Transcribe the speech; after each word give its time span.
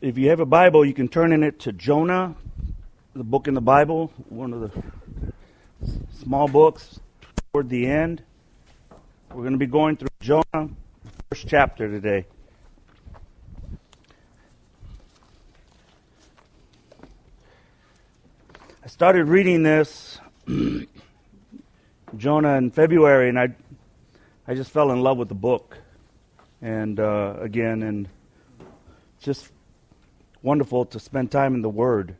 if 0.00 0.16
you 0.16 0.30
have 0.30 0.40
a 0.40 0.46
Bible, 0.46 0.84
you 0.84 0.94
can 0.94 1.08
turn 1.08 1.32
in 1.32 1.42
it 1.42 1.58
to 1.60 1.72
Jonah, 1.72 2.34
the 3.14 3.24
book 3.24 3.48
in 3.48 3.54
the 3.54 3.60
Bible, 3.60 4.10
one 4.30 4.54
of 4.54 4.60
the 4.60 5.32
small 6.22 6.48
books 6.48 6.98
toward 7.52 7.68
the 7.68 7.86
end. 7.86 8.22
We're 9.30 9.42
going 9.42 9.52
to 9.52 9.58
be 9.58 9.66
going 9.66 9.96
through 9.96 10.08
Jonah, 10.20 10.70
first 11.28 11.46
chapter 11.46 11.86
today. 11.86 12.24
I 18.82 18.86
started 18.86 19.26
reading 19.26 19.62
this 19.62 20.18
Jonah 22.16 22.54
in 22.54 22.70
February, 22.70 23.28
and 23.28 23.38
I 23.38 23.54
I 24.48 24.54
just 24.54 24.70
fell 24.70 24.90
in 24.92 25.02
love 25.02 25.18
with 25.18 25.28
the 25.28 25.34
book, 25.34 25.76
and 26.62 26.98
uh, 26.98 27.36
again, 27.38 27.82
and 27.82 28.08
just 29.20 29.52
wonderful 30.42 30.84
to 30.86 31.00
spend 31.00 31.30
time 31.30 31.54
in 31.54 31.62
the 31.62 31.68
Word. 31.68 32.16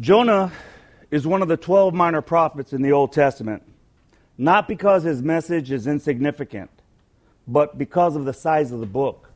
Jonah 0.00 0.50
is 1.10 1.26
one 1.26 1.40
of 1.40 1.48
the 1.48 1.56
12 1.56 1.94
minor 1.94 2.20
prophets 2.20 2.72
in 2.72 2.82
the 2.82 2.90
Old 2.90 3.12
Testament, 3.12 3.62
not 4.36 4.66
because 4.66 5.04
his 5.04 5.22
message 5.22 5.70
is 5.70 5.86
insignificant, 5.86 6.70
but 7.46 7.78
because 7.78 8.16
of 8.16 8.24
the 8.24 8.32
size 8.32 8.72
of 8.72 8.80
the 8.80 8.86
book. 8.86 9.30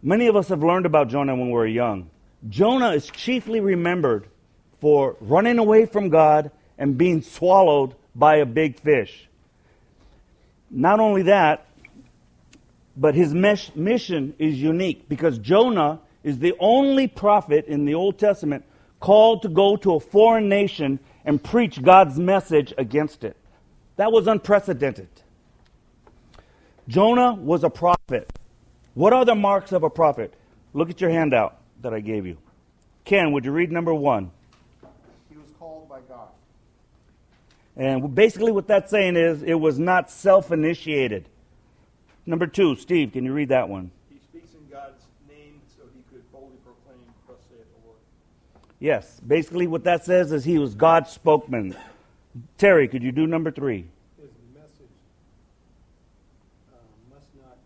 Many 0.00 0.28
of 0.28 0.36
us 0.36 0.48
have 0.48 0.62
learned 0.62 0.86
about 0.86 1.08
Jonah 1.08 1.34
when 1.34 1.48
we 1.48 1.52
were 1.52 1.66
young. 1.66 2.10
Jonah 2.48 2.90
is 2.90 3.10
chiefly 3.10 3.58
remembered 3.58 4.28
for 4.80 5.16
running 5.20 5.58
away 5.58 5.86
from 5.86 6.08
God 6.08 6.52
and 6.78 6.96
being 6.96 7.20
swallowed 7.20 7.96
by 8.14 8.36
a 8.36 8.46
big 8.46 8.78
fish. 8.78 9.27
Not 10.70 11.00
only 11.00 11.22
that, 11.22 11.66
but 12.96 13.14
his 13.14 13.32
mission 13.32 14.34
is 14.38 14.60
unique 14.60 15.08
because 15.08 15.38
Jonah 15.38 16.00
is 16.24 16.38
the 16.40 16.54
only 16.58 17.06
prophet 17.06 17.66
in 17.66 17.84
the 17.84 17.94
Old 17.94 18.18
Testament 18.18 18.64
called 19.00 19.42
to 19.42 19.48
go 19.48 19.76
to 19.76 19.94
a 19.94 20.00
foreign 20.00 20.48
nation 20.48 20.98
and 21.24 21.42
preach 21.42 21.80
God's 21.82 22.18
message 22.18 22.74
against 22.76 23.22
it. 23.22 23.36
That 23.96 24.12
was 24.12 24.26
unprecedented. 24.26 25.08
Jonah 26.88 27.34
was 27.34 27.64
a 27.64 27.70
prophet. 27.70 28.32
What 28.94 29.12
are 29.12 29.24
the 29.24 29.34
marks 29.34 29.72
of 29.72 29.84
a 29.84 29.90
prophet? 29.90 30.34
Look 30.74 30.90
at 30.90 31.00
your 31.00 31.10
handout 31.10 31.58
that 31.82 31.94
I 31.94 32.00
gave 32.00 32.26
you. 32.26 32.38
Ken, 33.04 33.32
would 33.32 33.44
you 33.44 33.52
read 33.52 33.70
number 33.70 33.94
one? 33.94 34.30
And 37.78 38.12
basically, 38.12 38.50
what 38.50 38.66
that's 38.66 38.90
saying 38.90 39.14
is 39.14 39.44
it 39.44 39.54
was 39.54 39.78
not 39.78 40.10
self 40.10 40.50
initiated. 40.50 41.28
Number 42.26 42.48
two, 42.48 42.74
Steve, 42.74 43.12
can 43.12 43.24
you 43.24 43.32
read 43.32 43.50
that 43.50 43.68
one? 43.68 43.92
He 44.10 44.18
speaks 44.18 44.52
in 44.52 44.68
God's 44.68 45.00
name 45.28 45.60
so 45.76 45.84
he 45.94 46.02
could 46.12 46.30
boldly 46.32 46.58
proclaim, 46.64 46.98
Thus 47.28 47.36
saith 47.48 47.60
the 47.60 47.86
Lord. 47.86 47.98
Yes, 48.80 49.20
basically, 49.20 49.68
what 49.68 49.84
that 49.84 50.04
says 50.04 50.32
is 50.32 50.44
he 50.44 50.58
was 50.58 50.74
God's 50.74 51.10
spokesman. 51.10 51.76
Terry, 52.58 52.88
could 52.88 53.04
you 53.04 53.12
do 53.12 53.28
number 53.28 53.52
three? 53.52 53.86
His 54.20 54.30
message 54.52 54.90
uh, 56.72 56.78
must 57.14 57.28
not 57.36 57.58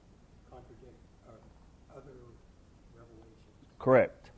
contradict 0.50 0.98
uh, 1.26 1.96
other 1.96 2.12
revelations. 2.94 3.38
Correct. 3.78 4.30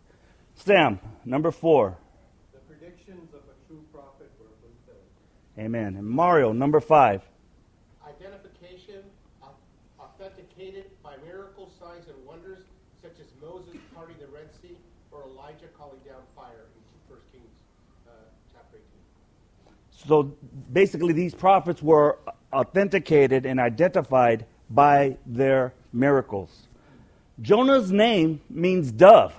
Sam, 0.55 1.00
number 1.25 1.50
four. 1.50 1.98
Amen. 5.59 5.97
And 5.97 6.09
Mario, 6.09 6.53
number 6.53 6.81
five. 6.81 7.23
Identification 8.07 9.03
authenticated 10.01 10.87
by 11.03 11.15
miracle 11.25 11.71
signs 11.79 12.09
and 12.09 12.17
wonders, 12.27 12.61
such 13.01 13.21
as 13.21 13.27
Moses 13.41 13.77
parting 13.95 14.17
the 14.21 14.27
Red 14.27 14.49
Sea 14.61 14.77
or 15.13 15.23
Elijah 15.25 15.67
calling 15.79 15.98
down 16.05 16.23
fire 16.35 16.67
in 16.75 17.13
1 17.14 17.20
Kings 17.31 17.45
uh, 18.09 18.11
chapter 18.53 18.79
18. 18.79 20.09
So 20.09 20.35
basically, 20.73 21.13
these 21.13 21.35
prophets 21.35 21.83
were 21.83 22.19
authenticated 22.53 23.47
and 23.47 23.61
identified 23.61 24.47
by 24.70 25.17
their 25.25 25.73
miracles. 25.93 26.69
Jonah's 27.41 27.93
name 27.93 28.41
means 28.51 28.91
dove, 28.91 29.35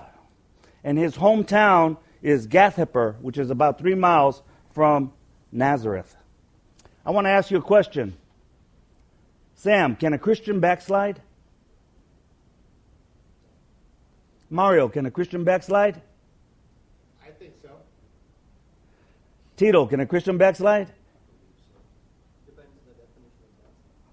and 0.82 0.96
his 0.96 1.16
hometown 1.16 1.98
is 2.22 2.46
Gath-hepher, 2.46 3.20
which 3.20 3.38
is 3.38 3.50
about 3.50 3.78
three 3.78 3.94
miles 3.94 4.42
from 4.70 5.12
Nazareth. 5.52 6.16
I 7.04 7.10
want 7.10 7.26
to 7.26 7.30
ask 7.30 7.50
you 7.50 7.58
a 7.58 7.62
question. 7.62 8.16
Sam, 9.54 9.96
can 9.96 10.12
a 10.12 10.18
Christian 10.18 10.60
backslide? 10.60 11.20
Mario, 14.50 14.88
can 14.88 15.06
a 15.06 15.10
Christian 15.10 15.44
backslide? 15.44 16.00
I 17.24 17.30
think 17.30 17.54
so. 17.62 17.70
Tito, 19.56 19.86
can 19.86 20.00
a 20.00 20.06
Christian 20.06 20.38
backslide? 20.38 20.92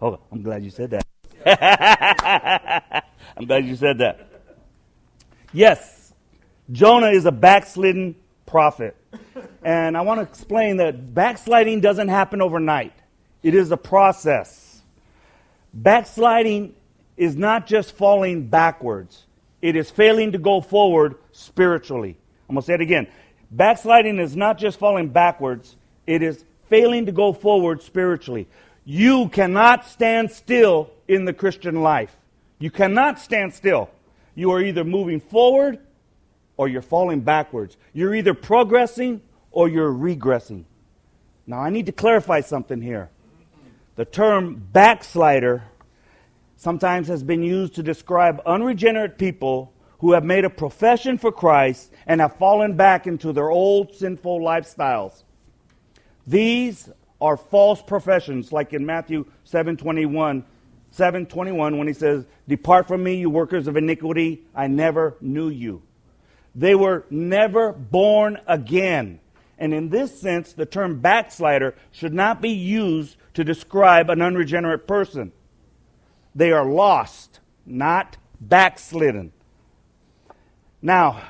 Oh, 0.02 0.20
I'm 0.32 0.42
glad 0.42 0.64
you 0.64 0.70
said 0.70 0.92
that. 0.92 1.06
I'm 3.38 3.46
glad 3.46 3.66
you 3.66 3.76
said 3.76 4.00
that. 4.00 4.28
Yes, 5.54 6.14
Jonah 6.72 7.12
is 7.12 7.26
a 7.26 7.32
backslidden 7.32 8.16
prophet. 8.46 8.98
And 9.64 9.96
I 9.96 10.02
want 10.02 10.20
to 10.20 10.24
explain 10.24 10.78
that 10.78 11.14
backsliding 11.14 11.82
doesn't 11.82 12.10
happen 12.10 12.42
overnight, 12.42 12.94
it 13.42 13.56
is 13.56 13.72
a 13.72 13.78
process. 13.78 14.82
Backsliding 15.74 16.76
is 17.18 17.36
not 17.36 17.66
just 17.66 17.96
falling 17.96 18.48
backwards, 18.48 19.24
it 19.62 19.76
is 19.76 19.90
failing 19.90 20.34
to 20.34 20.38
go 20.38 20.62
forward 20.62 21.16
spiritually. 21.32 22.18
I'm 22.50 22.56
going 22.56 22.62
to 22.62 22.66
say 22.66 22.74
it 22.76 22.82
again. 22.82 23.08
Backsliding 23.52 24.20
is 24.20 24.36
not 24.36 24.58
just 24.58 24.80
falling 24.80 25.10
backwards, 25.10 25.76
it 26.06 26.22
is 26.22 26.44
failing 26.70 27.06
to 27.06 27.12
go 27.12 27.34
forward 27.34 27.82
spiritually. 27.82 28.48
You 28.86 29.30
cannot 29.30 29.86
stand 29.86 30.32
still 30.32 30.90
in 31.08 31.26
the 31.26 31.34
Christian 31.34 31.82
life. 31.82 32.16
You 32.60 32.70
cannot 32.70 33.20
stand 33.20 33.54
still. 33.54 33.90
You 34.36 34.52
are 34.52 34.62
either 34.62 34.84
moving 34.84 35.20
forward 35.20 35.80
or 36.58 36.68
you're 36.68 36.82
falling 36.82 37.22
backwards. 37.22 37.78
You're 37.94 38.16
either 38.16 38.34
progressing 38.34 39.22
or 39.54 39.70
you're 39.70 39.94
regressing. 39.94 40.66
Now, 41.48 41.60
I 41.60 41.70
need 41.70 41.86
to 41.86 41.92
clarify 41.92 42.42
something 42.42 42.82
here. 42.82 43.10
The 43.96 44.06
term 44.06 44.68
backslider 44.74 45.64
sometimes 46.58 47.08
has 47.08 47.24
been 47.24 47.44
used 47.44 47.76
to 47.76 47.84
describe 47.84 48.42
unregenerate 48.46 49.18
people 49.18 49.72
who 50.00 50.14
have 50.14 50.24
made 50.26 50.44
a 50.44 50.50
profession 50.50 51.18
for 51.18 51.32
Christ 51.32 51.94
and 52.08 52.20
have 52.20 52.36
fallen 52.38 52.76
back 52.76 53.08
into 53.08 53.32
their 53.32 53.50
old 53.50 53.94
sinful 53.96 54.40
lifestyles. 54.42 55.24
These 56.26 56.90
are 57.22 57.38
false 57.38 57.82
professions, 57.82 58.52
like 58.52 58.74
in 58.74 58.86
Matthew 58.86 59.26
7:21, 59.46 60.44
7:21 60.92 61.78
when 61.78 61.88
he 61.88 61.94
says, 61.94 62.26
"Depart 62.48 62.88
from 62.88 63.04
me, 63.04 63.16
you 63.16 63.30
workers 63.30 63.68
of 63.68 63.78
iniquity, 63.78 64.44
I 64.56 64.68
never 64.68 65.16
knew 65.22 65.50
you." 65.50 65.84
They 66.56 66.76
were 66.76 67.06
never 67.10 67.72
born 67.72 68.40
again. 68.48 69.20
And 69.64 69.74
in 69.74 69.88
this 69.88 70.20
sense, 70.20 70.52
the 70.52 70.66
term 70.66 71.00
backslider 71.00 71.74
should 71.90 72.14
not 72.14 72.42
be 72.42 72.50
used 72.50 73.16
to 73.34 73.46
describe 73.46 74.10
an 74.10 74.22
unregenerate 74.22 74.86
person. 74.88 75.32
They 76.36 76.52
are 76.52 76.66
lost, 76.66 77.40
not 77.66 78.18
backslidden. 78.42 79.32
Now, 80.82 81.22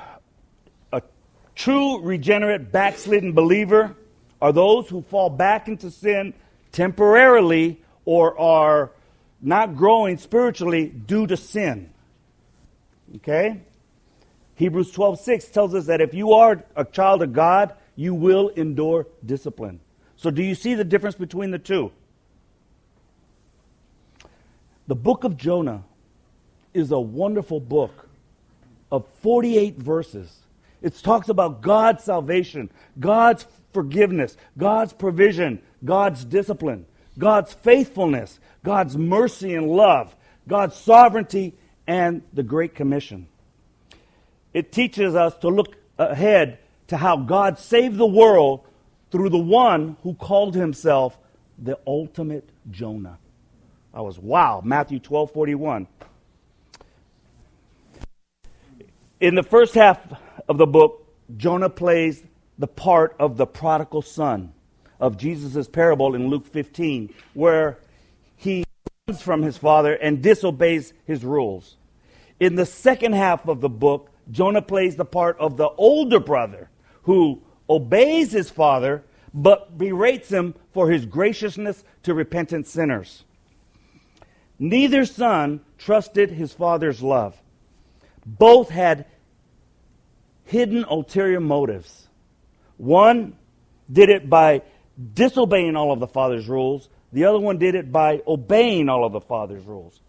a 0.92 1.00
true 1.54 2.00
regenerate 2.00 2.72
backslidden 2.72 3.34
believer 3.34 3.94
are 4.42 4.52
those 4.52 4.88
who 4.88 5.02
fall 5.02 5.30
back 5.30 5.68
into 5.68 5.88
sin 5.88 6.34
temporarily 6.72 7.80
or 8.04 8.36
are 8.36 8.90
not 9.40 9.76
growing 9.76 10.18
spiritually 10.18 10.88
due 10.88 11.28
to 11.28 11.36
sin. 11.36 11.88
Okay? 13.14 13.60
Hebrews 14.56 14.90
12:6 14.90 15.52
tells 15.52 15.72
us 15.72 15.86
that 15.86 16.00
if 16.00 16.12
you 16.14 16.32
are 16.32 16.64
a 16.74 16.84
child 16.84 17.22
of 17.22 17.32
God, 17.32 17.74
you 17.96 18.14
will 18.14 18.48
endure 18.50 19.06
discipline. 19.24 19.80
So 20.16 20.30
do 20.30 20.42
you 20.42 20.54
see 20.54 20.74
the 20.74 20.84
difference 20.84 21.16
between 21.16 21.50
the 21.50 21.58
two? 21.58 21.92
The 24.86 24.94
book 24.94 25.24
of 25.24 25.36
Jonah 25.36 25.84
is 26.72 26.90
a 26.90 27.00
wonderful 27.00 27.60
book 27.60 28.08
of 28.92 29.06
48 29.22 29.76
verses. 29.78 30.34
It 30.82 30.94
talks 30.96 31.28
about 31.28 31.62
God's 31.62 32.04
salvation, 32.04 32.70
God's 33.00 33.46
forgiveness, 33.72 34.36
God's 34.58 34.92
provision, 34.92 35.62
God's 35.84 36.24
discipline, 36.24 36.86
God's 37.18 37.54
faithfulness, 37.54 38.38
God's 38.62 38.96
mercy 38.96 39.54
and 39.54 39.68
love, 39.68 40.14
God's 40.46 40.76
sovereignty, 40.76 41.54
and 41.86 42.22
the 42.32 42.42
Great 42.42 42.74
Commission 42.74 43.28
it 44.54 44.70
teaches 44.70 45.16
us 45.16 45.36
to 45.38 45.48
look 45.48 45.76
ahead 45.98 46.58
to 46.94 46.98
how 46.98 47.16
God 47.16 47.58
saved 47.58 47.96
the 47.96 48.06
world 48.06 48.60
through 49.10 49.28
the 49.28 49.36
one 49.36 49.96
who 50.04 50.14
called 50.14 50.54
himself 50.54 51.18
the 51.58 51.76
ultimate 51.88 52.48
Jonah. 52.70 53.18
I 53.92 54.00
was, 54.00 54.16
wow, 54.16 54.62
Matthew 54.64 55.00
12 55.00 55.32
41. 55.32 55.88
In 59.18 59.34
the 59.34 59.42
first 59.42 59.74
half 59.74 59.98
of 60.48 60.56
the 60.56 60.68
book, 60.68 61.04
Jonah 61.36 61.68
plays 61.68 62.22
the 62.58 62.68
part 62.68 63.16
of 63.18 63.36
the 63.38 63.46
prodigal 63.46 64.02
son 64.02 64.52
of 65.00 65.16
Jesus' 65.16 65.66
parable 65.66 66.14
in 66.14 66.28
Luke 66.28 66.46
15, 66.46 67.12
where 67.32 67.78
he 68.36 68.64
runs 69.08 69.20
from 69.20 69.42
his 69.42 69.56
father 69.56 69.94
and 69.94 70.22
disobeys 70.22 70.92
his 71.06 71.24
rules. 71.24 71.76
In 72.38 72.54
the 72.54 72.66
second 72.66 73.14
half 73.14 73.48
of 73.48 73.60
the 73.60 73.68
book, 73.68 74.10
Jonah 74.30 74.62
plays 74.62 74.94
the 74.94 75.04
part 75.04 75.36
of 75.40 75.56
the 75.56 75.68
older 75.70 76.20
brother 76.20 76.70
who 77.04 77.42
obeys 77.68 78.32
his 78.32 78.50
father 78.50 79.04
but 79.32 79.76
berates 79.76 80.28
him 80.28 80.54
for 80.72 80.90
his 80.90 81.06
graciousness 81.06 81.82
to 82.04 82.14
repentant 82.14 82.66
sinners. 82.66 83.24
Neither 84.58 85.04
son 85.04 85.60
trusted 85.78 86.30
his 86.30 86.52
father's 86.52 87.02
love. 87.02 87.36
Both 88.24 88.70
had 88.70 89.06
hidden 90.44 90.84
ulterior 90.84 91.40
motives. 91.40 92.08
One 92.76 93.36
did 93.90 94.08
it 94.08 94.30
by 94.30 94.62
disobeying 95.14 95.74
all 95.74 95.92
of 95.92 96.00
the 96.00 96.06
father's 96.06 96.48
rules, 96.48 96.88
the 97.12 97.24
other 97.24 97.38
one 97.38 97.58
did 97.58 97.74
it 97.74 97.92
by 97.92 98.22
obeying 98.26 98.88
all 98.88 99.04
of 99.04 99.12
the 99.12 99.20
father's 99.20 99.64
rules. 99.64 100.00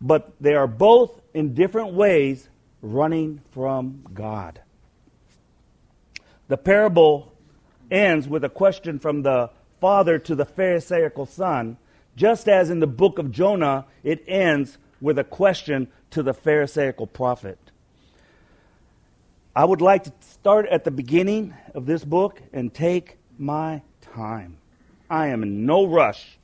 But 0.00 0.32
they 0.40 0.54
are 0.54 0.66
both 0.66 1.20
in 1.34 1.54
different 1.54 1.94
ways 1.94 2.48
running 2.82 3.40
from 3.52 4.04
God. 4.12 4.60
The 6.48 6.56
parable 6.56 7.32
ends 7.90 8.28
with 8.28 8.44
a 8.44 8.48
question 8.48 8.98
from 8.98 9.22
the 9.22 9.50
father 9.80 10.18
to 10.18 10.34
the 10.34 10.44
Pharisaical 10.44 11.26
son, 11.26 11.76
just 12.16 12.48
as 12.48 12.70
in 12.70 12.80
the 12.80 12.86
book 12.86 13.18
of 13.18 13.30
Jonah, 13.30 13.86
it 14.02 14.24
ends 14.26 14.78
with 15.00 15.18
a 15.18 15.24
question 15.24 15.88
to 16.10 16.22
the 16.22 16.32
Pharisaical 16.32 17.06
prophet. 17.06 17.58
I 19.54 19.64
would 19.64 19.80
like 19.80 20.04
to 20.04 20.12
start 20.20 20.66
at 20.66 20.84
the 20.84 20.90
beginning 20.90 21.54
of 21.74 21.86
this 21.86 22.04
book 22.04 22.42
and 22.52 22.72
take 22.72 23.18
my 23.38 23.82
time. 24.00 24.58
I 25.08 25.28
am 25.28 25.42
in 25.42 25.66
no 25.66 25.86
rush. 25.86 26.38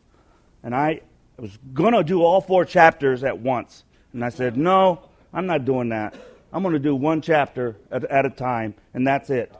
And 0.62 0.74
I 0.74 1.00
was 1.36 1.58
going 1.74 1.94
to 1.94 2.04
do 2.04 2.22
all 2.22 2.40
four 2.40 2.64
chapters 2.64 3.24
at 3.24 3.38
once. 3.38 3.84
And 4.12 4.24
I 4.24 4.28
said, 4.28 4.56
no, 4.56 5.08
I'm 5.32 5.46
not 5.46 5.64
doing 5.64 5.88
that. 5.90 6.14
I'm 6.52 6.62
going 6.62 6.74
to 6.74 6.78
do 6.78 6.94
one 6.94 7.22
chapter 7.22 7.76
at, 7.90 8.04
at 8.04 8.26
a 8.26 8.30
time, 8.30 8.74
and 8.92 9.06
that's 9.06 9.30
it. 9.30 9.52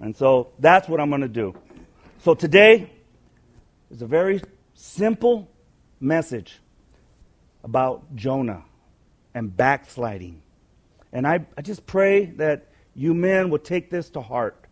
And 0.00 0.16
so 0.16 0.52
that's 0.58 0.88
what 0.88 1.00
I'm 1.00 1.10
going 1.10 1.22
to 1.22 1.28
do. 1.28 1.54
So 2.20 2.34
today 2.34 2.90
is 3.90 4.02
a 4.02 4.06
very 4.06 4.40
simple 4.74 5.50
message 6.00 6.58
about 7.62 8.14
Jonah 8.16 8.64
and 9.34 9.54
backsliding. 9.54 10.42
And 11.12 11.26
I, 11.26 11.46
I 11.56 11.62
just 11.62 11.86
pray 11.86 12.26
that 12.36 12.68
you 12.94 13.14
men 13.14 13.50
will 13.50 13.58
take 13.58 13.90
this 13.90 14.10
to 14.10 14.20
heart 14.20 14.66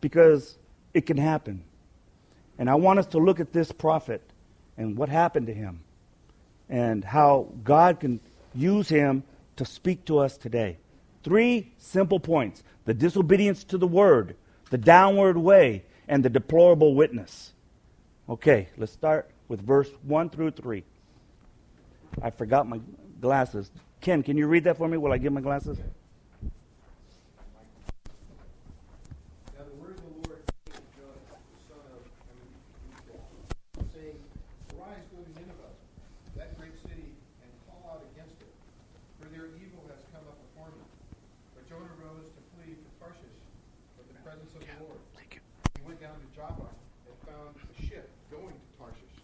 because 0.00 0.56
it 0.94 1.02
can 1.06 1.16
happen. 1.16 1.64
And 2.58 2.70
I 2.70 2.74
want 2.76 2.98
us 2.98 3.06
to 3.08 3.18
look 3.18 3.40
at 3.40 3.52
this 3.52 3.70
prophet 3.72 4.22
and 4.76 4.96
what 4.96 5.08
happened 5.08 5.46
to 5.46 5.54
him 5.54 5.80
and 6.68 7.04
how 7.04 7.52
God 7.62 8.00
can 8.00 8.20
use 8.54 8.88
him 8.88 9.22
to 9.56 9.64
speak 9.64 10.04
to 10.06 10.18
us 10.18 10.36
today. 10.36 10.78
Three 11.22 11.72
simple 11.78 12.20
points 12.20 12.62
the 12.84 12.94
disobedience 12.94 13.64
to 13.64 13.78
the 13.78 13.86
word, 13.86 14.36
the 14.70 14.78
downward 14.78 15.36
way, 15.36 15.84
and 16.08 16.24
the 16.24 16.30
deplorable 16.30 16.94
witness. 16.94 17.52
Okay, 18.28 18.68
let's 18.76 18.92
start 18.92 19.30
with 19.48 19.60
verse 19.60 19.90
1 20.02 20.30
through 20.30 20.50
3. 20.52 20.84
I 22.22 22.30
forgot 22.30 22.68
my 22.68 22.80
glasses. 23.20 23.70
Ken, 24.00 24.22
can 24.22 24.36
you 24.36 24.46
read 24.46 24.64
that 24.64 24.76
for 24.76 24.88
me 24.88 24.96
while 24.96 25.12
I 25.12 25.18
get 25.18 25.32
my 25.32 25.40
glasses? 25.40 25.78
Now 29.56 29.64
the 29.64 29.74
word 29.82 29.98
of 29.98 30.02
the 30.02 30.28
Lord 30.28 30.42
came 30.46 30.74
to 30.74 30.82
Jonah, 30.94 31.18
the 31.26 31.60
son 31.66 31.82
of 31.92 32.02
Amittai, 32.30 33.18
saying, 33.94 34.18
Arise, 34.74 35.06
go 35.10 35.22
to 35.22 35.32
Nineveh, 35.38 35.72
that 36.36 36.58
great 36.58 36.74
city, 36.86 37.10
and 37.42 37.50
call 37.66 37.82
out 37.90 38.02
against 38.14 38.38
it, 38.42 38.52
for 39.18 39.28
their 39.28 39.50
evil 39.58 39.82
has 39.90 40.02
come 40.14 40.22
up 40.26 40.38
before 40.50 40.70
me. 40.70 40.82
But 41.54 41.66
Jonah 41.68 41.94
rose 41.98 42.30
to 42.30 42.42
flee 42.54 42.74
to 42.78 42.90
Tarshish 43.02 43.38
from 43.98 44.06
the 44.08 44.18
presence 44.22 44.52
of 44.54 44.62
the 44.62 44.72
Lord. 44.82 45.00
Thank 45.18 45.36
you. 45.36 45.42
He 45.76 45.82
went 45.84 46.00
down 46.00 46.16
to 46.16 46.28
Joppa 46.36 46.68
and 46.70 47.14
found 47.26 47.54
a 47.58 47.76
ship 47.82 48.08
going 48.30 48.54
to 48.54 48.68
Tarshish. 48.78 49.16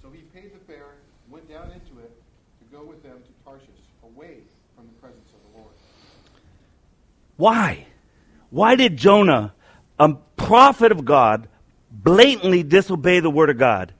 So 0.00 0.10
he 0.10 0.22
paid 0.32 0.54
the 0.54 0.62
fare, 0.64 0.96
went 1.28 1.48
down 1.48 1.72
into 1.72 2.00
it 2.00 2.12
to 2.60 2.64
go 2.72 2.84
with 2.84 3.02
them 3.02 3.20
to 3.20 3.32
Tarshish, 3.44 3.84
away 4.14 4.36
from 4.76 4.86
the 4.86 4.92
presence 5.00 5.28
of 5.28 5.52
the 5.52 5.58
Lord. 5.58 5.72
Why? 7.36 7.86
Why 8.50 8.76
did 8.76 8.96
Jonah, 8.96 9.52
a 9.98 10.14
prophet 10.36 10.92
of 10.92 11.04
God, 11.04 11.48
blatantly 11.90 12.62
disobey 12.62 13.20
the 13.20 13.30
word 13.30 13.50
of 13.50 13.58
God? 13.58 13.92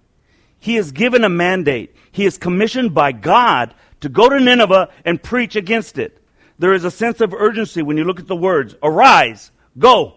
He 0.58 0.76
is 0.76 0.92
given 0.92 1.24
a 1.24 1.28
mandate. 1.28 1.94
He 2.12 2.24
is 2.24 2.38
commissioned 2.38 2.94
by 2.94 3.12
God 3.12 3.74
to 4.00 4.08
go 4.08 4.28
to 4.28 4.38
Nineveh 4.38 4.90
and 5.04 5.22
preach 5.22 5.56
against 5.56 5.98
it. 5.98 6.20
There 6.58 6.72
is 6.72 6.84
a 6.84 6.90
sense 6.90 7.20
of 7.20 7.34
urgency 7.34 7.82
when 7.82 7.96
you 7.96 8.04
look 8.04 8.20
at 8.20 8.28
the 8.28 8.36
words 8.36 8.74
arise, 8.82 9.50
go. 9.78 10.14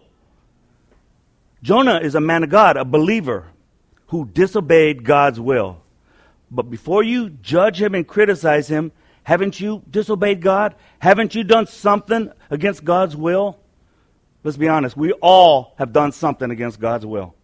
Jonah 1.62 1.98
is 1.98 2.14
a 2.14 2.20
man 2.20 2.44
of 2.44 2.50
God, 2.50 2.76
a 2.76 2.84
believer 2.84 3.46
who 4.08 4.26
disobeyed 4.26 5.04
God's 5.04 5.40
will. 5.40 5.82
But 6.50 6.70
before 6.70 7.02
you 7.02 7.30
judge 7.30 7.82
him 7.82 7.94
and 7.94 8.06
criticize 8.06 8.68
him, 8.68 8.92
haven't 9.24 9.60
you 9.60 9.82
disobeyed 9.90 10.40
God? 10.40 10.74
Haven't 10.98 11.34
you 11.34 11.44
done 11.44 11.66
something 11.66 12.30
against 12.50 12.84
God's 12.84 13.16
will? 13.16 13.58
Let's 14.44 14.56
be 14.56 14.68
honest, 14.68 14.96
we 14.96 15.12
all 15.12 15.74
have 15.78 15.92
done 15.92 16.12
something 16.12 16.50
against 16.50 16.80
God's 16.80 17.04
will. 17.04 17.34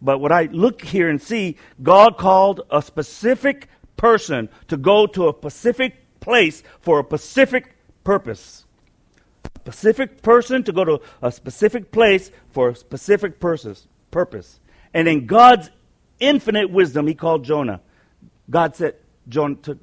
But 0.00 0.18
what 0.18 0.32
I 0.32 0.44
look 0.44 0.82
here 0.82 1.10
and 1.10 1.20
see, 1.20 1.56
God 1.82 2.16
called 2.16 2.62
a 2.70 2.80
specific 2.80 3.68
person 3.96 4.48
to 4.68 4.76
go 4.76 5.06
to 5.08 5.28
a 5.28 5.34
specific 5.34 6.20
place 6.20 6.62
for 6.80 7.00
a 7.00 7.04
specific 7.04 7.76
purpose. 8.04 8.64
A 9.44 9.72
specific 9.72 10.22
person 10.22 10.62
to 10.64 10.72
go 10.72 10.84
to 10.84 11.00
a 11.20 11.30
specific 11.30 11.92
place 11.92 12.30
for 12.52 12.70
a 12.70 12.76
specific 12.76 13.40
purpose. 13.40 14.60
And 14.94 15.06
in 15.06 15.26
God's 15.26 15.70
infinite 16.18 16.70
wisdom, 16.70 17.06
he 17.06 17.14
called 17.14 17.44
Jonah. 17.44 17.80
God 18.48 18.74
said, 18.76 18.96
Jonah, 19.28 19.56
to, 19.56 19.78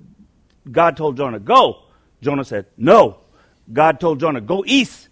God 0.72 0.98
told 0.98 1.18
Jonah, 1.18 1.40
go. 1.40 1.84
Jonah 2.22 2.46
said, 2.46 2.66
no. 2.78 3.20
God 3.72 4.00
told 4.00 4.20
Jonah, 4.20 4.42
go 4.42 4.64
east 4.66 5.10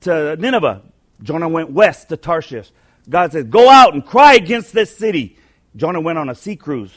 to 0.00 0.36
Nineveh. 0.36 0.82
Jonah 1.22 1.48
went 1.48 1.70
west 1.70 2.08
to 2.08 2.16
Tarshish. 2.16 2.70
God 3.08 3.32
said, 3.32 3.50
go 3.50 3.68
out 3.68 3.94
and 3.94 4.04
cry 4.04 4.34
against 4.34 4.72
this 4.72 4.96
city. 4.96 5.36
Jonah 5.76 6.00
went 6.00 6.18
on 6.18 6.28
a 6.28 6.34
sea 6.34 6.56
cruise. 6.56 6.92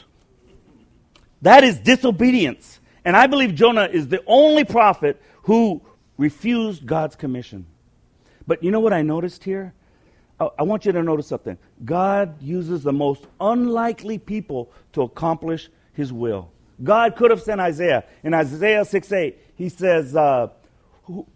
That 1.42 1.64
is 1.64 1.78
disobedience. 1.78 2.80
And 3.04 3.16
I 3.16 3.26
believe 3.26 3.54
Jonah 3.54 3.88
is 3.90 4.08
the 4.08 4.22
only 4.26 4.64
prophet 4.64 5.20
who 5.42 5.82
refused 6.16 6.86
God's 6.86 7.14
commission. 7.14 7.66
But 8.46 8.62
you 8.62 8.70
know 8.70 8.80
what 8.80 8.92
I 8.92 9.02
noticed 9.02 9.44
here? 9.44 9.74
I, 10.38 10.64
want 10.64 10.84
you 10.84 10.92
to 10.92 11.02
notice 11.02 11.28
something. 11.28 11.56
God 11.84 12.42
uses 12.42 12.82
the 12.82 12.92
most 12.92 13.26
unlikely 13.40 14.18
people 14.18 14.70
to 14.92 15.02
accomplish 15.02 15.70
his 15.94 16.12
will. 16.12 16.50
God 16.82 17.16
could 17.16 17.30
have 17.30 17.42
sent 17.42 17.60
Isaiah. 17.60 18.04
In 18.22 18.34
Isaiah 18.34 18.84
6 18.84 19.12
8, 19.12 19.38
he 19.56 19.68
says, 19.68 20.14
uh, 20.14 20.48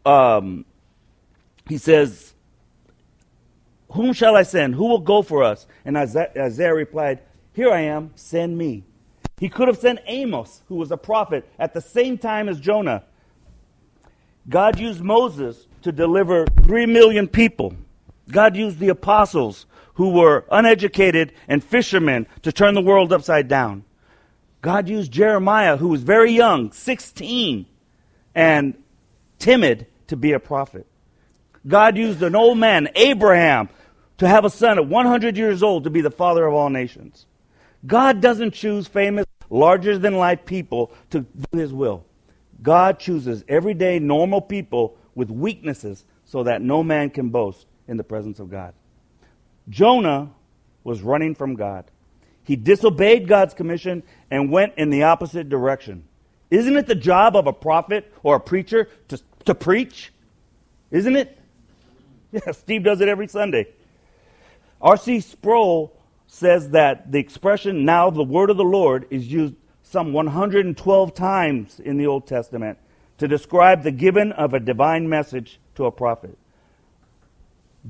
um, 0.05 0.65
he 1.69 1.79
says, 1.79 2.35
Whom 3.93 4.13
shall 4.13 4.37
I 4.37 4.43
send? 4.43 4.75
Who 4.75 4.87
will 4.87 5.01
go 5.01 5.23
for 5.23 5.43
us? 5.43 5.67
And 5.85 5.97
Isaiah, 5.97 6.31
Isaiah 6.37 6.75
replied, 6.75 7.21
Here 7.53 7.71
I 7.71 7.83
am, 7.83 8.11
send 8.17 8.57
me. 8.59 8.85
He 9.39 9.49
could 9.49 9.69
have 9.69 9.79
sent 9.79 10.01
Amos, 10.07 10.63
who 10.69 10.75
was 10.75 10.91
a 10.91 10.99
prophet, 10.99 11.49
at 11.59 11.73
the 11.73 11.81
same 11.81 12.19
time 12.19 12.49
as 12.49 12.61
Jonah. 12.61 13.05
God 14.49 14.79
used 14.79 15.01
Moses 15.01 15.67
to 15.83 15.93
deliver 15.93 16.45
three 16.65 16.87
million 16.87 17.27
people. 17.27 17.75
God 18.31 18.57
used 18.57 18.79
the 18.79 18.89
apostles, 18.89 19.67
who 19.95 20.11
were 20.11 20.45
uneducated 20.51 21.33
and 21.49 21.65
fishermen, 21.65 22.27
to 22.43 22.53
turn 22.53 22.75
the 22.75 22.83
world 22.83 23.13
upside 23.13 23.49
down. 23.49 23.85
God 24.63 24.89
used 24.89 25.11
Jeremiah, 25.11 25.77
who 25.77 25.89
was 25.89 26.03
very 26.03 26.33
young, 26.33 26.73
16, 26.73 27.67
and 28.35 28.83
timid, 29.39 29.87
to 30.09 30.17
be 30.17 30.33
a 30.33 30.41
prophet. 30.41 30.87
God 31.67 31.97
used 31.97 32.23
an 32.23 32.35
old 32.35 32.59
man, 32.59 32.89
Abraham, 32.95 33.69
to 34.19 34.29
have 34.29 34.45
a 34.45 34.51
son 34.51 34.79
at 34.79 34.87
100 34.87 35.37
years 35.37 35.63
old 35.63 35.85
to 35.85 35.91
be 35.91 36.01
the 36.01 36.11
father 36.11 36.47
of 36.47 36.55
all 36.55 36.69
nations. 36.69 37.27
God 37.87 38.21
doesn't 38.21 38.53
choose 38.53 38.87
famous, 38.87 39.27
larger 39.49 39.99
than 39.99 40.17
life 40.17 40.45
people 40.45 40.93
to 41.11 41.21
do 41.21 41.59
his 41.59 41.73
will. 41.73 42.05
God 42.63 42.99
chooses 42.99 43.45
everyday, 43.49 43.99
normal 43.99 44.41
people 44.41 44.97
with 45.15 45.31
weaknesses 45.31 46.05
so 46.25 46.43
that 46.43 46.61
no 46.61 46.83
man 46.83 47.11
can 47.11 47.31
boast 47.31 47.67
in 47.89 47.97
the 47.97 48.05
presence 48.05 48.39
of 48.39 48.51
God. 48.51 48.75
Jonah 49.69 50.31
was 50.85 51.03
running 51.03 51.35
from 51.35 51.55
God. 51.55 51.85
He 52.51 52.57
disobeyed 52.57 53.29
God's 53.29 53.55
commission 53.55 54.03
and 54.29 54.51
went 54.51 54.73
in 54.77 54.91
the 54.91 55.05
opposite 55.05 55.49
direction. 55.49 56.03
Isn't 56.51 56.77
it 56.77 56.89
the 56.89 56.97
job 56.97 57.37
of 57.37 57.47
a 57.47 57.53
prophet 57.53 58.13
or 58.25 58.35
a 58.35 58.41
preacher 58.41 58.89
to, 59.07 59.21
to 59.45 59.55
preach? 59.55 60.13
Isn't 60.91 61.15
it? 61.15 61.39
Yeah, 62.33 62.51
Steve 62.51 62.83
does 62.83 63.01
it 63.01 63.07
every 63.07 63.29
Sunday. 63.29 63.69
R.C. 64.81 65.21
Sproul 65.21 65.97
says 66.27 66.71
that 66.71 67.13
the 67.13 67.21
expression, 67.21 67.85
now 67.85 68.11
the 68.11 68.25
word 68.25 68.51
of 68.51 68.57
the 68.57 68.65
Lord, 68.65 69.07
is 69.11 69.31
used 69.31 69.55
some 69.85 70.13
112 70.13 71.15
times 71.15 71.79
in 71.79 71.99
the 71.99 72.09
Old 72.09 72.27
Testament 72.27 72.79
to 73.19 73.29
describe 73.29 73.85
the 73.85 73.93
giving 73.93 74.33
of 74.33 74.55
a 74.55 74.61
divine 74.61 75.09
message 75.09 75.61
to 75.77 75.85
a 75.85 75.93
prophet. 75.93 76.37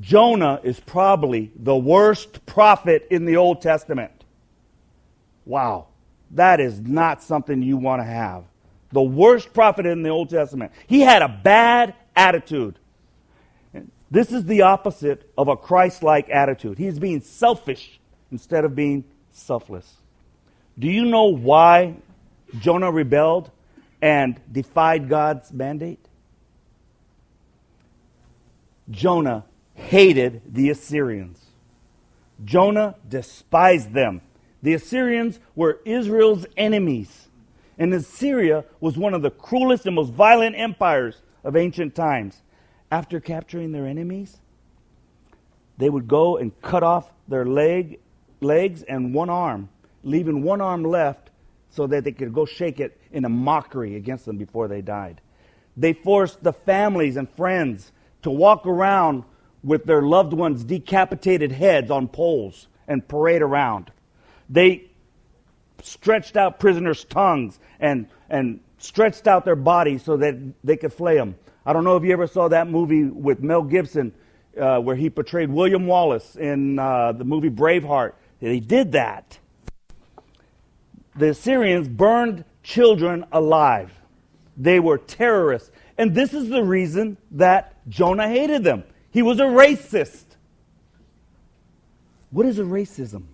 Jonah 0.00 0.60
is 0.62 0.78
probably 0.80 1.50
the 1.56 1.76
worst 1.76 2.44
prophet 2.44 3.06
in 3.10 3.24
the 3.24 3.38
Old 3.38 3.62
Testament. 3.62 4.19
Wow. 5.50 5.88
That 6.30 6.60
is 6.60 6.80
not 6.80 7.24
something 7.24 7.60
you 7.60 7.76
want 7.76 8.00
to 8.00 8.06
have. 8.06 8.44
The 8.92 9.02
worst 9.02 9.52
prophet 9.52 9.84
in 9.84 10.04
the 10.04 10.08
Old 10.08 10.30
Testament. 10.30 10.70
He 10.86 11.00
had 11.00 11.22
a 11.22 11.28
bad 11.28 11.94
attitude. 12.14 12.78
This 14.12 14.30
is 14.30 14.44
the 14.44 14.62
opposite 14.62 15.28
of 15.36 15.48
a 15.48 15.56
Christ 15.56 16.04
like 16.04 16.30
attitude. 16.30 16.78
He's 16.78 17.00
being 17.00 17.20
selfish 17.20 17.98
instead 18.30 18.64
of 18.64 18.76
being 18.76 19.02
selfless. 19.32 19.92
Do 20.78 20.86
you 20.86 21.04
know 21.04 21.24
why 21.24 21.96
Jonah 22.60 22.92
rebelled 22.92 23.50
and 24.00 24.40
defied 24.52 25.08
God's 25.08 25.52
mandate? 25.52 26.06
Jonah 28.88 29.44
hated 29.74 30.42
the 30.46 30.70
Assyrians. 30.70 31.44
Jonah 32.44 32.94
despised 33.08 33.92
them. 33.92 34.20
The 34.62 34.74
Assyrians 34.74 35.40
were 35.54 35.80
Israel's 35.84 36.46
enemies. 36.56 37.28
And 37.78 37.92
Assyria 37.94 38.64
was 38.80 38.98
one 38.98 39.14
of 39.14 39.22
the 39.22 39.30
cruelest 39.30 39.86
and 39.86 39.94
most 39.94 40.12
violent 40.12 40.56
empires 40.58 41.22
of 41.42 41.56
ancient 41.56 41.94
times. 41.94 42.42
After 42.92 43.20
capturing 43.20 43.72
their 43.72 43.86
enemies, 43.86 44.38
they 45.78 45.88
would 45.88 46.08
go 46.08 46.36
and 46.36 46.60
cut 46.60 46.82
off 46.82 47.10
their 47.26 47.46
leg, 47.46 48.00
legs 48.40 48.82
and 48.82 49.14
one 49.14 49.30
arm, 49.30 49.70
leaving 50.02 50.42
one 50.42 50.60
arm 50.60 50.84
left 50.84 51.30
so 51.70 51.86
that 51.86 52.04
they 52.04 52.12
could 52.12 52.34
go 52.34 52.44
shake 52.44 52.80
it 52.80 53.00
in 53.12 53.24
a 53.24 53.28
mockery 53.28 53.96
against 53.96 54.26
them 54.26 54.36
before 54.36 54.68
they 54.68 54.82
died. 54.82 55.20
They 55.76 55.92
forced 55.92 56.42
the 56.42 56.52
families 56.52 57.16
and 57.16 57.30
friends 57.30 57.92
to 58.22 58.30
walk 58.30 58.66
around 58.66 59.24
with 59.62 59.84
their 59.84 60.02
loved 60.02 60.32
ones' 60.32 60.64
decapitated 60.64 61.52
heads 61.52 61.90
on 61.90 62.08
poles 62.08 62.66
and 62.88 63.06
parade 63.06 63.40
around. 63.40 63.92
They 64.50 64.90
stretched 65.82 66.36
out 66.36 66.60
prisoners' 66.60 67.04
tongues 67.04 67.58
and, 67.78 68.08
and 68.28 68.60
stretched 68.78 69.26
out 69.26 69.44
their 69.44 69.56
bodies 69.56 70.02
so 70.02 70.16
that 70.18 70.36
they 70.64 70.76
could 70.76 70.92
flay 70.92 71.16
them. 71.16 71.36
I 71.64 71.72
don't 71.72 71.84
know 71.84 71.96
if 71.96 72.04
you 72.04 72.12
ever 72.12 72.26
saw 72.26 72.48
that 72.48 72.68
movie 72.68 73.04
with 73.04 73.40
Mel 73.40 73.62
Gibson 73.62 74.12
uh, 74.60 74.80
where 74.80 74.96
he 74.96 75.08
portrayed 75.08 75.50
William 75.50 75.86
Wallace 75.86 76.36
in 76.36 76.78
uh, 76.78 77.12
the 77.12 77.24
movie 77.24 77.50
Braveheart. 77.50 78.14
He 78.40 78.60
did 78.60 78.92
that. 78.92 79.38
The 81.14 81.30
Assyrians 81.30 81.88
burned 81.88 82.44
children 82.62 83.24
alive. 83.32 83.92
They 84.56 84.80
were 84.80 84.98
terrorists. 84.98 85.70
And 85.96 86.14
this 86.14 86.34
is 86.34 86.48
the 86.48 86.62
reason 86.62 87.18
that 87.32 87.76
Jonah 87.88 88.28
hated 88.28 88.64
them. 88.64 88.84
He 89.10 89.22
was 89.22 89.38
a 89.38 89.44
racist. 89.44 90.24
What 92.30 92.46
is 92.46 92.58
a 92.58 92.62
racism? 92.62 93.24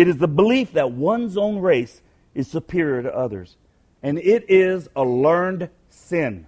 It 0.00 0.08
is 0.08 0.16
the 0.16 0.28
belief 0.28 0.72
that 0.72 0.92
one's 0.92 1.36
own 1.36 1.58
race 1.58 2.00
is 2.34 2.48
superior 2.48 3.02
to 3.02 3.14
others. 3.14 3.58
And 4.02 4.18
it 4.18 4.46
is 4.48 4.88
a 4.96 5.04
learned 5.04 5.68
sin. 5.90 6.46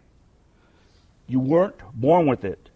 You 1.26 1.38
weren't 1.38 1.76
born 1.92 2.26
with 2.26 2.46
it. 2.46 2.70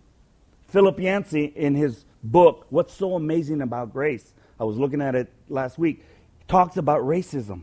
Philip 0.69 1.01
Yancey, 1.01 1.47
in 1.47 1.77
his 1.77 2.05
book, 2.23 2.67
What's 2.69 2.93
So 2.93 3.15
Amazing 3.15 3.63
About 3.63 3.91
Grace, 3.91 4.35
I 4.61 4.65
was 4.65 4.77
looking 4.77 5.01
at 5.01 5.15
it 5.15 5.33
last 5.49 5.79
week, 5.79 6.05
talks 6.47 6.77
about 6.77 7.01
racism. 7.01 7.63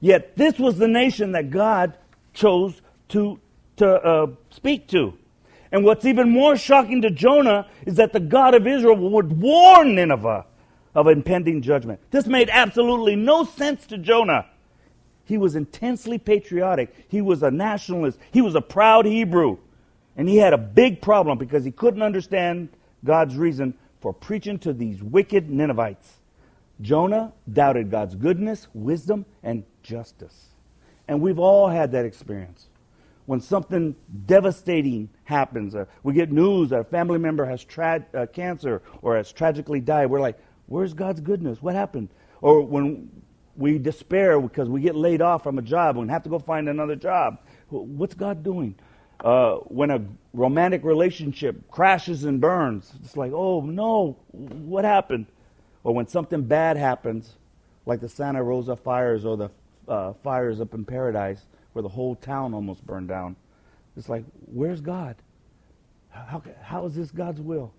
Yet 0.00 0.34
this 0.34 0.58
was 0.58 0.78
the 0.78 0.88
nation 0.88 1.30
that 1.30 1.50
God 1.50 1.96
chose 2.34 2.82
to, 3.10 3.38
to 3.76 3.88
uh, 3.88 4.26
speak 4.50 4.88
to. 4.88 5.16
And 5.70 5.84
what's 5.84 6.04
even 6.04 6.30
more 6.30 6.56
shocking 6.56 7.02
to 7.02 7.10
Jonah 7.10 7.68
is 7.86 7.94
that 7.94 8.12
the 8.12 8.18
God 8.18 8.54
of 8.54 8.66
Israel 8.66 8.96
would 8.96 9.40
warn 9.40 9.94
Nineveh 9.94 10.44
of 10.96 11.06
impending 11.08 11.60
judgment. 11.60 12.00
This 12.10 12.26
made 12.26 12.48
absolutely 12.50 13.16
no 13.16 13.44
sense 13.44 13.86
to 13.88 13.98
Jonah. 13.98 14.46
He 15.26 15.36
was 15.36 15.54
intensely 15.54 16.16
patriotic. 16.16 16.94
He 17.08 17.20
was 17.20 17.42
a 17.42 17.50
nationalist. 17.50 18.18
He 18.32 18.40
was 18.40 18.54
a 18.54 18.62
proud 18.62 19.04
Hebrew. 19.04 19.58
And 20.16 20.26
he 20.26 20.38
had 20.38 20.54
a 20.54 20.58
big 20.58 21.02
problem 21.02 21.36
because 21.36 21.64
he 21.64 21.70
couldn't 21.70 22.02
understand 22.02 22.70
God's 23.04 23.36
reason 23.36 23.74
for 24.00 24.14
preaching 24.14 24.58
to 24.60 24.72
these 24.72 25.02
wicked 25.02 25.50
Ninevites. 25.50 26.14
Jonah 26.80 27.34
doubted 27.52 27.90
God's 27.90 28.14
goodness, 28.14 28.66
wisdom, 28.72 29.26
and 29.42 29.64
justice. 29.82 30.46
And 31.08 31.20
we've 31.20 31.38
all 31.38 31.68
had 31.68 31.92
that 31.92 32.06
experience 32.06 32.68
when 33.26 33.40
something 33.40 33.94
devastating 34.24 35.10
happens, 35.24 35.74
or 35.74 35.88
we 36.02 36.14
get 36.14 36.32
news 36.32 36.70
that 36.70 36.80
a 36.80 36.84
family 36.84 37.18
member 37.18 37.44
has 37.44 37.62
tra- 37.62 38.06
uh, 38.14 38.26
cancer 38.26 38.82
or 39.02 39.16
has 39.16 39.32
tragically 39.32 39.80
died, 39.80 40.06
we're 40.06 40.20
like, 40.20 40.38
where's 40.66 40.94
God's 40.94 41.20
goodness? 41.20 41.62
What 41.62 41.74
happened? 41.74 42.08
Or 42.40 42.62
when 42.62 43.10
we 43.56 43.78
despair 43.78 44.40
because 44.40 44.68
we 44.68 44.80
get 44.80 44.94
laid 44.94 45.22
off 45.22 45.42
from 45.42 45.58
a 45.58 45.62
job 45.62 45.96
and 45.96 46.10
have 46.10 46.22
to 46.24 46.28
go 46.28 46.38
find 46.38 46.68
another 46.68 46.96
job, 46.96 47.38
what's 47.68 48.14
God 48.14 48.42
doing? 48.42 48.74
Uh, 49.20 49.56
when 49.56 49.90
a 49.90 50.04
romantic 50.34 50.84
relationship 50.84 51.70
crashes 51.70 52.24
and 52.24 52.40
burns, 52.40 52.92
it's 53.02 53.16
like, 53.16 53.32
oh 53.32 53.62
no, 53.62 54.16
what 54.32 54.84
happened? 54.84 55.26
Or 55.84 55.94
when 55.94 56.06
something 56.06 56.42
bad 56.42 56.76
happens, 56.76 57.34
like 57.86 58.00
the 58.00 58.08
Santa 58.08 58.42
Rosa 58.42 58.76
fires 58.76 59.24
or 59.24 59.36
the 59.36 59.50
uh, 59.88 60.12
fires 60.22 60.60
up 60.60 60.74
in 60.74 60.84
paradise, 60.84 61.40
where 61.72 61.82
the 61.82 61.88
whole 61.88 62.14
town 62.16 62.52
almost 62.52 62.84
burned 62.84 63.08
down. 63.08 63.36
It's 63.96 64.08
like, 64.08 64.24
where's 64.46 64.80
God? 64.80 65.16
How, 66.10 66.42
how 66.62 66.86
is 66.86 66.94
this 66.94 67.10
God's 67.10 67.40
will? 67.40 67.72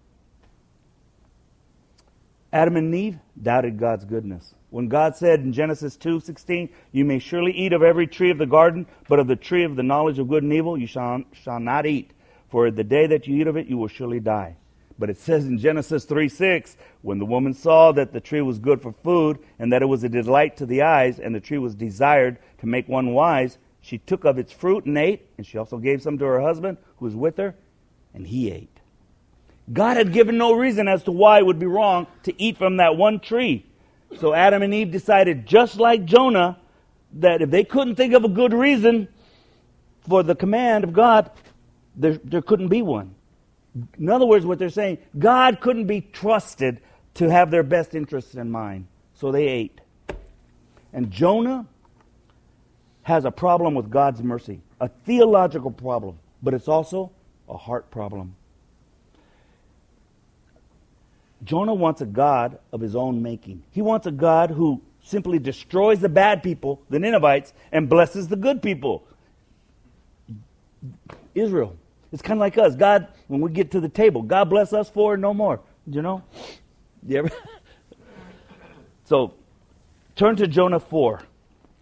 Adam 2.54 2.78
and 2.78 2.96
Eve 2.96 3.20
doubted 3.42 3.78
God's 3.78 4.06
goodness. 4.06 4.54
When 4.70 4.88
God 4.88 5.16
said 5.16 5.42
in 5.42 5.54
Genesis 5.54 5.98
2:16, 5.98 6.70
"You 6.92 7.04
may 7.04 7.20
surely 7.20 7.52
eat 7.52 7.74
of 7.74 7.84
every 7.84 8.08
tree 8.08 8.30
of 8.30 8.38
the 8.38 8.46
garden, 8.46 8.86
but 9.08 9.20
of 9.20 9.28
the 9.28 9.36
tree 9.36 9.64
of 9.64 9.76
the 9.76 9.84
knowledge 9.84 10.20
of 10.20 10.30
good 10.30 10.44
and 10.44 10.54
evil 10.54 10.78
you 10.78 10.88
shall, 10.88 11.24
shall 11.34 11.60
not 11.60 11.86
eat, 11.86 12.12
for 12.50 12.72
the 12.72 12.84
day 12.84 13.06
that 13.08 13.28
you 13.28 13.42
eat 13.42 13.48
of 13.48 13.58
it 13.58 13.68
you 13.68 13.78
will 13.78 13.88
surely 13.88 14.20
die." 14.20 14.56
But 15.00 15.10
it 15.10 15.18
says 15.18 15.46
in 15.46 15.58
Genesis 15.58 16.06
3:6, 16.06 16.76
when 17.02 17.20
the 17.20 17.26
woman 17.26 17.54
saw 17.54 17.92
that 17.92 18.14
the 18.14 18.22
tree 18.22 18.42
was 18.42 18.60
good 18.60 18.82
for 18.82 18.92
food 18.92 19.38
and 19.60 19.72
that 19.72 19.82
it 19.82 19.88
was 19.88 20.04
a 20.04 20.10
delight 20.10 20.58
to 20.58 20.66
the 20.66 20.82
eyes 20.82 21.20
and 21.20 21.36
the 21.36 21.40
tree 21.40 21.60
was 21.60 21.76
desired 21.76 22.40
to 22.60 22.66
make 22.68 22.88
one 22.88 23.14
wise, 23.14 23.58
she 23.82 24.00
took 24.00 24.26
of 24.26 24.40
its 24.40 24.52
fruit 24.52 24.86
and 24.86 24.98
ate, 24.98 25.28
and 25.38 25.46
she 25.46 25.58
also 25.58 25.78
gave 25.78 26.02
some 26.02 26.18
to 26.18 26.26
her 26.26 26.42
husband 26.42 26.78
who 26.98 27.06
was 27.06 27.16
with 27.16 27.38
her, 27.38 27.56
and 28.14 28.28
he 28.28 28.52
ate. 28.52 28.77
God 29.72 29.98
had 29.98 30.14
given 30.14 30.38
no 30.38 30.54
reason 30.54 30.88
as 30.88 31.04
to 31.04 31.12
why 31.12 31.40
it 31.40 31.46
would 31.46 31.60
be 31.60 31.66
wrong 31.66 32.08
to 32.24 32.42
eat 32.42 32.58
from 32.58 32.78
that 32.78 32.96
one 32.96 33.20
tree. 33.20 33.66
So 34.20 34.34
Adam 34.34 34.64
and 34.64 34.74
Eve 34.74 34.92
decided, 34.92 35.46
just 35.46 35.78
like 35.78 36.06
Jonah, 36.06 36.58
that 37.14 37.42
if 37.42 37.50
they 37.50 37.64
couldn't 37.64 37.96
think 37.96 38.14
of 38.14 38.24
a 38.24 38.30
good 38.30 38.54
reason 38.54 39.10
for 40.08 40.24
the 40.24 40.36
command 40.36 40.84
of 40.86 40.94
God, 40.94 41.30
there, 41.96 42.18
there 42.24 42.42
couldn't 42.42 42.70
be 42.70 42.82
one. 42.82 43.16
In 44.00 44.10
other 44.10 44.26
words, 44.26 44.46
what 44.46 44.58
they're 44.58 44.70
saying, 44.70 45.00
God 45.20 45.60
couldn't 45.60 45.88
be 45.88 46.02
trusted 46.02 46.80
to 47.16 47.30
have 47.30 47.52
their 47.52 47.64
best 47.64 47.94
interests 47.94 48.36
in 48.36 48.50
mind. 48.50 48.88
So 49.16 49.32
they 49.32 49.48
ate. 49.48 49.82
And 50.94 51.12
Jonah 51.12 51.66
has 53.04 53.26
a 53.26 53.32
problem 53.32 53.76
with 53.76 53.90
God's 53.90 54.24
mercy, 54.24 54.62
a 54.80 54.88
theological 54.88 55.72
problem, 55.72 56.20
but 56.42 56.54
it's 56.54 56.68
also 56.68 57.12
a 57.50 57.58
heart 57.58 57.92
problem. 57.92 58.36
Jonah 61.44 61.74
wants 61.74 62.02
a 62.02 62.06
God 62.06 62.60
of 62.72 62.82
his 62.82 62.96
own 62.96 63.22
making. 63.22 63.64
He 63.72 63.82
wants 63.82 64.08
a 64.08 64.12
God 64.12 64.52
who 64.52 64.82
simply 65.04 65.40
destroys 65.40 66.00
the 66.00 66.10
bad 66.10 66.44
people, 66.44 66.82
the 66.90 67.00
Ninevites, 67.00 67.54
and 67.72 67.88
blesses 67.88 68.28
the 68.28 68.36
good 68.36 68.62
people. 68.62 69.08
Israel. 71.34 71.78
It's 72.12 72.22
kind 72.22 72.38
of 72.38 72.40
like 72.40 72.58
us. 72.58 72.76
God, 72.76 73.08
when 73.28 73.42
we 73.42 73.52
get 73.52 73.72
to 73.72 73.80
the 73.80 73.90
table, 73.90 74.22
God 74.22 74.50
bless 74.50 74.74
us 74.74 74.90
for 74.90 75.18
no 75.18 75.34
more. 75.34 75.60
You 75.86 76.02
know? 76.02 76.24
You 77.06 77.20
ever? 77.20 77.30
so, 79.06 79.34
turn 80.16 80.36
to 80.38 80.48
Jonah 80.48 80.80
4, 80.80 81.22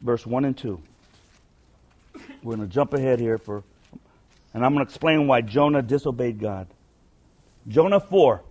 verse 0.01 0.25
1 0.25 0.45
and 0.45 0.57
2. 0.57 0.81
We're 2.43 2.55
going 2.55 2.67
to 2.67 2.74
jump 2.74 2.93
ahead 2.93 3.19
here 3.19 3.38
for, 3.38 3.63
and 4.53 4.63
I'm 4.63 4.74
going 4.74 4.85
to 4.85 4.89
explain 4.89 5.27
why 5.27 5.41
Jonah 5.41 5.81
disobeyed 5.81 6.39
God. 6.39 6.67
Jonah 7.67 8.00
4, 8.00 8.43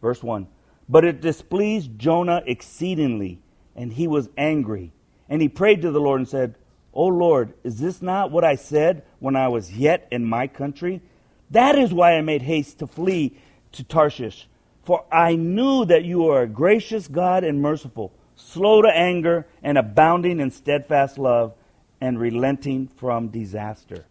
verse 0.00 0.22
1. 0.22 0.46
But 0.88 1.04
it 1.04 1.20
displeased 1.20 1.98
Jonah 1.98 2.42
exceedingly, 2.46 3.40
and 3.76 3.92
he 3.92 4.06
was 4.06 4.28
angry. 4.36 4.92
And 5.28 5.42
he 5.42 5.48
prayed 5.48 5.82
to 5.82 5.90
the 5.90 6.00
Lord 6.00 6.20
and 6.20 6.28
said, 6.28 6.54
O 6.94 7.06
Lord, 7.06 7.52
is 7.62 7.78
this 7.78 8.00
not 8.00 8.30
what 8.30 8.44
I 8.44 8.54
said 8.54 9.04
when 9.18 9.36
I 9.36 9.48
was 9.48 9.72
yet 9.72 10.08
in 10.10 10.24
my 10.24 10.46
country? 10.46 11.02
That 11.50 11.76
is 11.76 11.92
why 11.92 12.14
I 12.14 12.22
made 12.22 12.42
haste 12.42 12.78
to 12.78 12.86
flee 12.86 13.36
to 13.72 13.84
Tarshish. 13.84 14.48
For 14.84 15.04
I 15.12 15.36
knew 15.36 15.84
that 15.84 16.04
you 16.04 16.28
are 16.30 16.42
a 16.42 16.48
gracious 16.48 17.08
God 17.08 17.44
and 17.44 17.60
merciful, 17.60 18.12
slow 18.36 18.80
to 18.82 18.88
anger, 18.88 19.46
and 19.62 19.76
abounding 19.76 20.40
in 20.40 20.50
steadfast 20.50 21.18
love, 21.18 21.54
and 22.00 22.18
relenting 22.18 22.88
from 22.88 23.28
disaster. 23.28 24.06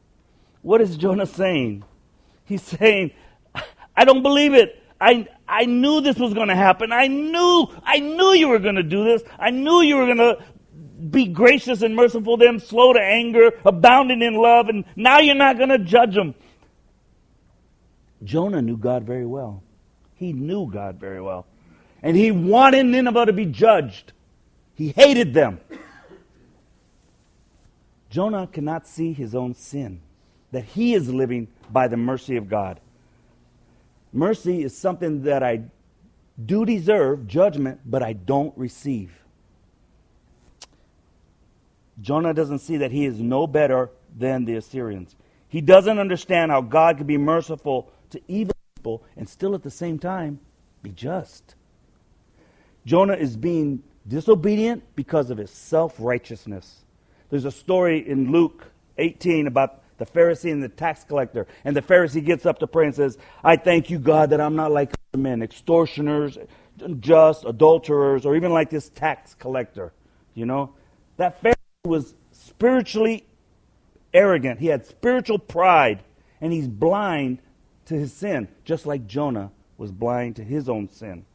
What 0.62 0.82
is 0.82 0.98
Jonah 0.98 1.26
saying? 1.26 1.84
He's 2.46 2.62
saying, 2.62 3.12
I 3.96 4.06
don't 4.06 4.22
believe 4.22 4.54
it. 4.54 4.84
I, 5.00 5.28
I 5.48 5.66
knew 5.66 6.02
this 6.02 6.18
was 6.18 6.34
going 6.34 6.48
to 6.48 6.56
happen. 6.56 6.92
I 6.92 7.08
knew, 7.08 7.68
I 7.84 8.00
knew 8.00 8.32
you 8.34 8.48
were 8.48 8.60
going 8.60 8.76
to 8.76 8.84
do 8.84 9.04
this. 9.04 9.24
I 9.38 9.52
knew 9.52 9.82
you 9.82 9.96
were 9.98 10.06
going 10.06 10.18
to 10.18 10.44
be 11.10 11.28
gracious 11.28 11.82
and 11.82 11.96
merciful 11.96 12.38
to 12.38 12.46
them, 12.46 12.60
slow 12.60 12.94
to 12.94 13.00
anger, 13.00 13.52
abounding 13.64 14.22
in 14.22 14.34
love, 14.34 14.70
and 14.70 14.86
now 14.96 15.20
you're 15.20 15.36
not 15.36 15.58
going 15.58 15.70
to 15.70 15.78
judge 15.78 16.16
them. 16.16 16.34
Jonah 18.24 18.62
knew 18.62 18.78
God 18.78 19.04
very 19.04 19.26
well. 19.26 19.62
He 20.16 20.34
knew 20.34 20.72
God 20.72 21.00
very 21.00 21.22
well. 21.22 21.46
And 22.02 22.18
he 22.18 22.32
wanted 22.32 22.88
Nineveh 22.88 23.28
to 23.28 23.34
be 23.34 23.46
judged. 23.46 24.14
He 24.74 24.90
hated 24.90 25.34
them. 25.34 25.60
Jonah 28.10 28.48
cannot 28.48 28.88
see 28.88 29.14
his 29.14 29.36
own 29.36 29.54
sin, 29.54 30.02
that 30.52 30.64
he 30.64 30.94
is 30.96 31.10
living 31.10 31.48
by 31.70 31.88
the 31.88 31.98
mercy 31.98 32.38
of 32.38 32.50
God. 32.50 32.80
Mercy 34.14 34.64
is 34.64 34.76
something 34.76 35.24
that 35.24 35.44
I 35.44 35.64
do 36.44 36.66
deserve, 36.66 37.28
judgment, 37.28 37.82
but 37.86 38.04
I 38.04 38.14
don't 38.14 38.58
receive. 38.58 39.12
Jonah 42.00 42.34
doesn't 42.34 42.60
see 42.60 42.78
that 42.78 42.92
he 42.92 43.06
is 43.06 43.20
no 43.20 43.48
better 43.48 43.90
than 44.16 44.46
the 44.46 44.56
Assyrians. 44.56 45.16
He 45.50 45.62
doesn't 45.62 45.98
understand 45.98 46.52
how 46.52 46.62
God 46.62 46.98
can 46.98 47.08
be 47.08 47.18
merciful 47.18 47.92
to 48.12 48.22
evil 48.28 48.54
people 48.76 49.04
and 49.16 49.28
still 49.28 49.56
at 49.56 49.64
the 49.64 49.72
same 49.72 49.98
time 49.98 50.40
be 50.84 50.92
just. 50.92 51.56
Jonah 52.86 53.16
is 53.16 53.36
being 53.36 53.84
disobedient 54.08 54.84
because 54.96 55.30
of 55.30 55.38
his 55.38 55.52
self 55.52 55.96
righteousness. 56.00 56.84
There's 57.30 57.46
a 57.46 57.52
story 57.52 58.08
in 58.08 58.32
Luke 58.32 58.72
18 58.98 59.48
about 59.48 59.82
the 59.98 60.06
Pharisee 60.06 60.52
and 60.52 60.62
the 60.62 60.70
tax 60.70 61.04
collector. 61.04 61.48
And 61.66 61.76
the 61.76 61.82
Pharisee 61.82 62.24
gets 62.24 62.46
up 62.46 62.60
to 62.60 62.68
pray 62.68 62.86
and 62.86 62.96
says, 62.96 63.18
I 63.44 63.56
thank 63.56 63.90
you, 63.90 64.00
God, 64.00 64.30
that 64.30 64.42
I'm 64.42 64.56
not 64.56 64.72
like 64.72 64.94
other 65.14 65.22
men, 65.22 65.42
extortioners, 65.42 66.38
unjust, 66.80 67.46
adulterers, 67.46 68.26
or 68.26 68.36
even 68.36 68.54
like 68.54 68.70
this 68.70 68.90
tax 68.90 69.34
collector. 69.34 69.94
You 70.34 70.46
know? 70.46 70.74
That 71.18 71.42
Pharisee 71.42 71.56
was 71.86 72.14
spiritually 72.32 73.26
arrogant. 74.14 74.60
He 74.60 74.68
had 74.68 74.86
spiritual 74.86 75.40
pride, 75.40 76.04
and 76.42 76.54
he's 76.54 76.68
blind 76.68 77.40
to 77.86 77.96
his 77.96 78.14
sin, 78.14 78.48
just 78.66 78.86
like 78.86 79.08
Jonah 79.08 79.52
was 79.78 79.92
blind 79.92 80.36
to 80.38 80.44
his 80.44 80.70
own 80.70 80.90
sin. 80.90 81.26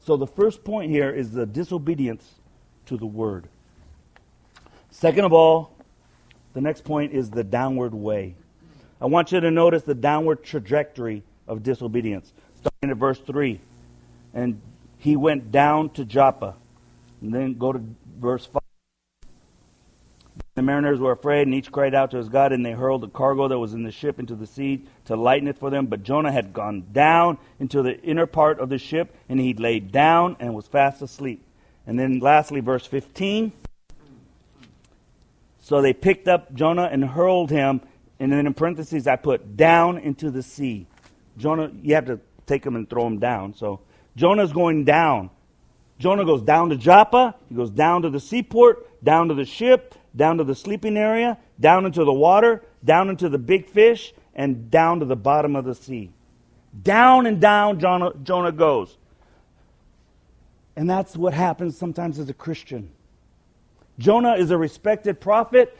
So 0.00 0.16
the 0.16 0.26
first 0.26 0.64
point 0.64 0.90
here 0.90 1.10
is 1.10 1.32
the 1.32 1.46
disobedience 1.46 2.40
to 2.86 2.96
the 2.96 3.06
word. 3.06 3.48
Second 4.90 5.24
of 5.24 5.32
all, 5.32 5.76
the 6.58 6.62
next 6.62 6.82
point 6.82 7.12
is 7.12 7.30
the 7.30 7.44
downward 7.44 7.94
way. 7.94 8.34
I 9.00 9.06
want 9.06 9.30
you 9.30 9.38
to 9.38 9.48
notice 9.48 9.84
the 9.84 9.94
downward 9.94 10.42
trajectory 10.42 11.22
of 11.46 11.62
disobedience. 11.62 12.32
Starting 12.56 12.90
at 12.90 12.96
verse 12.96 13.20
3. 13.20 13.60
And 14.34 14.60
he 14.96 15.14
went 15.14 15.52
down 15.52 15.90
to 15.90 16.04
Joppa. 16.04 16.56
And 17.20 17.32
then 17.32 17.54
go 17.58 17.72
to 17.72 17.80
verse 18.18 18.44
5. 18.44 18.60
The 20.56 20.62
mariners 20.62 20.98
were 20.98 21.12
afraid, 21.12 21.42
and 21.42 21.54
each 21.54 21.70
cried 21.70 21.94
out 21.94 22.10
to 22.10 22.16
his 22.16 22.28
God, 22.28 22.50
and 22.52 22.66
they 22.66 22.72
hurled 22.72 23.02
the 23.02 23.08
cargo 23.08 23.46
that 23.46 23.58
was 23.60 23.72
in 23.72 23.84
the 23.84 23.92
ship 23.92 24.18
into 24.18 24.34
the 24.34 24.48
sea 24.48 24.84
to 25.04 25.14
lighten 25.14 25.46
it 25.46 25.58
for 25.58 25.70
them. 25.70 25.86
But 25.86 26.02
Jonah 26.02 26.32
had 26.32 26.52
gone 26.52 26.86
down 26.90 27.38
into 27.60 27.82
the 27.82 28.00
inner 28.02 28.26
part 28.26 28.58
of 28.58 28.68
the 28.68 28.78
ship, 28.78 29.14
and 29.28 29.38
he 29.38 29.54
laid 29.54 29.92
down 29.92 30.34
and 30.40 30.56
was 30.56 30.66
fast 30.66 31.02
asleep. 31.02 31.44
And 31.86 31.96
then 31.96 32.18
lastly, 32.18 32.58
verse 32.58 32.84
15. 32.84 33.52
So 35.68 35.82
they 35.82 35.92
picked 35.92 36.28
up 36.28 36.54
Jonah 36.54 36.88
and 36.90 37.04
hurled 37.04 37.50
him, 37.50 37.82
and 38.18 38.32
then 38.32 38.46
in 38.46 38.54
parentheses 38.54 39.06
I 39.06 39.16
put 39.16 39.54
down 39.54 39.98
into 39.98 40.30
the 40.30 40.42
sea. 40.42 40.86
Jonah, 41.36 41.70
you 41.82 41.94
have 41.94 42.06
to 42.06 42.20
take 42.46 42.64
him 42.64 42.74
and 42.74 42.88
throw 42.88 43.06
him 43.06 43.18
down. 43.18 43.52
So 43.52 43.80
Jonah's 44.16 44.50
going 44.50 44.86
down. 44.86 45.28
Jonah 45.98 46.24
goes 46.24 46.40
down 46.40 46.70
to 46.70 46.76
Joppa, 46.76 47.34
he 47.50 47.54
goes 47.54 47.68
down 47.68 48.00
to 48.00 48.08
the 48.08 48.18
seaport, 48.18 49.04
down 49.04 49.28
to 49.28 49.34
the 49.34 49.44
ship, 49.44 49.94
down 50.16 50.38
to 50.38 50.44
the 50.44 50.54
sleeping 50.54 50.96
area, 50.96 51.36
down 51.60 51.84
into 51.84 52.02
the 52.02 52.14
water, 52.14 52.64
down 52.82 53.10
into 53.10 53.28
the 53.28 53.36
big 53.36 53.68
fish, 53.68 54.14
and 54.34 54.70
down 54.70 55.00
to 55.00 55.04
the 55.04 55.16
bottom 55.16 55.54
of 55.54 55.66
the 55.66 55.74
sea. 55.74 56.10
Down 56.82 57.26
and 57.26 57.42
down 57.42 57.78
Jonah, 57.78 58.12
Jonah 58.22 58.52
goes. 58.52 58.96
And 60.76 60.88
that's 60.88 61.14
what 61.14 61.34
happens 61.34 61.76
sometimes 61.76 62.18
as 62.18 62.30
a 62.30 62.34
Christian. 62.34 62.88
Jonah 63.98 64.34
is 64.34 64.50
a 64.50 64.58
respected 64.58 65.20
prophet, 65.20 65.76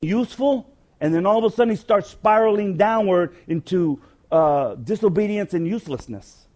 useful, 0.00 0.70
and 1.00 1.14
then 1.14 1.26
all 1.26 1.44
of 1.44 1.52
a 1.52 1.54
sudden 1.54 1.70
he 1.70 1.76
starts 1.76 2.08
spiraling 2.08 2.76
downward 2.76 3.36
into 3.48 4.00
uh, 4.30 4.74
disobedience 4.76 5.54
and 5.54 5.66
uselessness. 5.66 6.46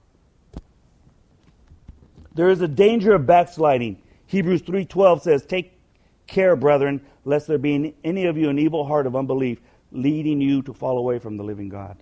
There 2.34 2.48
is 2.48 2.60
a 2.60 2.68
danger 2.68 3.14
of 3.14 3.26
backsliding. 3.26 4.00
Hebrews 4.26 4.62
3:12 4.62 5.22
says, 5.22 5.44
"Take 5.44 5.72
care, 6.26 6.54
brethren, 6.54 7.00
lest 7.24 7.48
there 7.48 7.58
be 7.58 7.74
in 7.74 7.94
any 8.04 8.26
of 8.26 8.36
you 8.36 8.48
an 8.48 8.58
evil 8.58 8.84
heart 8.84 9.06
of 9.06 9.16
unbelief, 9.16 9.60
leading 9.90 10.40
you 10.40 10.62
to 10.62 10.72
fall 10.72 10.96
away 10.98 11.18
from 11.18 11.36
the 11.36 11.42
living 11.42 11.68
God." 11.68 11.96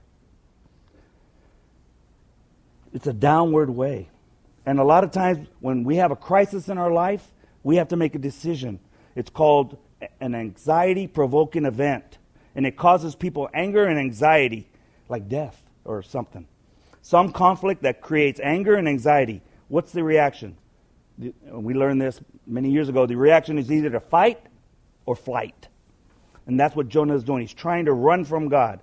It's 2.92 3.07
a 3.07 3.12
downward 3.12 3.71
way. 3.71 4.09
And 4.66 4.79
a 4.79 4.85
lot 4.85 5.03
of 5.03 5.11
times 5.11 5.47
when 5.61 5.85
we 5.85 5.97
have 5.97 6.11
a 6.11 6.16
crisis 6.16 6.68
in 6.68 6.77
our 6.77 6.90
life, 6.90 7.33
we 7.62 7.77
have 7.77 7.88
to 7.88 7.97
make 7.97 8.14
a 8.14 8.18
decision. 8.18 8.79
It's 9.19 9.31
called 9.31 9.77
an 10.21 10.37
anxiety 10.37 11.09
provoking 11.09 11.65
event. 11.65 12.19
And 12.55 12.65
it 12.65 12.77
causes 12.77 13.17
people 13.17 13.51
anger 13.53 13.85
and 13.85 13.99
anxiety, 13.99 14.69
like 15.09 15.29
death 15.29 15.61
or 15.85 16.03
something. 16.03 16.47
Some 17.03 17.33
conflict 17.33 17.83
that 17.83 18.01
creates 18.01 18.39
anger 18.39 18.77
and 18.77 18.89
anxiety. 18.89 19.43
What's 19.67 19.91
the 19.91 20.05
reaction? 20.05 20.57
We 21.51 21.75
learned 21.75 22.01
this 22.01 22.21
many 22.47 22.71
years 22.71 22.89
ago. 22.89 23.07
The 23.07 23.17
reaction 23.17 23.59
is 23.59 23.73
either 23.73 23.91
to 23.91 23.99
fight 23.99 24.41
or 25.05 25.17
flight. 25.17 25.67
And 26.47 26.59
that's 26.59 26.77
what 26.77 26.89
Jonah 26.89 27.17
is 27.17 27.25
doing. 27.25 27.41
He's 27.41 27.53
trying 27.53 27.87
to 27.87 27.93
run 27.93 28.25
from 28.25 28.49
God. 28.49 28.79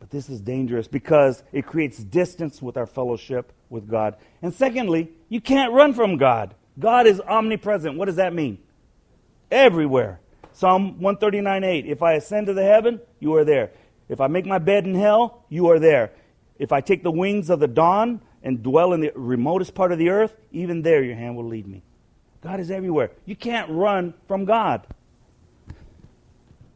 But 0.00 0.08
this 0.08 0.30
is 0.30 0.40
dangerous 0.40 0.88
because 0.88 1.42
it 1.52 1.66
creates 1.66 1.98
distance 1.98 2.62
with 2.62 2.78
our 2.78 2.86
fellowship 2.86 3.52
with 3.68 3.90
God. 3.90 4.16
And 4.40 4.54
secondly, 4.54 5.10
you 5.28 5.42
can't 5.42 5.74
run 5.74 5.92
from 5.92 6.16
God. 6.16 6.54
God 6.78 7.06
is 7.06 7.20
omnipresent. 7.20 7.98
What 7.98 8.06
does 8.06 8.16
that 8.16 8.32
mean? 8.32 8.58
Everywhere. 9.54 10.18
Psalm 10.52 11.00
139 11.00 11.62
8. 11.62 11.86
If 11.86 12.02
I 12.02 12.14
ascend 12.14 12.48
to 12.48 12.54
the 12.54 12.64
heaven, 12.64 13.00
you 13.20 13.36
are 13.36 13.44
there. 13.44 13.70
If 14.08 14.20
I 14.20 14.26
make 14.26 14.46
my 14.46 14.58
bed 14.58 14.84
in 14.84 14.96
hell, 14.96 15.44
you 15.48 15.68
are 15.68 15.78
there. 15.78 16.10
If 16.58 16.72
I 16.72 16.80
take 16.80 17.04
the 17.04 17.12
wings 17.12 17.50
of 17.50 17.60
the 17.60 17.68
dawn 17.68 18.20
and 18.42 18.64
dwell 18.64 18.92
in 18.92 19.00
the 19.00 19.12
remotest 19.14 19.76
part 19.76 19.92
of 19.92 19.98
the 19.98 20.08
earth, 20.08 20.34
even 20.50 20.82
there 20.82 21.04
your 21.04 21.14
hand 21.14 21.36
will 21.36 21.46
lead 21.46 21.68
me. 21.68 21.84
God 22.42 22.58
is 22.58 22.68
everywhere. 22.68 23.12
You 23.26 23.36
can't 23.36 23.70
run 23.70 24.14
from 24.26 24.44
God. 24.44 24.88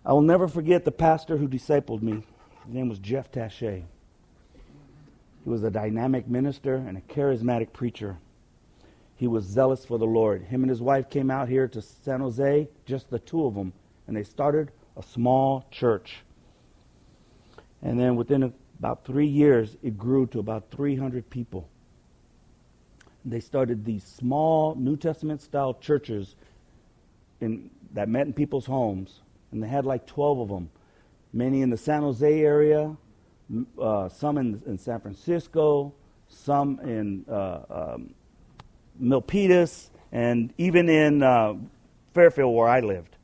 I 0.07 0.12
will 0.12 0.23
never 0.23 0.47
forget 0.47 0.85
the 0.85 0.93
pastor 0.93 1.37
who 1.37 1.49
discipled 1.49 2.01
me. 2.01 2.25
His 2.64 2.75
name 2.75 2.88
was 2.88 3.01
Jeff 3.01 3.33
Taché. 3.33 3.83
He 5.43 5.51
was 5.51 5.64
a 5.64 5.71
dynamic 5.71 6.29
minister 6.29 6.77
and 6.77 6.97
a 6.97 7.01
charismatic 7.01 7.73
preacher. 7.73 8.19
He 9.19 9.27
was 9.27 9.45
zealous 9.45 9.85
for 9.85 9.99
the 9.99 10.07
Lord. 10.07 10.45
Him 10.45 10.63
and 10.63 10.71
his 10.71 10.81
wife 10.81 11.11
came 11.11 11.29
out 11.29 11.49
here 11.49 11.67
to 11.67 11.83
San 11.83 12.21
Jose, 12.21 12.69
just 12.87 13.11
the 13.11 13.19
two 13.19 13.45
of 13.47 13.55
them, 13.55 13.73
and 14.07 14.17
they 14.17 14.23
started 14.23 14.71
a 14.97 15.03
small 15.03 15.67
church. 15.73 16.21
And 17.83 17.99
then 17.99 18.15
within 18.15 18.55
about 18.79 19.05
three 19.05 19.27
years, 19.27 19.77
it 19.83 19.99
grew 19.99 20.29
to 20.29 20.39
about 20.39 20.71
300 20.71 21.29
people. 21.29 21.69
They 23.25 23.41
started 23.41 23.85
these 23.85 24.05
small 24.05 24.77
New 24.77 24.97
Testament 24.97 25.43
style 25.43 25.75
churches 25.75 26.37
in, 27.41 27.71
that 27.95 28.09
met 28.09 28.29
in 28.29 28.33
people's 28.33 28.67
homes, 28.67 29.23
and 29.51 29.61
they 29.61 29.69
had 29.69 29.85
like 29.85 30.07
12 30.07 30.39
of 30.39 30.49
them. 30.49 30.71
Many 31.33 31.63
in 31.63 31.71
the 31.71 31.77
San 31.77 32.03
Jose 32.03 32.41
area, 32.41 32.97
uh, 33.83 34.09
some 34.11 34.39
in, 34.39 34.63
in, 34.65 34.79
San 34.79 35.01
Francisco, 35.01 35.93
some 36.29 36.79
in 36.81 37.25
uh, 37.29 37.63
um, 37.69 38.15
Milpitas, 39.01 39.89
and 40.13 40.53
even 40.59 40.89
in 40.89 41.23
uh, 41.23 41.55
Fairfield, 42.15 42.55
where 42.55 42.69
I 42.69 42.81
lived. 42.81 43.17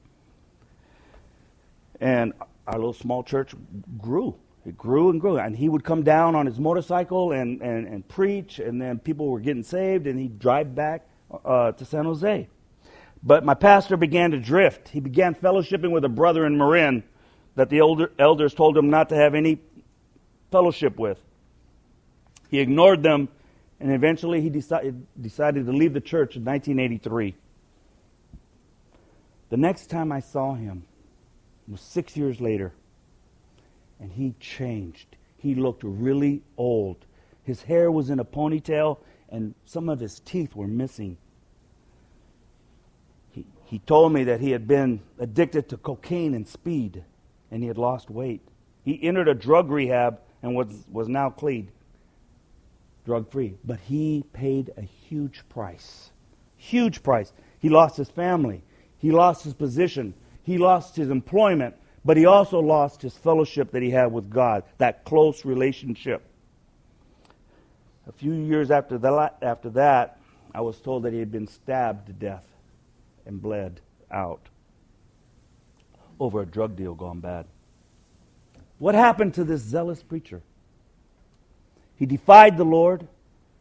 And 2.01 2.33
our 2.67 2.77
little 2.77 2.93
small 2.93 3.23
church 3.23 3.55
grew. 3.99 4.35
It 4.67 4.77
grew 4.77 5.11
and 5.11 5.21
grew. 5.21 5.39
And 5.39 5.57
he 5.57 5.69
would 5.69 5.85
come 5.85 6.03
down 6.03 6.35
on 6.35 6.47
his 6.47 6.59
motorcycle 6.59 7.33
and, 7.33 7.61
and, 7.61 7.87
and 7.87 8.07
preach, 8.09 8.59
and 8.59 8.81
then 8.81 8.99
people 8.99 9.29
were 9.29 9.41
getting 9.41 9.63
saved, 9.63 10.07
and 10.07 10.19
he'd 10.19 10.39
drive 10.39 10.75
back 10.75 11.07
uh, 11.45 11.73
to 11.73 11.85
San 11.85 12.05
Jose. 12.05 12.49
But 13.23 13.45
my 13.45 13.55
pastor 13.55 13.97
began 13.97 14.33
to 14.33 14.39
drift. 14.39 14.89
He 14.89 15.01
began 15.01 15.35
fellowshipping 15.35 15.91
with 15.91 16.05
a 16.05 16.09
brother 16.11 16.45
in 16.47 16.59
Marin 16.59 17.03
that 17.55 17.71
the 17.71 17.81
older 17.81 18.13
elders 18.19 18.53
told 18.53 18.77
him 18.77 18.91
not 18.91 19.09
to 19.11 19.15
have 19.15 19.35
any 19.35 19.61
fellowship 20.51 20.99
with. 20.99 21.19
He 22.51 22.61
ignored 22.61 23.03
them, 23.03 23.29
and 23.81 23.93
eventually 23.93 24.41
he 24.41 24.51
decided, 24.51 25.07
decided 25.21 25.67
to 25.67 25.73
leave 25.73 25.93
the 25.93 26.01
church 26.01 26.37
in 26.37 26.45
1983. 26.45 27.35
The 29.51 29.57
next 29.57 29.89
time 29.89 30.11
I 30.11 30.21
saw 30.21 30.55
him 30.55 30.85
was 31.69 31.81
six 31.81 32.17
years 32.17 32.41
later, 32.41 32.73
and 34.01 34.13
he 34.13 34.35
changed. 34.41 35.17
He 35.37 35.55
looked 35.55 35.83
really 35.85 36.43
old. 36.57 37.05
His 37.43 37.63
hair 37.63 37.91
was 37.91 38.11
in 38.11 38.19
a 38.19 38.25
ponytail, 38.25 38.99
and 39.29 39.55
some 39.65 39.89
of 39.89 40.01
his 40.01 40.21
teeth 40.21 40.55
were 40.55 40.67
missing. 40.67 41.17
He, 43.33 43.45
he 43.65 43.79
told 43.81 44.13
me 44.13 44.25
that 44.25 44.41
he 44.41 44.51
had 44.51 44.67
been 44.67 45.01
addicted 45.19 45.69
to 45.69 45.77
cocaine 45.77 46.35
and 46.35 46.47
speed, 46.49 47.05
and 47.51 47.63
he 47.63 47.69
had 47.69 47.79
lost 47.79 48.11
weight. 48.11 48.41
He 48.85 49.03
entered 49.03 49.29
a 49.29 49.35
drug 49.35 49.71
rehab 49.71 50.21
and 50.43 50.55
was, 50.55 50.85
was 50.91 51.09
now 51.09 51.31
clean, 51.31 51.71
drug 53.05 53.31
free. 53.31 53.57
But 53.65 53.81
he 53.81 54.25
paid 54.33 54.73
a 54.77 54.83
huge 54.83 55.43
price. 55.49 56.11
Huge 56.57 57.03
price. 57.03 57.33
He 57.59 57.69
lost 57.69 57.97
his 57.97 58.11
family, 58.11 58.63
he 58.99 59.11
lost 59.11 59.45
his 59.45 59.55
position, 59.55 60.15
he 60.43 60.59
lost 60.59 60.97
his 60.97 61.11
employment, 61.11 61.75
but 62.05 62.17
he 62.17 62.27
also 62.27 62.59
lost 62.61 63.03
his 63.03 63.17
fellowship 63.17 63.71
that 63.73 63.83
he 63.83 63.91
had 63.91 64.13
with 64.13 64.29
God, 64.29 64.65
that 64.79 65.05
close 65.05 65.45
relationship. 65.45 66.23
A 68.07 68.13
few 68.13 68.35
years 68.35 68.71
after 68.71 68.99
that, 68.99 69.39
after 69.41 69.71
that, 69.71 70.19
I 70.55 70.61
was 70.61 70.79
told 70.81 71.05
that 71.05 71.13
he 71.13 71.19
had 71.19 71.33
been 71.33 71.47
stabbed 71.47 72.07
to 72.07 72.13
death 72.13 72.47
and 73.25 73.41
bled 73.41 73.81
out 74.11 74.49
over 76.21 76.43
a 76.43 76.47
drug 76.47 76.77
deal 76.77 76.95
gone 76.95 77.21
bad. 77.21 77.47
What 78.79 78.95
happened 78.95 79.35
to 79.35 79.45
this 79.45 79.63
zealous 79.63 80.03
preacher? 80.03 80.43
He 82.05 82.07
defied 82.07 82.59
the 82.59 82.67
Lord, 82.67 83.09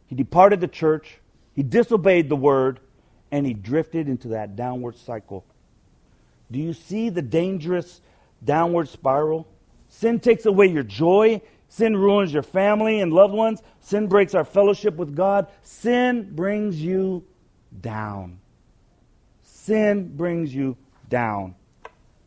he 0.06 0.14
departed 0.14 0.60
the 0.60 0.68
church, 0.68 1.16
he 1.54 1.62
disobeyed 1.62 2.28
the 2.28 2.36
word, 2.36 2.78
and 3.32 3.46
he 3.46 3.54
drifted 3.54 4.06
into 4.06 4.28
that 4.28 4.54
downward 4.54 4.98
cycle. 4.98 5.46
Do 6.50 6.58
you 6.58 6.74
see 6.74 7.08
the 7.08 7.22
dangerous 7.22 8.02
downward 8.44 8.90
spiral? 8.90 9.48
Sin 9.88 10.20
takes 10.20 10.44
away 10.44 10.66
your 10.66 10.82
joy. 10.82 11.40
Sin 11.70 11.96
ruins 11.96 12.34
your 12.34 12.42
family 12.42 13.00
and 13.00 13.14
loved 13.14 13.32
ones. 13.32 13.62
Sin 13.80 14.08
breaks 14.08 14.34
our 14.34 14.44
fellowship 14.44 14.96
with 14.96 15.16
God. 15.16 15.46
Sin 15.62 16.34
brings 16.34 16.78
you 16.78 17.24
down. 17.80 18.40
Sin 19.42 20.14
brings 20.18 20.54
you 20.54 20.76
down. 21.08 21.54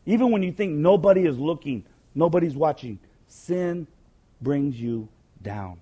Even 0.04 0.32
when 0.32 0.42
you 0.42 0.50
think 0.50 0.72
nobody 0.72 1.26
is 1.26 1.38
looking, 1.38 1.84
nobody's 2.12 2.56
watching, 2.56 2.98
sin 3.28 3.86
brings 4.40 4.80
you 4.80 5.08
down. 5.40 5.78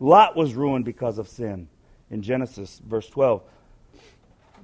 Lot 0.00 0.36
was 0.36 0.54
ruined 0.54 0.84
because 0.84 1.18
of 1.18 1.28
sin 1.28 1.68
in 2.10 2.22
Genesis, 2.22 2.80
verse 2.84 3.08
12. 3.08 3.42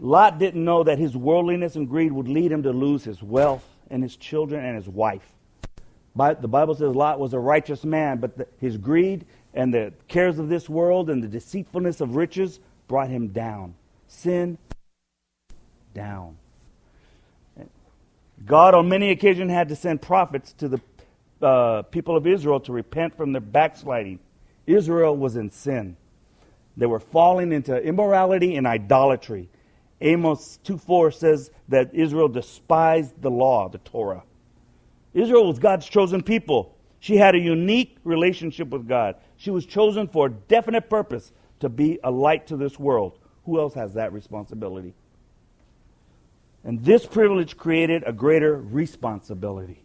Lot 0.01 0.38
didn't 0.38 0.64
know 0.64 0.83
that 0.85 0.99
his 0.99 1.16
worldliness 1.16 1.77
and 1.77 1.88
greed 1.88 2.12
would 2.12 2.29
lead 2.29 2.51
him 2.51 2.62
to 2.62 2.73
lose 2.73 3.05
his 3.05 3.23
wealth 3.23 3.64
and 3.90 4.03
his 4.03 4.16
children 4.16 4.64
and 4.64 4.77
his 4.77 4.88
wife. 4.88 5.33
The 6.16 6.49
Bible 6.49 6.75
says 6.75 6.94
Lot 6.94 7.18
was 7.18 7.35
a 7.35 7.38
righteous 7.38 7.85
man, 7.85 8.18
but 8.18 8.49
his 8.61 8.77
greed 8.77 9.27
and 9.53 9.73
the 9.73 9.92
cares 10.09 10.38
of 10.38 10.49
this 10.49 10.68
world 10.68 11.11
and 11.11 11.23
the 11.23 11.29
deceitfulness 11.29 12.01
of 12.01 12.16
riches 12.16 12.61
brought 12.88 13.09
him 13.09 13.29
down. 13.29 13.75
Sin 14.07 14.59
down. 15.92 16.37
God, 18.47 18.75
on 18.75 18.88
many 18.88 19.11
occasions, 19.11 19.51
had 19.51 19.68
to 19.68 19.77
send 19.77 20.03
prophets 20.03 20.53
to 20.55 20.68
the 20.68 20.81
uh, 21.40 21.83
people 21.83 22.16
of 22.16 22.27
Israel 22.27 22.61
to 22.61 22.73
repent 22.73 23.16
from 23.16 23.33
their 23.33 23.40
backsliding. 23.40 24.18
Israel 24.66 25.16
was 25.16 25.37
in 25.37 25.50
sin. 25.50 25.96
They 26.77 26.87
were 26.87 27.00
falling 27.00 27.53
into 27.53 27.77
immorality 27.77 28.57
and 28.57 28.66
idolatry. 28.66 29.48
Amos 30.00 30.59
2:4 30.64 31.12
says 31.12 31.50
that 31.68 31.94
Israel 31.94 32.29
despised 32.29 33.20
the 33.22 33.31
law, 33.31 33.68
the 33.68 33.79
Torah. 33.79 34.24
Israel 35.12 35.46
was 35.46 35.59
God's 35.59 35.87
chosen 35.87 36.22
people. 36.22 36.74
She 36.98 37.16
had 37.16 37.35
a 37.35 37.38
unique 37.38 37.98
relationship 38.03 38.70
with 38.70 38.88
God. 38.88 39.16
She 39.37 39.50
was 39.50 39.66
chosen 39.66 40.09
for 40.09 40.27
a 40.27 40.31
definite 40.31 40.90
purpose 40.90 41.33
to 41.61 41.68
be 41.68 42.00
a 42.03 42.11
light 42.11 42.46
to 42.48 42.57
this 42.57 42.79
world. 42.79 43.18
Who 43.44 43.61
else 43.61 43.74
has 43.74 43.94
that 43.94 44.12
responsibility? 44.12 44.94
And 46.64 46.83
this 46.83 47.07
privilege 47.07 47.57
created 47.57 48.03
a 48.07 48.12
greater 48.12 48.57
responsibility. 48.57 49.83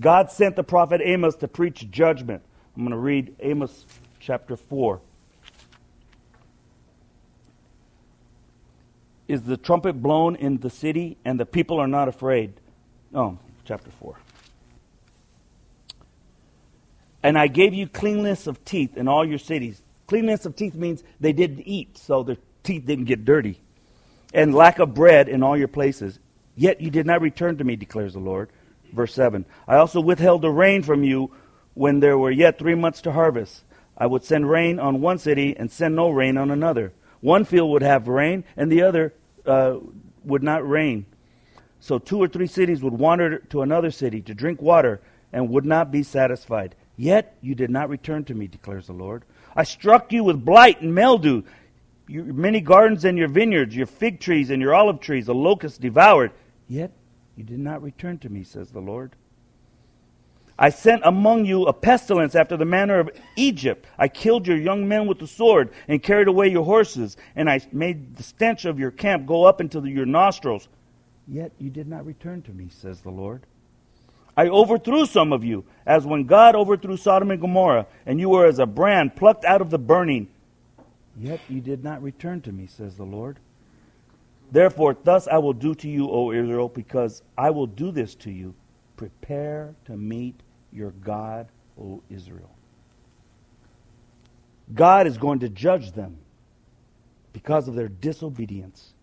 God 0.00 0.30
sent 0.30 0.56
the 0.56 0.64
prophet 0.64 1.00
Amos 1.04 1.36
to 1.36 1.48
preach 1.48 1.90
judgment. 1.90 2.42
I'm 2.76 2.82
going 2.82 2.90
to 2.90 2.96
read 2.96 3.36
Amos 3.40 3.84
chapter 4.18 4.56
4. 4.56 5.00
Is 9.28 9.42
the 9.42 9.56
trumpet 9.56 10.02
blown 10.02 10.36
in 10.36 10.58
the 10.58 10.70
city 10.70 11.16
and 11.24 11.38
the 11.38 11.46
people 11.46 11.78
are 11.80 11.86
not 11.86 12.08
afraid? 12.08 12.54
Oh, 13.14 13.38
chapter 13.64 13.90
4. 13.90 14.16
And 17.22 17.38
I 17.38 17.46
gave 17.46 17.72
you 17.72 17.86
cleanness 17.86 18.46
of 18.46 18.64
teeth 18.64 18.96
in 18.96 19.08
all 19.08 19.26
your 19.26 19.38
cities. 19.38 19.80
Cleanness 20.06 20.44
of 20.44 20.56
teeth 20.56 20.74
means 20.74 21.02
they 21.20 21.32
didn't 21.32 21.62
eat, 21.62 21.96
so 21.96 22.22
their 22.22 22.36
teeth 22.64 22.84
didn't 22.84 23.06
get 23.06 23.24
dirty. 23.24 23.60
And 24.34 24.54
lack 24.54 24.78
of 24.78 24.92
bread 24.92 25.28
in 25.28 25.42
all 25.42 25.56
your 25.56 25.68
places. 25.68 26.18
Yet 26.56 26.80
you 26.80 26.90
did 26.90 27.06
not 27.06 27.22
return 27.22 27.56
to 27.58 27.64
me, 27.64 27.76
declares 27.76 28.12
the 28.12 28.18
Lord. 28.18 28.50
Verse 28.92 29.14
7. 29.14 29.46
I 29.66 29.76
also 29.76 30.00
withheld 30.00 30.42
the 30.42 30.50
rain 30.50 30.82
from 30.82 31.02
you 31.02 31.30
when 31.74 32.00
there 32.00 32.16
were 32.16 32.30
yet 32.30 32.58
three 32.58 32.74
months 32.74 33.02
to 33.02 33.12
harvest. 33.12 33.64
I 33.96 34.06
would 34.06 34.24
send 34.24 34.48
rain 34.48 34.78
on 34.78 35.00
one 35.00 35.18
city 35.18 35.56
and 35.56 35.70
send 35.70 35.94
no 35.94 36.10
rain 36.10 36.36
on 36.36 36.50
another. 36.50 36.92
One 37.20 37.44
field 37.44 37.70
would 37.70 37.82
have 37.82 38.08
rain, 38.08 38.44
and 38.56 38.70
the 38.70 38.82
other 38.82 39.14
uh, 39.46 39.78
would 40.24 40.42
not 40.42 40.68
rain. 40.68 41.06
So 41.80 41.98
two 41.98 42.18
or 42.18 42.28
three 42.28 42.46
cities 42.46 42.82
would 42.82 42.94
wander 42.94 43.38
to 43.50 43.62
another 43.62 43.90
city 43.90 44.20
to 44.22 44.34
drink 44.34 44.60
water 44.62 45.00
and 45.32 45.50
would 45.50 45.66
not 45.66 45.90
be 45.90 46.02
satisfied. 46.02 46.74
Yet 46.96 47.36
you 47.40 47.54
did 47.54 47.70
not 47.70 47.88
return 47.88 48.24
to 48.24 48.34
me, 48.34 48.46
declares 48.46 48.86
the 48.86 48.92
Lord. 48.92 49.24
I 49.54 49.64
struck 49.64 50.12
you 50.12 50.24
with 50.24 50.44
blight 50.44 50.80
and 50.80 50.94
mildew. 50.94 51.42
Your 52.06 52.24
many 52.24 52.60
gardens 52.60 53.04
and 53.04 53.18
your 53.18 53.28
vineyards, 53.28 53.74
your 53.74 53.86
fig 53.86 54.20
trees 54.20 54.50
and 54.50 54.60
your 54.60 54.74
olive 54.74 55.00
trees, 55.00 55.26
the 55.26 55.34
locusts 55.34 55.78
devoured. 55.78 56.32
Yet 56.68 56.92
you 57.36 57.44
did 57.44 57.58
not 57.58 57.82
return 57.82 58.18
to 58.18 58.28
me, 58.28 58.44
says 58.44 58.70
the 58.70 58.80
Lord. 58.80 59.12
I 60.58 60.70
sent 60.70 61.02
among 61.04 61.46
you 61.46 61.64
a 61.64 61.72
pestilence 61.72 62.34
after 62.34 62.56
the 62.56 62.64
manner 62.64 63.00
of 63.00 63.10
Egypt. 63.34 63.86
I 63.98 64.06
killed 64.08 64.46
your 64.46 64.56
young 64.56 64.86
men 64.86 65.06
with 65.06 65.18
the 65.18 65.26
sword 65.26 65.70
and 65.88 66.02
carried 66.02 66.28
away 66.28 66.48
your 66.48 66.64
horses, 66.64 67.16
and 67.34 67.50
I 67.50 67.60
made 67.72 68.16
the 68.16 68.22
stench 68.22 68.64
of 68.64 68.78
your 68.78 68.92
camp 68.92 69.26
go 69.26 69.44
up 69.44 69.60
into 69.60 69.84
your 69.84 70.06
nostrils. 70.06 70.68
Yet 71.26 71.52
you 71.58 71.70
did 71.70 71.88
not 71.88 72.06
return 72.06 72.42
to 72.42 72.52
me, 72.52 72.68
says 72.70 73.00
the 73.00 73.10
Lord. 73.10 73.42
I 74.36 74.48
overthrew 74.48 75.06
some 75.06 75.32
of 75.32 75.44
you, 75.44 75.64
as 75.86 76.06
when 76.06 76.24
God 76.24 76.54
overthrew 76.54 76.96
Sodom 76.96 77.30
and 77.30 77.40
Gomorrah, 77.40 77.86
and 78.06 78.20
you 78.20 78.28
were 78.28 78.46
as 78.46 78.58
a 78.58 78.66
brand 78.66 79.16
plucked 79.16 79.44
out 79.44 79.60
of 79.60 79.70
the 79.70 79.78
burning. 79.78 80.28
Yet 81.16 81.40
you 81.48 81.60
did 81.60 81.84
not 81.84 82.02
return 82.02 82.40
to 82.42 82.52
me, 82.52 82.66
says 82.66 82.96
the 82.96 83.04
Lord. 83.04 83.38
Therefore, 84.50 84.96
thus 85.02 85.26
I 85.26 85.38
will 85.38 85.52
do 85.52 85.74
to 85.76 85.88
you, 85.88 86.10
O 86.10 86.32
Israel, 86.32 86.68
because 86.68 87.22
I 87.38 87.50
will 87.50 87.66
do 87.66 87.90
this 87.90 88.14
to 88.16 88.30
you. 88.30 88.54
Prepare 88.96 89.74
to 89.86 89.96
meet 89.96 90.40
your 90.72 90.90
God, 90.90 91.48
O 91.80 92.02
Israel. 92.10 92.50
God 94.72 95.06
is 95.06 95.18
going 95.18 95.40
to 95.40 95.48
judge 95.48 95.92
them 95.92 96.18
because 97.32 97.68
of 97.68 97.74
their 97.74 97.88
disobedience. 97.88 98.94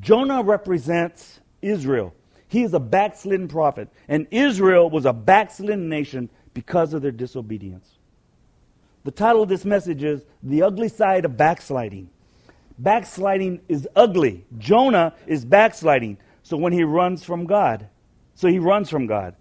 Jonah 0.00 0.42
represents 0.42 1.40
Israel. 1.62 2.14
He 2.48 2.62
is 2.62 2.74
a 2.74 2.80
backslidden 2.80 3.48
prophet. 3.48 3.88
And 4.08 4.26
Israel 4.30 4.90
was 4.90 5.06
a 5.06 5.12
backslidden 5.12 5.88
nation 5.88 6.28
because 6.54 6.92
of 6.92 7.02
their 7.02 7.12
disobedience. 7.12 7.88
The 9.04 9.10
title 9.10 9.42
of 9.42 9.48
this 9.48 9.64
message 9.64 10.02
is 10.02 10.22
The 10.42 10.62
Ugly 10.62 10.88
Side 10.88 11.24
of 11.24 11.36
Backsliding. 11.36 12.10
Backsliding 12.78 13.60
is 13.68 13.88
ugly. 13.96 14.44
Jonah 14.58 15.14
is 15.26 15.44
backsliding. 15.44 16.18
So 16.42 16.56
when 16.56 16.72
he 16.72 16.84
runs 16.84 17.24
from 17.24 17.46
God, 17.46 17.88
so 18.36 18.48
he 18.48 18.60
runs 18.60 18.88
from 18.88 19.06
God. 19.06 19.34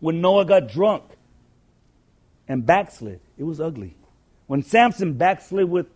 When 0.00 0.20
Noah 0.20 0.44
got 0.44 0.68
drunk 0.68 1.04
and 2.48 2.66
backslid, 2.66 3.20
it 3.38 3.44
was 3.44 3.60
ugly. 3.60 3.94
When 4.48 4.62
Samson 4.64 5.12
backslid 5.12 5.70
with 5.70 5.86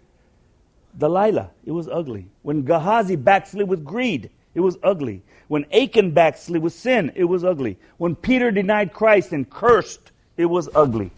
Delilah, 0.97 1.51
it 1.65 1.73
was 1.73 1.89
ugly. 1.89 2.29
When 2.43 2.63
Gehazi 2.63 3.17
backslid 3.17 3.69
with 3.69 3.85
greed, 3.85 4.31
it 4.55 4.61
was 4.61 4.79
ugly. 4.83 5.23
When 5.49 5.67
Achan 5.73 6.13
backslid 6.13 6.63
with 6.63 6.73
sin, 6.73 7.13
it 7.15 7.25
was 7.25 7.45
ugly. 7.45 7.79
When 7.99 8.15
Peter 8.15 8.51
denied 8.51 8.93
Christ 8.93 9.33
and 9.33 9.49
cursed, 9.49 10.13
it 10.37 10.47
was 10.47 10.69
ugly. 10.75 11.11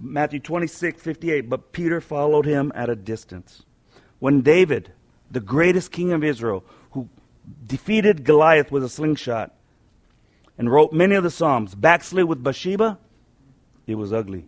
Matthew 0.00 0.40
26, 0.40 1.02
58. 1.02 1.50
But 1.50 1.72
Peter 1.72 2.00
followed 2.00 2.46
him 2.46 2.72
at 2.74 2.88
a 2.88 2.96
distance. 2.96 3.62
when 4.18 4.42
David, 4.42 4.92
the 5.30 5.40
greatest 5.40 5.90
king 5.90 6.12
of 6.12 6.22
Israel, 6.22 6.64
who 6.92 7.08
defeated 7.66 8.24
Goliath 8.24 8.70
with 8.70 8.84
a 8.84 8.88
slingshot 8.88 9.54
and 10.58 10.70
wrote 10.70 10.92
many 10.92 11.14
of 11.14 11.22
the 11.22 11.30
Psalms, 11.30 11.74
backslid 11.74 12.24
with 12.24 12.42
Bathsheba, 12.42 12.98
it 13.86 13.94
was 13.94 14.12
ugly. 14.12 14.44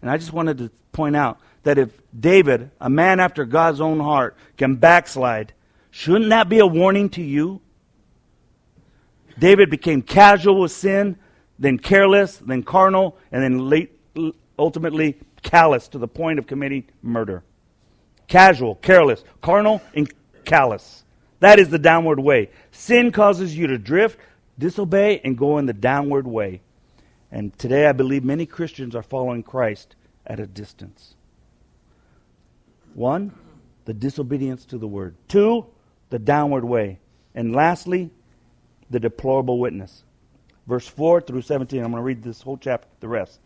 And 0.00 0.10
I 0.10 0.16
just 0.16 0.32
wanted 0.32 0.58
to 0.58 0.70
point 0.92 1.16
out 1.16 1.40
that 1.64 1.78
if 1.78 1.90
David, 2.18 2.70
a 2.80 2.88
man 2.88 3.18
after 3.18 3.44
God's 3.44 3.80
own 3.80 3.98
heart, 3.98 4.36
can 4.56 4.76
backslide, 4.76 5.52
shouldn't 5.90 6.30
that 6.30 6.48
be 6.48 6.60
a 6.60 6.66
warning 6.66 7.10
to 7.10 7.22
you? 7.22 7.60
David 9.38 9.68
became 9.68 10.02
casual 10.02 10.60
with 10.60 10.72
sin, 10.72 11.18
then 11.58 11.78
careless, 11.78 12.36
then 12.36 12.62
carnal, 12.62 13.18
and 13.32 13.42
then 13.42 13.68
late, 13.68 13.98
ultimately 14.58 15.18
callous 15.42 15.88
to 15.88 15.98
the 15.98 16.08
point 16.08 16.38
of 16.38 16.46
committing 16.46 16.84
murder. 17.02 17.42
Casual, 18.28 18.76
careless, 18.76 19.24
carnal, 19.42 19.82
and 19.94 20.12
callous. 20.44 21.04
That 21.40 21.58
is 21.58 21.68
the 21.68 21.78
downward 21.78 22.20
way. 22.20 22.50
Sin 22.70 23.12
causes 23.12 23.56
you 23.56 23.66
to 23.66 23.78
drift, 23.78 24.18
disobey, 24.58 25.20
and 25.22 25.36
go 25.36 25.58
in 25.58 25.66
the 25.66 25.72
downward 25.72 26.26
way. 26.26 26.62
And 27.30 27.56
today 27.58 27.86
I 27.86 27.92
believe 27.92 28.24
many 28.24 28.46
Christians 28.46 28.94
are 28.94 29.02
following 29.02 29.42
Christ 29.42 29.96
at 30.26 30.40
a 30.40 30.46
distance. 30.46 31.14
One, 32.94 33.32
the 33.84 33.92
disobedience 33.94 34.64
to 34.66 34.78
the 34.78 34.86
word. 34.86 35.16
Two, 35.28 35.66
the 36.08 36.18
downward 36.18 36.64
way. 36.64 36.98
And 37.34 37.54
lastly, 37.54 38.10
the 38.88 39.00
deplorable 39.00 39.58
witness. 39.58 40.04
Verse 40.66 40.86
4 40.88 41.20
through 41.20 41.42
17. 41.42 41.78
I'm 41.82 41.90
going 41.90 42.00
to 42.00 42.04
read 42.04 42.22
this 42.22 42.40
whole 42.40 42.56
chapter, 42.56 42.88
the 43.00 43.08
rest. 43.08 43.40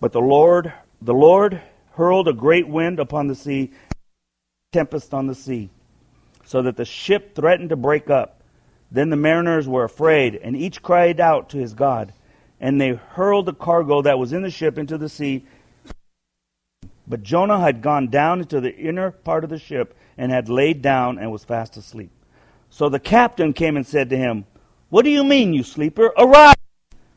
But 0.00 0.12
the 0.12 0.20
Lord, 0.20 0.72
the 1.02 1.14
Lord 1.14 1.60
hurled 1.92 2.28
a 2.28 2.32
great 2.32 2.68
wind 2.68 2.98
upon 2.98 3.26
the 3.26 3.34
sea, 3.34 3.72
tempest 4.72 5.14
on 5.14 5.26
the 5.26 5.34
sea, 5.34 5.70
so 6.46 6.62
that 6.62 6.76
the 6.76 6.84
ship 6.84 7.34
threatened 7.34 7.70
to 7.70 7.76
break 7.76 8.08
up. 8.08 8.40
Then 8.90 9.10
the 9.10 9.16
mariners 9.16 9.66
were 9.66 9.84
afraid, 9.84 10.36
and 10.36 10.56
each 10.56 10.80
cried 10.80 11.20
out 11.20 11.50
to 11.50 11.58
his 11.58 11.74
God. 11.74 12.12
And 12.60 12.80
they 12.80 12.90
hurled 12.94 13.46
the 13.46 13.52
cargo 13.52 14.00
that 14.02 14.18
was 14.18 14.32
in 14.32 14.42
the 14.42 14.50
ship 14.50 14.78
into 14.78 14.96
the 14.96 15.08
sea. 15.08 15.44
But 17.06 17.24
Jonah 17.24 17.60
had 17.60 17.82
gone 17.82 18.08
down 18.08 18.40
into 18.40 18.60
the 18.60 18.74
inner 18.74 19.10
part 19.10 19.42
of 19.42 19.50
the 19.50 19.58
ship 19.58 19.96
and 20.16 20.30
had 20.30 20.48
laid 20.48 20.82
down 20.82 21.18
and 21.18 21.30
was 21.30 21.44
fast 21.44 21.76
asleep. 21.76 22.10
So 22.70 22.88
the 22.88 23.00
captain 23.00 23.52
came 23.52 23.76
and 23.76 23.86
said 23.86 24.08
to 24.10 24.16
him, 24.16 24.44
What 24.88 25.04
do 25.04 25.10
you 25.10 25.24
mean, 25.24 25.52
you 25.52 25.64
sleeper? 25.64 26.12
Arise! 26.16 26.54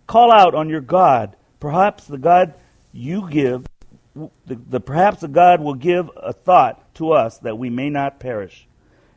Call 0.08 0.32
out 0.32 0.56
on 0.56 0.70
your 0.70 0.82
God. 0.82 1.36
Perhaps 1.60 2.06
the 2.06 2.18
God 2.18 2.56
you 2.92 3.30
give, 3.30 3.68
the, 4.16 4.30
the, 4.56 4.80
perhaps 4.80 5.22
the 5.22 5.28
God 5.28 5.62
will 5.62 5.76
give 5.76 6.10
a 6.18 6.34
thought 6.34 6.96
to 6.96 7.12
us 7.12 7.38
that 7.40 7.58
we 7.60 7.70
may 7.70 7.92
not 7.92 8.20
perish. 8.20 8.68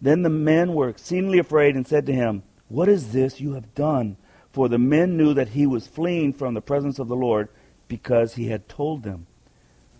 Then 0.00 0.22
the 0.22 0.30
men 0.30 0.74
were 0.74 0.88
exceedingly 0.88 1.38
afraid 1.38 1.76
and 1.76 1.86
said 1.86 2.06
to 2.06 2.12
him, 2.12 2.42
What 2.68 2.88
is 2.88 3.12
this 3.12 3.40
you 3.40 3.52
have 3.54 3.74
done? 3.74 4.16
For 4.52 4.68
the 4.68 4.78
men 4.78 5.16
knew 5.16 5.34
that 5.34 5.48
he 5.48 5.66
was 5.66 5.86
fleeing 5.86 6.32
from 6.32 6.54
the 6.54 6.60
presence 6.60 6.98
of 6.98 7.08
the 7.08 7.16
Lord 7.16 7.48
because 7.88 8.34
he 8.34 8.48
had 8.48 8.68
told 8.68 9.02
them. 9.02 9.26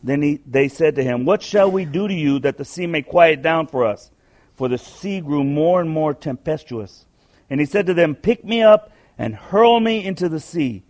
Then 0.02 0.22
he, 0.22 0.40
they 0.46 0.68
said 0.68 0.94
to 0.96 1.02
him, 1.02 1.24
What 1.24 1.42
shall 1.42 1.70
we 1.70 1.84
do 1.84 2.06
to 2.06 2.14
you 2.14 2.38
that 2.40 2.58
the 2.58 2.64
sea 2.64 2.86
may 2.86 3.02
quiet 3.02 3.42
down 3.42 3.66
for 3.66 3.84
us? 3.84 4.10
For 4.54 4.68
the 4.68 4.78
sea 4.78 5.20
grew 5.20 5.42
more 5.42 5.80
and 5.80 5.90
more 5.90 6.14
tempestuous. 6.14 7.06
And 7.50 7.58
he 7.58 7.66
said 7.66 7.86
to 7.86 7.94
them, 7.94 8.14
Pick 8.14 8.44
me 8.44 8.62
up 8.62 8.92
and 9.18 9.34
hurl 9.34 9.80
me 9.80 10.04
into 10.04 10.28
the 10.28 10.40
sea. 10.40 10.84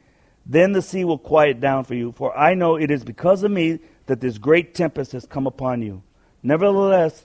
Then 0.45 0.73
the 0.73 0.83
sea 0.83 1.05
will 1.05 1.19
quiet 1.19 1.61
down 1.61 1.85
for 1.85 1.95
you, 1.95 2.13
for 2.13 2.37
I 2.37 2.55
know 2.55 2.77
it 2.77 2.91
is 2.91 3.05
because 3.05 3.43
of 3.43 3.51
me 3.51 3.79
that 4.07 4.21
this 4.21 4.37
great 4.37 4.75
tempest 4.75 5.13
has 5.13 5.25
come 5.25 5.47
upon 5.47 5.81
you. 5.81 6.03
Nevertheless, 6.43 7.25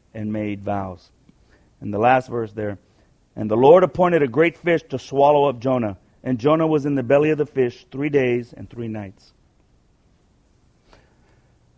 and 0.13 0.31
made 0.31 0.61
vows. 0.61 1.11
And 1.79 1.93
the 1.93 1.99
last 1.99 2.29
verse 2.29 2.51
there. 2.51 2.77
And 3.35 3.49
the 3.49 3.57
Lord 3.57 3.83
appointed 3.83 4.21
a 4.21 4.27
great 4.27 4.57
fish 4.57 4.81
to 4.89 4.99
swallow 4.99 5.45
up 5.45 5.59
Jonah. 5.59 5.97
And 6.23 6.37
Jonah 6.37 6.67
was 6.67 6.85
in 6.85 6.95
the 6.95 7.03
belly 7.03 7.31
of 7.31 7.37
the 7.37 7.45
fish 7.45 7.85
three 7.91 8.09
days 8.09 8.53
and 8.53 8.69
three 8.69 8.87
nights. 8.87 9.33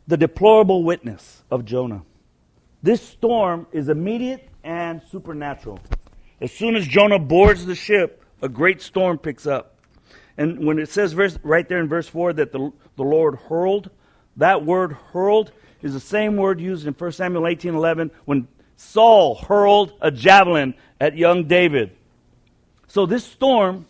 The 0.07 0.17
deplorable 0.17 0.83
witness 0.83 1.43
of 1.49 1.63
Jonah. 1.63 2.03
This 2.81 3.01
storm 3.01 3.67
is 3.71 3.87
immediate 3.87 4.49
and 4.63 5.01
supernatural. 5.09 5.79
As 6.41 6.51
soon 6.51 6.75
as 6.75 6.85
Jonah 6.85 7.19
boards 7.19 7.65
the 7.65 7.75
ship, 7.75 8.25
a 8.41 8.49
great 8.49 8.81
storm 8.81 9.17
picks 9.17 9.47
up. 9.47 9.77
And 10.37 10.65
when 10.65 10.79
it 10.79 10.89
says 10.89 11.13
verse, 11.13 11.37
right 11.43 11.67
there 11.67 11.79
in 11.79 11.87
verse 11.87 12.07
4 12.07 12.33
that 12.33 12.51
the, 12.51 12.71
the 12.97 13.03
Lord 13.03 13.35
hurled, 13.47 13.89
that 14.37 14.65
word 14.65 14.93
hurled 15.13 15.51
is 15.83 15.93
the 15.93 15.99
same 15.99 16.37
word 16.37 16.59
used 16.59 16.87
in 16.87 16.93
1 16.93 17.11
Samuel 17.11 17.43
18:11 17.43 18.09
when 18.25 18.47
Saul 18.75 19.35
hurled 19.35 19.93
a 20.01 20.09
javelin 20.09 20.73
at 20.99 21.15
young 21.15 21.45
David. 21.45 21.91
So 22.87 23.05
this 23.05 23.23
storm 23.23 23.85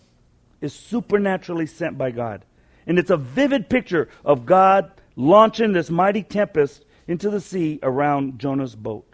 is 0.59 0.73
supernaturally 0.73 1.67
sent 1.67 1.97
by 1.97 2.11
God. 2.11 2.43
And 2.85 2.99
it's 2.99 3.09
a 3.09 3.17
vivid 3.17 3.69
picture 3.69 4.09
of 4.25 4.45
God 4.45 4.91
launching 5.15 5.73
this 5.73 5.89
mighty 5.89 6.23
tempest 6.23 6.83
into 7.07 7.29
the 7.29 7.41
sea 7.41 7.79
around 7.83 8.39
Jonah's 8.39 8.75
boat. 8.75 9.05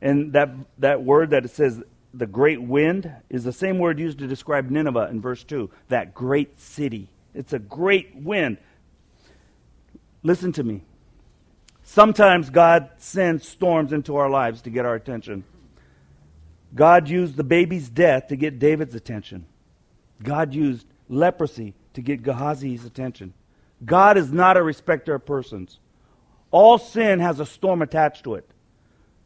And 0.00 0.32
that, 0.34 0.50
that 0.78 1.02
word 1.02 1.30
that 1.30 1.44
it 1.44 1.50
says, 1.50 1.82
the 2.14 2.26
great 2.26 2.62
wind, 2.62 3.10
is 3.28 3.44
the 3.44 3.52
same 3.52 3.78
word 3.78 3.98
used 3.98 4.18
to 4.18 4.26
describe 4.26 4.70
Nineveh 4.70 5.08
in 5.10 5.20
verse 5.20 5.44
2, 5.44 5.70
that 5.88 6.14
great 6.14 6.58
city. 6.60 7.08
It's 7.34 7.52
a 7.52 7.58
great 7.58 8.14
wind. 8.14 8.58
Listen 10.22 10.52
to 10.52 10.62
me. 10.62 10.82
Sometimes 11.90 12.50
God 12.50 12.90
sends 12.98 13.48
storms 13.48 13.94
into 13.94 14.16
our 14.16 14.28
lives 14.28 14.60
to 14.62 14.70
get 14.70 14.84
our 14.84 14.94
attention. 14.94 15.42
God 16.74 17.08
used 17.08 17.34
the 17.34 17.42
baby's 17.42 17.88
death 17.88 18.26
to 18.28 18.36
get 18.36 18.58
David's 18.58 18.94
attention. 18.94 19.46
God 20.22 20.52
used 20.52 20.86
leprosy 21.08 21.72
to 21.94 22.02
get 22.02 22.22
Gehazi's 22.22 22.84
attention. 22.84 23.32
God 23.82 24.18
is 24.18 24.30
not 24.30 24.58
a 24.58 24.62
respecter 24.62 25.14
of 25.14 25.24
persons. 25.24 25.78
All 26.50 26.76
sin 26.76 27.20
has 27.20 27.40
a 27.40 27.46
storm 27.46 27.80
attached 27.80 28.24
to 28.24 28.34
it. 28.34 28.44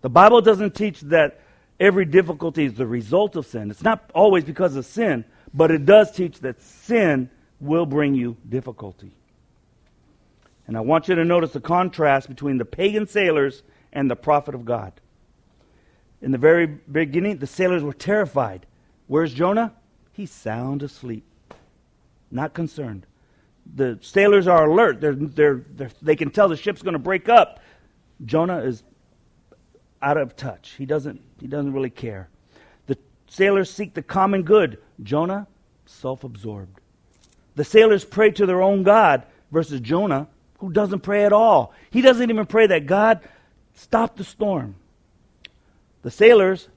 The 0.02 0.08
Bible 0.08 0.40
doesn't 0.40 0.76
teach 0.76 1.00
that 1.00 1.40
every 1.80 2.04
difficulty 2.04 2.64
is 2.64 2.74
the 2.74 2.86
result 2.86 3.34
of 3.34 3.44
sin. 3.44 3.72
It's 3.72 3.82
not 3.82 4.08
always 4.14 4.44
because 4.44 4.76
of 4.76 4.86
sin, 4.86 5.24
but 5.52 5.72
it 5.72 5.84
does 5.84 6.12
teach 6.12 6.38
that 6.42 6.62
sin 6.62 7.28
will 7.58 7.86
bring 7.86 8.14
you 8.14 8.36
difficulty. 8.48 9.10
And 10.66 10.76
I 10.76 10.80
want 10.80 11.08
you 11.08 11.14
to 11.14 11.24
notice 11.24 11.52
the 11.52 11.60
contrast 11.60 12.28
between 12.28 12.58
the 12.58 12.64
pagan 12.64 13.06
sailors 13.06 13.62
and 13.92 14.10
the 14.10 14.16
prophet 14.16 14.54
of 14.54 14.64
God. 14.64 14.92
In 16.20 16.30
the 16.30 16.38
very 16.38 16.66
beginning, 16.66 17.38
the 17.38 17.46
sailors 17.46 17.82
were 17.82 17.92
terrified. 17.92 18.66
Where's 19.08 19.34
Jonah? 19.34 19.72
He's 20.12 20.30
sound 20.30 20.82
asleep, 20.82 21.24
not 22.30 22.54
concerned. 22.54 23.06
The 23.74 23.98
sailors 24.02 24.46
are 24.46 24.68
alert. 24.68 25.00
They're, 25.00 25.14
they're, 25.14 25.64
they're, 25.68 25.90
they 26.00 26.16
can 26.16 26.30
tell 26.30 26.48
the 26.48 26.56
ship's 26.56 26.82
going 26.82 26.92
to 26.92 26.98
break 26.98 27.28
up. 27.28 27.60
Jonah 28.24 28.58
is 28.58 28.84
out 30.00 30.16
of 30.16 30.36
touch. 30.36 30.74
He 30.78 30.86
doesn't, 30.86 31.20
he 31.40 31.46
doesn't 31.46 31.72
really 31.72 31.90
care. 31.90 32.28
The 32.86 32.98
sailors 33.26 33.70
seek 33.70 33.94
the 33.94 34.02
common 34.02 34.42
good. 34.42 34.78
Jonah, 35.02 35.46
self 35.86 36.24
absorbed. 36.24 36.80
The 37.54 37.64
sailors 37.64 38.04
pray 38.04 38.30
to 38.32 38.46
their 38.46 38.62
own 38.62 38.82
God 38.82 39.24
versus 39.50 39.80
Jonah, 39.80 40.28
who 40.62 40.72
doesn't 40.72 41.00
pray 41.00 41.24
at 41.24 41.32
all. 41.32 41.74
He 41.90 42.02
doesn't 42.02 42.30
even 42.30 42.46
pray 42.46 42.68
that 42.68 42.86
God 42.86 43.18
stop 43.74 44.16
the 44.16 44.22
storm. 44.22 44.76
The 46.02 46.10
sailors 46.10 46.68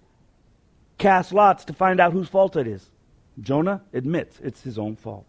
cast 0.98 1.32
lots 1.32 1.66
to 1.66 1.74
find 1.74 2.00
out 2.00 2.12
whose 2.12 2.28
fault 2.28 2.56
it 2.56 2.66
is. 2.66 2.90
Jonah 3.40 3.84
admits 3.94 4.40
it's 4.42 4.62
his 4.62 4.80
own 4.80 4.96
fault. 4.96 5.28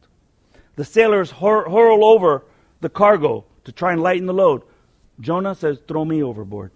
The 0.77 0.87
sailors 0.87 1.31
hur- 1.31 1.69
hurl 1.69 2.03
over 2.03 2.45
the 2.81 2.89
cargo 2.89 3.45
to 3.65 3.73
try 3.73 3.93
and 3.93 4.03
lighten 4.03 4.25
the 4.25 4.33
load. 4.33 4.63
Jonah 5.21 5.55
says, 5.55 5.79
Throw 5.87 6.07
me 6.07 6.23
overboard. 6.23 6.71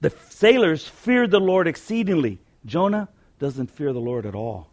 The 0.00 0.10
sailors 0.28 0.86
feared 0.86 1.32
the 1.32 1.40
Lord 1.40 1.66
exceedingly. 1.66 2.38
Jonah 2.64 3.08
doesn't 3.40 3.72
fear 3.72 3.92
the 3.92 3.98
Lord 3.98 4.24
at 4.24 4.36
all. 4.36 4.70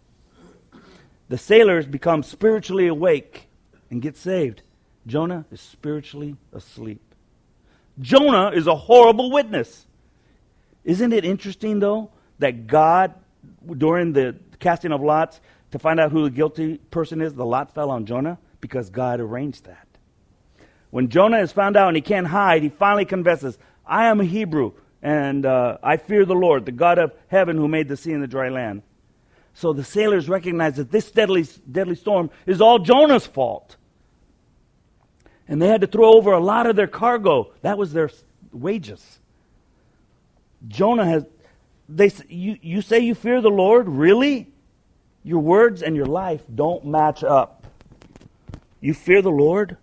The 1.27 1.39
sailors 1.39 1.87
become 1.87 2.21
spiritually 2.21 2.85
awake 2.85 3.47
and 3.89 3.99
get 3.99 4.15
saved. 4.15 4.61
Jonah 5.07 5.45
is 5.51 5.61
spiritually 5.61 6.35
asleep. 6.53 7.01
Jonah 7.99 8.51
is 8.51 8.67
a 8.67 8.75
horrible 8.75 9.31
witness. 9.31 9.85
Isn't 10.83 11.13
it 11.13 11.25
interesting, 11.25 11.79
though, 11.79 12.11
that 12.39 12.67
God, 12.67 13.13
during 13.77 14.13
the 14.13 14.35
casting 14.59 14.91
of 14.91 15.01
lots, 15.01 15.39
to 15.71 15.79
find 15.79 15.99
out 15.99 16.11
who 16.11 16.23
the 16.23 16.29
guilty 16.29 16.77
person 16.77 17.21
is, 17.21 17.33
the 17.35 17.45
lot 17.45 17.73
fell 17.73 17.91
on 17.91 18.05
Jonah 18.05 18.37
because 18.61 18.89
God 18.89 19.19
arranged 19.19 19.65
that. 19.65 19.87
When 20.89 21.09
Jonah 21.09 21.39
is 21.39 21.51
found 21.51 21.75
out 21.75 21.89
and 21.89 21.97
he 21.97 22.01
can't 22.01 22.27
hide, 22.27 22.63
he 22.63 22.69
finally 22.69 23.05
confesses, 23.05 23.57
I 23.85 24.05
am 24.05 24.21
a 24.21 24.25
Hebrew, 24.25 24.73
and 25.01 25.45
uh, 25.45 25.77
I 25.83 25.97
fear 25.97 26.25
the 26.25 26.33
Lord, 26.33 26.65
the 26.65 26.71
God 26.71 26.97
of 26.97 27.13
heaven 27.27 27.57
who 27.57 27.67
made 27.67 27.87
the 27.87 27.97
sea 27.97 28.13
and 28.13 28.23
the 28.23 28.27
dry 28.27 28.49
land. 28.49 28.81
So 29.53 29.73
the 29.73 29.83
sailors 29.83 30.27
recognize 30.27 30.77
that 30.77 30.91
this 30.91 31.11
deadly, 31.11 31.45
deadly 31.69 31.95
storm 31.95 32.29
is 32.45 32.61
all 32.61 32.79
Jonah's 32.79 33.25
fault. 33.25 33.75
And 35.47 35.61
they 35.61 35.67
had 35.67 35.81
to 35.81 35.87
throw 35.87 36.13
over 36.13 36.31
a 36.31 36.39
lot 36.39 36.65
of 36.67 36.75
their 36.75 36.87
cargo. 36.87 37.51
That 37.61 37.77
was 37.77 37.93
their 37.93 38.09
wages. 38.51 39.19
Jonah 40.67 41.05
has, 41.05 41.25
they, 41.87 42.11
you, 42.27 42.57
you 42.61 42.81
say 42.81 42.99
you 42.99 43.13
fear 43.13 43.41
the 43.41 43.49
Lord? 43.49 43.87
Really? 43.87 44.51
Your 45.23 45.39
words 45.39 45.83
and 45.83 45.95
your 45.95 46.05
life 46.05 46.41
don't 46.53 46.85
match 46.85 47.23
up. 47.23 47.65
You 48.79 48.93
fear 48.93 49.21
the 49.21 49.31
Lord? 49.31 49.77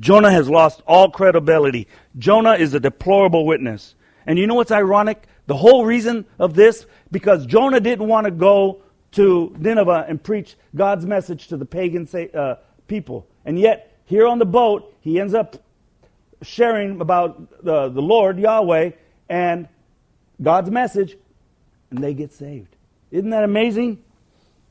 Jonah 0.00 0.30
has 0.30 0.48
lost 0.48 0.82
all 0.86 1.10
credibility. 1.10 1.88
Jonah 2.18 2.54
is 2.54 2.74
a 2.74 2.80
deplorable 2.80 3.46
witness. 3.46 3.94
And 4.26 4.38
you 4.38 4.46
know 4.46 4.54
what's 4.54 4.72
ironic? 4.72 5.26
The 5.46 5.56
whole 5.56 5.84
reason 5.84 6.24
of 6.38 6.54
this, 6.54 6.86
because 7.10 7.46
Jonah 7.46 7.80
didn't 7.80 8.08
want 8.08 8.24
to 8.24 8.30
go 8.30 8.82
to 9.12 9.54
Nineveh 9.58 10.06
and 10.08 10.22
preach 10.22 10.56
God's 10.74 11.06
message 11.06 11.48
to 11.48 11.56
the 11.56 11.66
pagan 11.66 12.08
uh, 12.34 12.56
people. 12.88 13.26
And 13.44 13.58
yet, 13.58 13.93
here 14.04 14.26
on 14.26 14.38
the 14.38 14.46
boat, 14.46 14.94
he 15.00 15.20
ends 15.20 15.34
up 15.34 15.56
sharing 16.42 17.00
about 17.00 17.64
the, 17.64 17.88
the 17.88 18.02
Lord, 18.02 18.38
Yahweh, 18.38 18.90
and 19.28 19.68
God's 20.42 20.70
message, 20.70 21.16
and 21.90 22.02
they 22.02 22.14
get 22.14 22.32
saved. 22.32 22.74
Isn't 23.10 23.30
that 23.30 23.44
amazing? 23.44 24.02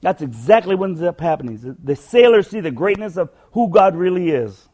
That's 0.01 0.21
exactly 0.21 0.75
what 0.75 0.89
ends 0.89 1.01
up 1.01 1.19
happening. 1.19 1.77
The 1.83 1.95
sailors 1.95 2.49
see 2.49 2.59
the 2.59 2.71
greatness 2.71 3.17
of 3.17 3.29
who 3.53 3.69
God 3.69 3.95
really 3.95 4.29
is. 4.29 4.67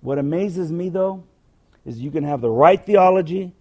What 0.00 0.18
amazes 0.18 0.72
me, 0.72 0.88
though, 0.88 1.24
is 1.86 1.98
you 1.98 2.10
can 2.10 2.24
have 2.24 2.40
the 2.40 2.50
right 2.50 2.84
theology, 2.84 3.52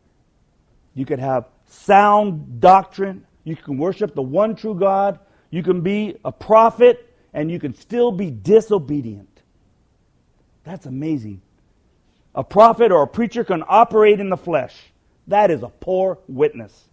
you 0.94 1.06
can 1.06 1.20
have 1.20 1.46
sound 1.68 2.60
doctrine, 2.60 3.26
you 3.44 3.56
can 3.56 3.78
worship 3.78 4.16
the 4.16 4.22
one 4.22 4.56
true 4.56 4.76
God, 4.76 5.20
you 5.50 5.64
can 5.64 5.82
be 5.82 6.18
a 6.26 6.32
prophet, 6.32 7.14
and 7.34 7.52
you 7.52 7.60
can 7.60 7.74
still 7.74 8.12
be 8.12 8.32
disobedient. 8.32 9.37
That's 10.68 10.86
amazing. 10.86 11.42
A 12.36 12.44
prophet 12.44 12.92
or 12.92 13.04
a 13.04 13.08
preacher 13.08 13.46
can 13.46 13.64
operate 13.66 14.20
in 14.20 14.30
the 14.30 14.36
flesh. 14.36 14.76
That 15.28 15.50
is 15.50 15.64
a 15.64 15.70
poor 15.70 16.20
witness. 16.28 16.90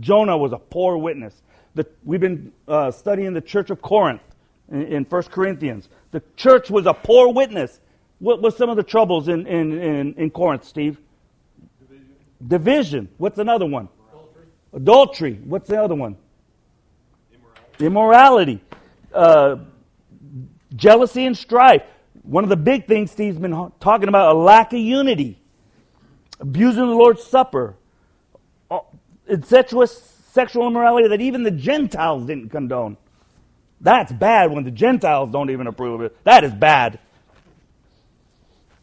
Jonah 0.00 0.38
was 0.38 0.52
a 0.52 0.58
poor 0.58 0.96
witness. 0.96 1.42
The, 1.74 1.86
we've 2.02 2.20
been 2.20 2.50
uh, 2.66 2.90
studying 2.90 3.34
the 3.34 3.42
church 3.42 3.68
of 3.68 3.82
Corinth 3.82 4.22
in, 4.70 4.84
in 4.84 5.04
1 5.04 5.22
Corinthians. 5.24 5.90
The 6.12 6.22
church 6.34 6.70
was 6.70 6.86
a 6.86 6.94
poor 6.94 7.30
witness. 7.30 7.78
What 8.20 8.40
was 8.40 8.56
some 8.56 8.70
of 8.70 8.76
the 8.76 8.82
troubles 8.82 9.28
in, 9.28 9.46
in, 9.46 9.78
in, 9.78 10.14
in 10.14 10.30
Corinth, 10.30 10.64
Steve? 10.64 10.98
Division. 11.78 12.16
Division. 12.48 13.08
What's 13.18 13.38
another 13.38 13.66
one? 13.66 13.90
Adultery. 14.08 14.44
Adultery. 14.72 15.34
What's 15.44 15.68
the 15.68 15.82
other 15.82 15.94
one? 15.94 16.16
Immorality. 17.78 17.84
Immorality. 17.84 18.60
Uh, 19.12 19.56
jealousy 20.74 21.26
and 21.26 21.36
strife. 21.36 21.82
One 22.22 22.44
of 22.44 22.50
the 22.50 22.56
big 22.56 22.86
things 22.86 23.10
Steve's 23.10 23.38
been 23.38 23.72
talking 23.80 24.08
about 24.08 24.34
a 24.34 24.38
lack 24.38 24.72
of 24.72 24.78
unity, 24.78 25.40
abusing 26.38 26.86
the 26.86 26.94
Lord's 26.94 27.22
Supper, 27.22 27.76
uh, 28.70 28.80
incestuous 29.26 30.10
sexual 30.32 30.66
immorality 30.66 31.08
that 31.08 31.20
even 31.20 31.42
the 31.42 31.50
Gentiles 31.50 32.26
didn't 32.26 32.50
condone. 32.50 32.96
That's 33.80 34.12
bad 34.12 34.52
when 34.52 34.64
the 34.64 34.70
Gentiles 34.70 35.30
don't 35.30 35.50
even 35.50 35.66
approve 35.66 36.00
of 36.00 36.06
it. 36.06 36.24
That 36.24 36.44
is 36.44 36.52
bad. 36.52 36.98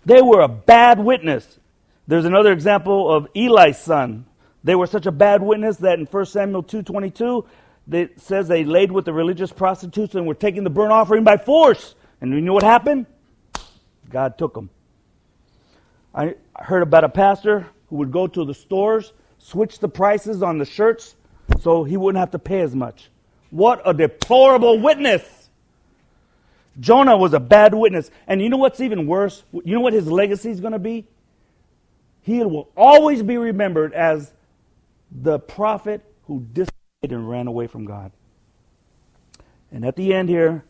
They 0.05 0.21
were 0.21 0.41
a 0.41 0.47
bad 0.47 0.99
witness. 0.99 1.59
There's 2.07 2.25
another 2.25 2.51
example 2.51 3.13
of 3.13 3.27
Eli's 3.35 3.77
son. 3.77 4.25
They 4.63 4.75
were 4.75 4.87
such 4.87 5.05
a 5.05 5.11
bad 5.11 5.41
witness 5.41 5.77
that 5.77 5.99
in 5.99 6.05
1 6.05 6.25
Samuel 6.25 6.63
2.22, 6.63 7.45
it 7.91 8.19
says 8.19 8.47
they 8.47 8.63
laid 8.63 8.91
with 8.91 9.05
the 9.05 9.13
religious 9.13 9.51
prostitutes 9.51 10.15
and 10.15 10.25
were 10.25 10.33
taking 10.33 10.63
the 10.63 10.69
burnt 10.69 10.91
offering 10.91 11.23
by 11.23 11.37
force. 11.37 11.95
And 12.19 12.31
you 12.33 12.41
know 12.41 12.53
what 12.53 12.63
happened? 12.63 13.05
God 14.09 14.37
took 14.37 14.53
them. 14.53 14.69
I 16.13 16.35
heard 16.55 16.83
about 16.83 17.03
a 17.03 17.09
pastor 17.09 17.67
who 17.89 17.97
would 17.97 18.11
go 18.11 18.27
to 18.27 18.45
the 18.45 18.53
stores, 18.53 19.13
switch 19.37 19.79
the 19.79 19.89
prices 19.89 20.41
on 20.41 20.57
the 20.57 20.65
shirts 20.65 21.15
so 21.61 21.83
he 21.83 21.97
wouldn't 21.97 22.19
have 22.19 22.31
to 22.31 22.39
pay 22.39 22.61
as 22.61 22.75
much. 22.75 23.09
What 23.49 23.81
a 23.85 23.93
deplorable 23.93 24.79
witness! 24.79 25.37
Jonah 26.79 27.17
was 27.17 27.33
a 27.33 27.39
bad 27.39 27.73
witness. 27.73 28.11
And 28.27 28.41
you 28.41 28.49
know 28.49 28.57
what's 28.57 28.81
even 28.81 29.07
worse? 29.07 29.43
You 29.51 29.75
know 29.75 29.81
what 29.81 29.93
his 29.93 30.07
legacy 30.07 30.51
is 30.51 30.59
going 30.59 30.73
to 30.73 30.79
be? 30.79 31.05
He 32.21 32.43
will 32.43 32.69
always 32.75 33.23
be 33.23 33.37
remembered 33.37 33.93
as 33.93 34.31
the 35.11 35.39
prophet 35.39 36.03
who 36.25 36.45
disobeyed 36.53 36.73
and 37.03 37.29
ran 37.29 37.47
away 37.47 37.67
from 37.67 37.85
God. 37.85 38.11
And 39.71 39.85
at 39.85 39.95
the 39.95 40.13
end 40.13 40.29
here, 40.29 40.63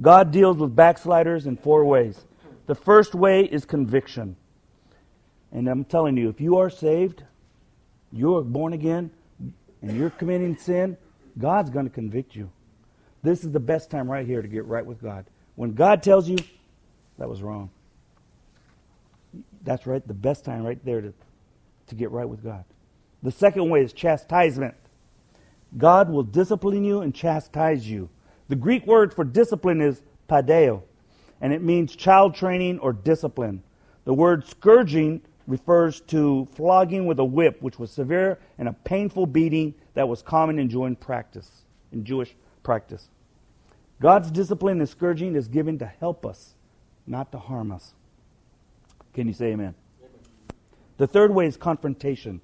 God 0.00 0.30
deals 0.30 0.56
with 0.56 0.74
backsliders 0.74 1.46
in 1.46 1.56
four 1.56 1.84
ways. 1.84 2.24
The 2.70 2.76
first 2.76 3.16
way 3.16 3.46
is 3.46 3.64
conviction. 3.64 4.36
And 5.50 5.66
I'm 5.66 5.82
telling 5.82 6.16
you, 6.16 6.28
if 6.28 6.40
you 6.40 6.58
are 6.58 6.70
saved, 6.70 7.24
you're 8.12 8.42
born 8.42 8.74
again, 8.74 9.10
and 9.82 9.96
you're 9.96 10.10
committing 10.10 10.56
sin, 10.56 10.96
God's 11.36 11.68
going 11.68 11.86
to 11.86 11.90
convict 11.90 12.36
you. 12.36 12.48
This 13.24 13.42
is 13.42 13.50
the 13.50 13.58
best 13.58 13.90
time 13.90 14.08
right 14.08 14.24
here 14.24 14.40
to 14.40 14.46
get 14.46 14.66
right 14.66 14.86
with 14.86 15.02
God. 15.02 15.24
When 15.56 15.72
God 15.72 16.04
tells 16.04 16.28
you 16.28 16.36
that 17.18 17.28
was 17.28 17.42
wrong, 17.42 17.70
that's 19.64 19.84
right, 19.84 20.06
the 20.06 20.14
best 20.14 20.44
time 20.44 20.62
right 20.62 20.78
there 20.84 21.00
to, 21.00 21.12
to 21.88 21.94
get 21.96 22.12
right 22.12 22.28
with 22.28 22.44
God. 22.44 22.62
The 23.24 23.32
second 23.32 23.68
way 23.68 23.82
is 23.82 23.92
chastisement. 23.92 24.76
God 25.76 26.08
will 26.08 26.22
discipline 26.22 26.84
you 26.84 27.00
and 27.00 27.12
chastise 27.12 27.90
you. 27.90 28.10
The 28.46 28.54
Greek 28.54 28.86
word 28.86 29.12
for 29.12 29.24
discipline 29.24 29.80
is 29.80 30.02
padeo, 30.28 30.84
and 31.40 31.52
it 31.52 31.62
means 31.62 31.96
child 31.96 32.34
training 32.34 32.78
or 32.78 32.92
discipline. 32.92 33.62
The 34.04 34.14
word 34.14 34.46
scourging 34.46 35.22
refers 35.46 36.00
to 36.02 36.48
flogging 36.54 37.06
with 37.06 37.18
a 37.18 37.24
whip, 37.24 37.60
which 37.60 37.78
was 37.78 37.90
severe 37.90 38.38
and 38.58 38.68
a 38.68 38.72
painful 38.72 39.26
beating 39.26 39.74
that 39.94 40.08
was 40.08 40.22
common 40.22 40.58
in 40.58 40.68
Jewish 40.68 40.98
practice. 41.00 41.50
In 41.92 42.04
Jewish 42.04 42.34
practice. 42.62 43.08
God's 44.00 44.30
discipline 44.30 44.78
and 44.80 44.88
scourging 44.88 45.34
is 45.36 45.48
given 45.48 45.78
to 45.78 45.86
help 45.86 46.24
us, 46.24 46.54
not 47.06 47.32
to 47.32 47.38
harm 47.38 47.70
us. 47.72 47.92
Can 49.12 49.26
you 49.26 49.34
say 49.34 49.46
amen? 49.46 49.74
amen? 50.00 50.14
The 50.96 51.06
third 51.06 51.34
way 51.34 51.46
is 51.46 51.56
confrontation. 51.56 52.40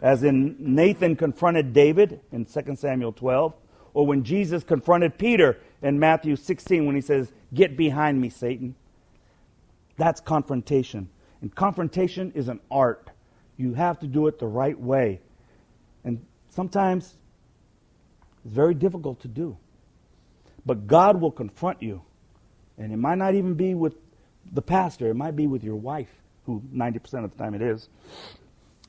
As 0.00 0.22
in 0.22 0.56
Nathan 0.58 1.16
confronted 1.16 1.72
David 1.72 2.20
in 2.32 2.44
2 2.44 2.76
Samuel 2.76 3.12
12, 3.12 3.54
or 3.94 4.06
when 4.06 4.24
Jesus 4.24 4.64
confronted 4.64 5.18
Peter 5.18 5.58
in 5.82 5.98
Matthew 5.98 6.36
16 6.36 6.86
when 6.86 6.94
he 6.94 7.00
says, 7.00 7.32
Get 7.54 7.76
behind 7.76 8.20
me, 8.20 8.28
Satan. 8.28 8.74
That's 9.96 10.20
confrontation. 10.20 11.08
And 11.40 11.54
confrontation 11.54 12.32
is 12.34 12.48
an 12.48 12.60
art. 12.70 13.10
You 13.56 13.74
have 13.74 14.00
to 14.00 14.06
do 14.06 14.26
it 14.26 14.38
the 14.38 14.46
right 14.46 14.78
way. 14.78 15.20
And 16.02 16.24
sometimes 16.50 17.16
it's 18.44 18.54
very 18.54 18.74
difficult 18.74 19.20
to 19.20 19.28
do. 19.28 19.56
But 20.66 20.86
God 20.86 21.20
will 21.20 21.30
confront 21.30 21.82
you. 21.82 22.02
And 22.76 22.92
it 22.92 22.96
might 22.96 23.18
not 23.18 23.34
even 23.34 23.54
be 23.54 23.74
with 23.74 23.94
the 24.52 24.62
pastor, 24.62 25.08
it 25.08 25.14
might 25.14 25.36
be 25.36 25.46
with 25.46 25.64
your 25.64 25.76
wife, 25.76 26.10
who 26.46 26.62
90% 26.74 27.24
of 27.24 27.30
the 27.30 27.38
time 27.38 27.54
it 27.54 27.62
is, 27.62 27.88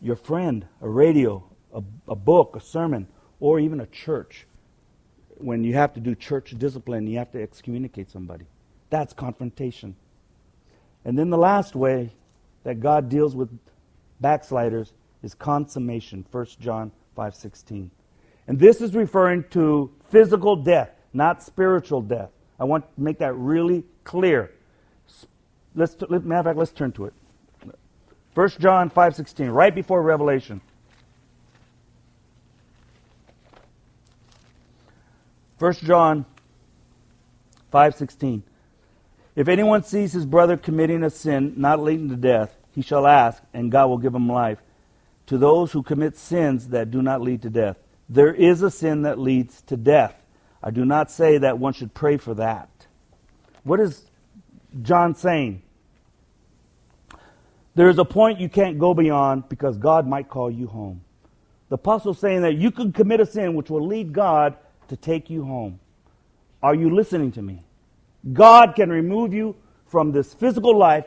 your 0.02 0.16
friend, 0.16 0.68
a 0.82 0.90
radio, 0.90 1.44
a, 1.74 1.82
a 2.08 2.16
book, 2.16 2.56
a 2.56 2.62
sermon, 2.62 3.08
or 3.40 3.60
even 3.60 3.80
a 3.80 3.86
church. 3.86 4.48
When 5.38 5.64
you 5.64 5.74
have 5.74 5.94
to 5.94 6.00
do 6.00 6.16
church 6.16 6.54
discipline, 6.58 7.08
you 7.08 7.18
have 7.20 7.32
to 7.32 7.42
excommunicate 7.42 8.12
somebody. 8.12 8.46
That's 8.90 9.14
confrontation. 9.14 9.96
And 11.04 11.18
then 11.18 11.30
the 11.30 11.38
last 11.38 11.76
way 11.76 12.12
that 12.64 12.80
God 12.80 13.10
deals 13.10 13.36
with 13.36 13.50
backsliders 14.20 14.94
is 15.22 15.34
consummation, 15.36 16.26
1 16.32 16.46
John 16.60 16.92
5:16. 17.16 17.90
And 18.48 18.60
this 18.60 18.82
is 18.82 18.96
referring 18.96 19.44
to 19.52 19.92
physical 20.10 20.56
death, 20.56 20.92
not 21.14 21.44
spiritual 21.44 22.02
death. 22.02 22.30
I 22.60 22.64
want 22.64 22.86
to 22.96 23.02
make 23.02 23.20
that 23.20 23.34
really 23.34 23.84
clear. 24.04 24.52
Let's, 25.76 25.96
matter 26.10 26.40
of 26.40 26.46
fact, 26.46 26.58
let's 26.58 26.72
turn 26.72 26.92
to 26.94 27.06
it. 27.06 27.14
1 28.34 28.50
John 28.60 28.90
5.16, 28.90 29.54
right 29.54 29.74
before 29.74 30.02
Revelation. 30.02 30.62
1 35.58 35.74
John 35.74 36.26
5:16 37.72 38.44
If 39.36 39.48
anyone 39.48 39.84
sees 39.84 40.14
his 40.14 40.26
brother 40.26 40.56
committing 40.56 41.04
a 41.04 41.10
sin 41.10 41.54
not 41.58 41.82
leading 41.82 42.10
to 42.10 42.16
death, 42.16 42.56
he 42.72 42.82
shall 42.82 43.06
ask, 43.06 43.42
and 43.54 43.72
God 43.72 43.88
will 43.88 43.98
give 43.98 44.16
him 44.16 44.30
life. 44.30 44.60
To 45.28 45.38
those 45.38 45.72
who 45.72 45.84
commit 45.84 46.18
sins 46.18 46.70
that 46.70 46.92
do 46.92 47.02
not 47.02 47.22
lead 47.22 47.42
to 47.42 47.50
death, 47.50 47.78
there 48.08 48.34
is 48.34 48.62
a 48.62 48.72
sin 48.72 49.02
that 49.02 49.20
leads 49.20 49.62
to 49.64 49.76
death. 49.76 50.16
I 50.64 50.72
do 50.72 50.86
not 50.86 51.12
say 51.12 51.38
that 51.40 51.60
one 51.60 51.74
should 51.74 51.94
pray 51.94 52.18
for 52.18 52.34
that. 52.36 52.70
What 53.64 53.80
is 53.80 54.04
John 54.82 55.16
saying? 55.16 55.64
There 57.74 57.90
is 57.90 57.98
a 57.98 58.06
point 58.06 58.40
you 58.40 58.48
can't 58.48 58.80
go 58.80 58.94
beyond 58.94 59.50
because 59.50 59.78
God 59.78 60.08
might 60.08 60.30
call 60.30 60.50
you 60.50 60.68
home. 60.68 61.02
The 61.70 61.76
apostle 61.76 62.14
saying 62.14 62.42
that 62.44 62.56
you 62.56 62.72
can 62.72 62.94
commit 62.94 63.20
a 63.20 63.26
sin 63.26 63.56
which 63.56 63.70
will 63.70 63.86
lead 63.86 64.14
God 64.14 64.56
to 64.88 64.96
take 64.96 65.30
you 65.30 65.44
home. 65.44 65.80
Are 66.62 66.76
you 66.76 66.94
listening 66.94 67.32
to 67.34 67.42
me? 67.42 67.64
God 68.32 68.76
can 68.76 68.90
remove 68.90 69.34
you 69.34 69.56
from 69.88 70.12
this 70.12 70.34
physical 70.34 70.78
life 70.78 71.06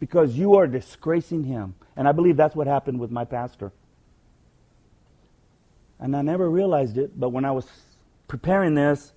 because 0.00 0.36
you 0.36 0.54
are 0.56 0.66
disgracing 0.66 1.44
Him. 1.44 1.74
And 1.96 2.08
I 2.08 2.12
believe 2.12 2.36
that's 2.36 2.56
what 2.56 2.66
happened 2.66 2.98
with 3.00 3.10
my 3.10 3.24
pastor. 3.24 3.72
And 5.98 6.14
I 6.14 6.22
never 6.22 6.48
realized 6.48 6.98
it, 6.98 7.18
but 7.18 7.30
when 7.30 7.44
I 7.44 7.52
was 7.52 7.66
preparing 8.28 8.74
this, 8.74 9.12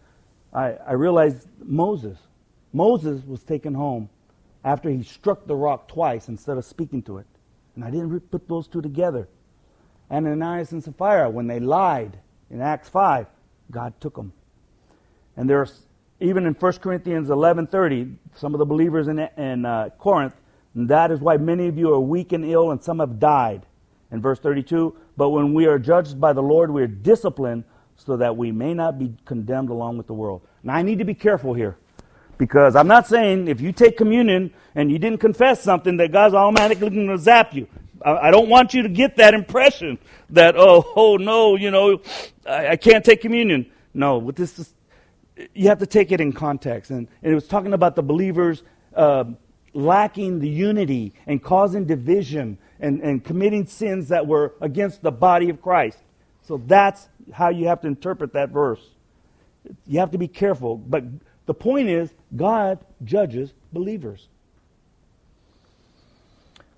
I, 0.54 0.74
I 0.74 0.94
realized 0.94 1.48
Moses. 1.62 2.18
Moses 2.72 3.24
was 3.26 3.44
taken 3.44 3.74
home 3.74 4.10
after 4.64 4.90
he 4.90 5.04
struck 5.04 5.46
the 5.46 5.56
rock 5.56 5.88
twice 5.88 6.28
instead 6.28 6.58
of 6.58 6.66
speaking 6.66 7.02
to 7.04 7.18
it. 7.18 7.28
And 7.76 7.84
I 7.84 7.92
didn't 7.92 8.32
put 8.32 8.48
those 8.48 8.68
two 8.68 8.82
together. 8.82 9.28
And 10.10 10.26
Ananias 10.26 10.72
and 10.72 10.84
Sapphira, 10.84 11.30
when 11.30 11.48
they 11.48 11.60
lied 11.60 12.18
in 12.50 12.62
Acts 12.62 12.90
5, 12.90 13.28
God 13.72 13.94
took 14.00 14.16
them. 14.16 14.34
And 15.38 15.50
there's 15.50 15.82
even 16.20 16.46
in 16.46 16.54
1 16.54 16.74
Corinthians 16.74 17.30
11:30, 17.30 18.16
some 18.36 18.54
of 18.54 18.60
the 18.60 18.66
believers 18.66 19.08
in, 19.08 19.20
in 19.20 19.66
uh, 19.66 19.90
Corinth, 19.98 20.36
that 20.76 21.12
is 21.12 21.20
why 21.20 21.38
many 21.38 21.68
of 21.68 21.78
you 21.78 21.94
are 21.94 22.00
weak 22.00 22.32
and 22.32 22.46
ill, 22.46 22.72
and 22.72 22.84
some 22.84 23.00
have 23.00 23.20
died. 23.20 23.66
In 24.12 24.22
verse 24.22 24.40
32, 24.40 24.96
but 25.18 25.30
when 25.30 25.54
we 25.54 25.68
are 25.68 25.78
judged 25.78 26.20
by 26.20 26.34
the 26.34 26.42
Lord, 26.42 26.72
we 26.72 26.82
are 26.82 26.88
disciplined 26.88 27.64
so 27.96 28.18
that 28.18 28.36
we 28.36 28.52
may 28.52 28.74
not 28.74 28.98
be 28.98 29.14
condemned 29.26 29.70
along 29.70 29.98
with 29.98 30.08
the 30.08 30.14
world. 30.14 30.42
Now, 30.64 30.74
I 30.74 30.82
need 30.82 30.98
to 30.98 31.06
be 31.06 31.14
careful 31.14 31.54
here 31.54 31.78
because 32.40 32.76
I'm 32.76 32.88
not 32.88 33.06
saying 33.06 33.48
if 33.50 33.62
you 33.62 33.72
take 33.72 33.98
communion 33.98 34.52
and 34.74 34.90
you 34.90 34.98
didn't 34.98 35.20
confess 35.20 35.62
something 35.62 35.98
that 35.98 36.12
God's 36.12 36.34
automatically 36.34 36.90
going 36.90 37.08
to 37.08 37.18
zap 37.18 37.54
you. 37.54 37.68
I 38.04 38.32
don't 38.32 38.48
want 38.48 38.74
you 38.74 38.82
to 38.84 38.90
get 38.90 39.18
that 39.18 39.34
impression 39.34 40.00
that, 40.30 40.56
oh, 40.58 40.92
oh 40.96 41.18
no, 41.18 41.56
you 41.56 41.70
know, 41.70 42.02
I, 42.48 42.70
I 42.70 42.76
can't 42.78 43.04
take 43.04 43.22
communion. 43.22 43.70
No, 43.94 44.18
with 44.18 44.38
this, 44.38 44.58
is, 44.58 44.74
you 45.54 45.70
have 45.70 45.80
to 45.80 45.86
take 45.86 46.12
it 46.12 46.22
in 46.22 46.34
context. 46.34 46.92
And, 46.92 47.08
and, 47.22 47.32
it 47.32 47.36
was 47.36 47.48
talking 47.48 47.74
about 47.74 47.96
the 47.96 48.04
believers 48.04 48.64
uh, 48.96 49.26
lacking 49.74 50.40
the 50.40 50.50
unity 50.50 51.14
and 51.28 51.42
causing 51.42 51.86
division 51.86 52.58
and, 52.80 53.02
and 53.02 53.24
committing 53.24 53.66
sins 53.66 54.10
that 54.10 54.26
were 54.26 54.54
against 54.62 55.02
the 55.02 55.12
body 55.12 55.50
of 55.50 55.62
Christ. 55.62 55.98
So 56.42 56.62
that's 56.66 57.08
how 57.32 57.50
you 57.50 57.68
have 57.68 57.82
to 57.82 57.88
interpret 57.88 58.34
that 58.34 58.50
verse. 58.50 58.82
You 59.86 60.00
have 60.00 60.12
to 60.12 60.18
be 60.18 60.28
careful. 60.28 60.78
But 60.78 61.04
the 61.46 61.54
point 61.54 61.90
is, 61.90 62.14
God 62.36 62.80
judges 63.04 63.54
believers. 63.72 64.28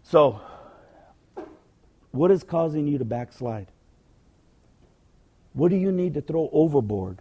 So, 0.04 0.42
what 2.12 2.32
is 2.32 2.44
causing 2.44 2.88
you 2.88 2.98
to 2.98 3.06
backslide? 3.06 3.68
What 5.54 5.70
do 5.70 5.78
you 5.78 5.92
need 5.92 6.14
to 6.16 6.22
throw 6.22 6.50
overboard 6.52 7.20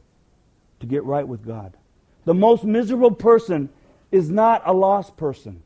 to 0.81 0.87
get 0.87 1.05
right 1.05 1.27
with 1.27 1.47
God? 1.47 1.77
The 2.25 2.35
most 2.35 2.65
miserable 2.65 3.13
person 3.13 3.71
is 4.11 4.31
not 4.31 4.63
a 4.67 4.73
lost 4.73 5.17
person. 5.17 5.63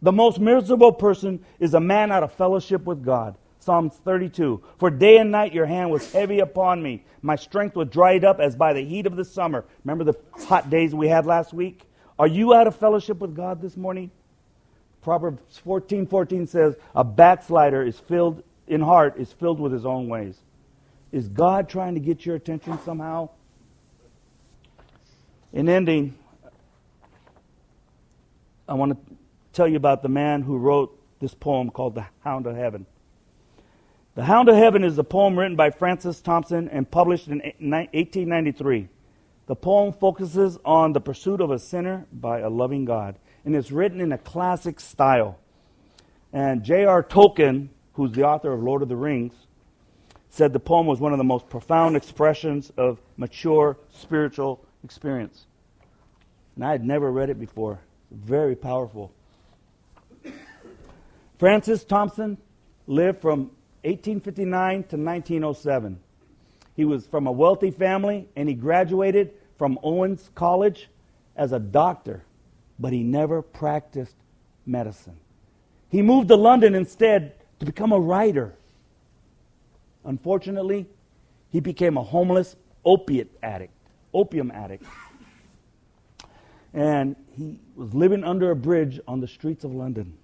The 0.00 0.12
most 0.12 0.40
miserable 0.40 0.92
person 0.92 1.44
is 1.58 1.74
a 1.74 1.80
man 1.80 2.12
out 2.12 2.22
of 2.22 2.32
fellowship 2.32 2.84
with 2.84 3.04
God. 3.04 3.36
Psalms 3.60 3.94
32. 4.04 4.62
For 4.78 4.90
day 4.90 5.18
and 5.18 5.30
night 5.30 5.52
your 5.52 5.66
hand 5.66 5.90
was 5.90 6.12
heavy 6.12 6.40
upon 6.40 6.82
me. 6.82 7.04
My 7.22 7.36
strength 7.36 7.76
was 7.76 7.88
dried 7.88 8.24
up 8.24 8.40
as 8.40 8.56
by 8.56 8.72
the 8.72 8.84
heat 8.84 9.06
of 9.06 9.16
the 9.16 9.24
summer. 9.24 9.64
Remember 9.84 10.04
the 10.04 10.18
hot 10.44 10.68
days 10.68 10.94
we 10.94 11.08
had 11.08 11.26
last 11.26 11.52
week? 11.52 11.82
Are 12.18 12.26
you 12.26 12.54
out 12.54 12.66
of 12.66 12.76
fellowship 12.76 13.18
with 13.18 13.36
God 13.36 13.62
this 13.62 13.76
morning? 13.76 14.10
Proverbs 15.00 15.58
14 15.58 16.06
14 16.06 16.46
says, 16.46 16.76
A 16.94 17.04
backslider 17.04 17.82
is 17.84 17.98
filled 17.98 18.42
in 18.66 18.80
heart 18.80 19.18
is 19.18 19.32
filled 19.32 19.60
with 19.60 19.72
his 19.72 19.84
own 19.84 20.08
ways. 20.08 20.38
Is 21.10 21.28
God 21.28 21.68
trying 21.68 21.94
to 21.94 22.00
get 22.00 22.24
your 22.24 22.36
attention 22.36 22.78
somehow? 22.84 23.28
In 25.52 25.68
ending, 25.68 26.14
I 28.66 28.72
want 28.72 28.92
to 28.92 29.14
tell 29.52 29.68
you 29.68 29.76
about 29.76 30.02
the 30.02 30.08
man 30.08 30.40
who 30.40 30.56
wrote 30.56 30.98
this 31.20 31.34
poem 31.34 31.68
called 31.68 31.94
The 31.94 32.06
Hound 32.24 32.46
of 32.46 32.56
Heaven. 32.56 32.86
The 34.14 34.24
Hound 34.24 34.48
of 34.48 34.56
Heaven 34.56 34.82
is 34.82 34.96
a 34.96 35.04
poem 35.04 35.38
written 35.38 35.54
by 35.54 35.70
Francis 35.70 36.22
Thompson 36.22 36.70
and 36.70 36.90
published 36.90 37.28
in 37.28 37.40
1893. 37.40 38.88
The 39.46 39.54
poem 39.54 39.92
focuses 39.92 40.58
on 40.64 40.94
the 40.94 41.00
pursuit 41.00 41.42
of 41.42 41.50
a 41.50 41.58
sinner 41.58 42.06
by 42.10 42.38
a 42.38 42.48
loving 42.48 42.86
God, 42.86 43.16
and 43.44 43.54
it's 43.54 43.70
written 43.70 44.00
in 44.00 44.10
a 44.10 44.18
classic 44.18 44.80
style. 44.80 45.38
And 46.32 46.62
J.R. 46.62 47.02
Tolkien, 47.02 47.68
who's 47.92 48.12
the 48.12 48.24
author 48.24 48.54
of 48.54 48.62
Lord 48.62 48.80
of 48.80 48.88
the 48.88 48.96
Rings, 48.96 49.34
said 50.30 50.54
the 50.54 50.60
poem 50.60 50.86
was 50.86 50.98
one 50.98 51.12
of 51.12 51.18
the 51.18 51.24
most 51.24 51.50
profound 51.50 51.94
expressions 51.94 52.72
of 52.78 52.98
mature 53.18 53.76
spiritual 53.92 54.64
experience. 54.84 55.46
And 56.56 56.64
I 56.64 56.72
had 56.72 56.84
never 56.84 57.10
read 57.10 57.30
it 57.30 57.38
before. 57.38 57.80
Very 58.10 58.56
powerful. 58.56 59.12
Francis 61.38 61.84
Thompson 61.84 62.38
lived 62.86 63.20
from 63.20 63.50
1859 63.84 64.72
to 64.84 64.96
1907. 64.96 65.98
He 66.76 66.84
was 66.84 67.06
from 67.06 67.26
a 67.26 67.32
wealthy 67.32 67.70
family 67.70 68.28
and 68.36 68.48
he 68.48 68.54
graduated 68.54 69.32
from 69.58 69.78
Owens 69.82 70.30
College 70.34 70.88
as 71.36 71.52
a 71.52 71.58
doctor, 71.58 72.22
but 72.78 72.92
he 72.92 73.02
never 73.02 73.42
practiced 73.42 74.14
medicine. 74.66 75.16
He 75.88 76.02
moved 76.02 76.28
to 76.28 76.36
London 76.36 76.74
instead 76.74 77.34
to 77.60 77.66
become 77.66 77.92
a 77.92 78.00
writer. 78.00 78.54
Unfortunately, 80.04 80.86
he 81.50 81.60
became 81.60 81.96
a 81.96 82.02
homeless 82.02 82.56
opiate 82.84 83.30
addict, 83.42 83.74
opium 84.12 84.50
addict. 84.50 84.84
And 86.74 87.16
he 87.36 87.58
was 87.76 87.92
living 87.92 88.24
under 88.24 88.50
a 88.50 88.56
bridge 88.56 89.00
on 89.06 89.20
the 89.20 89.28
streets 89.28 89.64
of 89.64 89.72
London. 89.72 90.16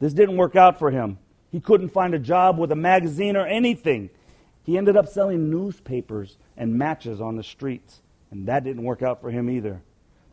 This 0.00 0.12
didn't 0.12 0.36
work 0.36 0.56
out 0.56 0.78
for 0.78 0.90
him. 0.90 1.18
He 1.50 1.60
couldn't 1.60 1.90
find 1.90 2.14
a 2.14 2.18
job 2.18 2.58
with 2.58 2.72
a 2.72 2.76
magazine 2.76 3.36
or 3.36 3.46
anything. 3.46 4.10
He 4.64 4.78
ended 4.78 4.96
up 4.96 5.08
selling 5.08 5.50
newspapers 5.50 6.36
and 6.56 6.74
matches 6.74 7.20
on 7.20 7.36
the 7.36 7.42
streets, 7.42 8.00
and 8.30 8.48
that 8.48 8.64
didn't 8.64 8.82
work 8.82 9.02
out 9.02 9.20
for 9.20 9.30
him 9.30 9.50
either. 9.50 9.80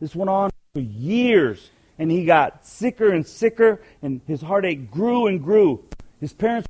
This 0.00 0.16
went 0.16 0.30
on 0.30 0.50
for 0.74 0.80
years, 0.80 1.70
and 1.98 2.10
he 2.10 2.24
got 2.24 2.66
sicker 2.66 3.12
and 3.12 3.26
sicker, 3.26 3.82
and 4.02 4.20
his 4.26 4.40
heartache 4.40 4.90
grew 4.90 5.26
and 5.26 5.42
grew. 5.42 5.84
His 6.20 6.32
parents 6.32 6.68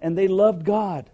and 0.00 0.16
they 0.16 0.28
loved 0.28 0.64
God. 0.64 1.08